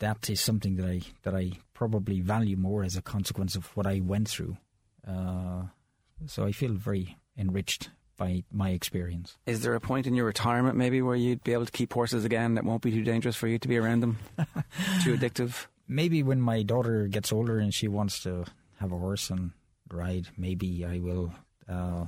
that 0.00 0.28
is 0.28 0.40
something 0.40 0.76
that 0.76 0.86
I 0.86 1.00
that 1.22 1.34
I 1.34 1.52
probably 1.72 2.20
value 2.20 2.56
more 2.56 2.82
as 2.82 2.96
a 2.96 3.02
consequence 3.02 3.54
of 3.54 3.74
what 3.76 3.86
I 3.86 4.00
went 4.00 4.28
through. 4.28 4.56
Uh, 5.06 5.64
so 6.26 6.44
I 6.44 6.52
feel 6.52 6.72
very 6.72 7.16
enriched 7.38 7.90
by 8.16 8.44
my 8.52 8.70
experience. 8.70 9.38
Is 9.46 9.62
there 9.62 9.74
a 9.74 9.80
point 9.80 10.06
in 10.06 10.14
your 10.14 10.26
retirement 10.26 10.76
maybe 10.76 11.00
where 11.00 11.16
you'd 11.16 11.42
be 11.42 11.54
able 11.54 11.64
to 11.64 11.72
keep 11.72 11.92
horses 11.92 12.24
again 12.24 12.54
that 12.54 12.64
won't 12.64 12.82
be 12.82 12.90
too 12.90 13.02
dangerous 13.02 13.36
for 13.36 13.46
you 13.46 13.58
to 13.58 13.68
be 13.68 13.78
around 13.78 14.00
them? 14.00 14.18
too 15.02 15.16
addictive? 15.16 15.66
Maybe 15.88 16.22
when 16.22 16.40
my 16.40 16.62
daughter 16.62 17.06
gets 17.06 17.32
older 17.32 17.58
and 17.58 17.72
she 17.72 17.88
wants 17.88 18.22
to 18.24 18.44
have 18.78 18.92
a 18.92 18.98
horse 18.98 19.30
and 19.30 19.52
ride, 19.90 20.28
maybe 20.36 20.84
I 20.84 20.98
will 20.98 21.32
uh, 21.68 22.06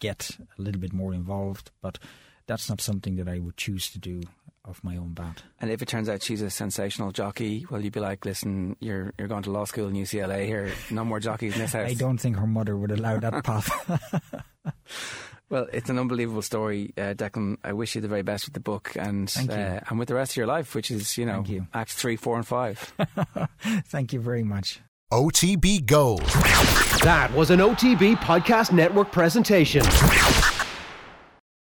get 0.00 0.36
a 0.58 0.62
little 0.62 0.80
bit 0.80 0.92
more 0.92 1.14
involved. 1.14 1.70
But 1.80 1.98
that's 2.46 2.68
not 2.68 2.80
something 2.80 3.14
that 3.16 3.28
I 3.28 3.38
would 3.38 3.56
choose 3.56 3.90
to 3.92 3.98
do 4.00 4.22
off 4.66 4.80
my 4.82 4.96
own 4.96 5.12
bat. 5.12 5.42
And 5.60 5.70
if 5.70 5.82
it 5.82 5.88
turns 5.88 6.08
out 6.08 6.22
she's 6.22 6.42
a 6.42 6.50
sensational 6.50 7.12
jockey, 7.12 7.66
will 7.70 7.80
you 7.80 7.90
be 7.90 8.00
like, 8.00 8.24
listen, 8.24 8.76
you're 8.80 9.12
you're 9.18 9.28
going 9.28 9.42
to 9.44 9.50
law 9.50 9.64
school 9.64 9.88
in 9.88 9.94
UCLA 9.94 10.46
here, 10.46 10.72
no 10.90 11.04
more 11.04 11.20
jockeys 11.20 11.54
in 11.54 11.60
this 11.60 11.72
house? 11.74 11.90
I 11.90 11.94
don't 11.94 12.18
think 12.18 12.36
her 12.36 12.46
mother 12.46 12.76
would 12.76 12.90
allow 12.90 13.18
that 13.18 13.44
path. 13.44 14.44
well, 15.50 15.66
it's 15.72 15.90
an 15.90 15.98
unbelievable 15.98 16.42
story, 16.42 16.92
uh, 16.96 17.14
Declan. 17.14 17.56
I 17.64 17.72
wish 17.72 17.94
you 17.94 18.00
the 18.00 18.08
very 18.08 18.22
best 18.22 18.46
with 18.46 18.54
the 18.54 18.60
book 18.60 18.92
and 18.96 19.34
uh, 19.50 19.80
and 19.88 19.98
with 19.98 20.08
the 20.08 20.14
rest 20.14 20.32
of 20.32 20.36
your 20.36 20.46
life, 20.46 20.74
which 20.74 20.90
is 20.90 21.16
you 21.16 21.26
know 21.26 21.44
you. 21.46 21.66
acts 21.74 21.94
three, 21.94 22.16
four, 22.16 22.36
and 22.36 22.46
five. 22.46 22.92
Thank 23.86 24.12
you 24.12 24.20
very 24.20 24.42
much. 24.42 24.80
OTB 25.12 25.86
Gold. 25.86 26.22
That 27.02 27.32
was 27.34 27.50
an 27.50 27.58
OTB 27.58 28.16
Podcast 28.18 28.72
Network 28.72 29.10
presentation. 29.10 29.82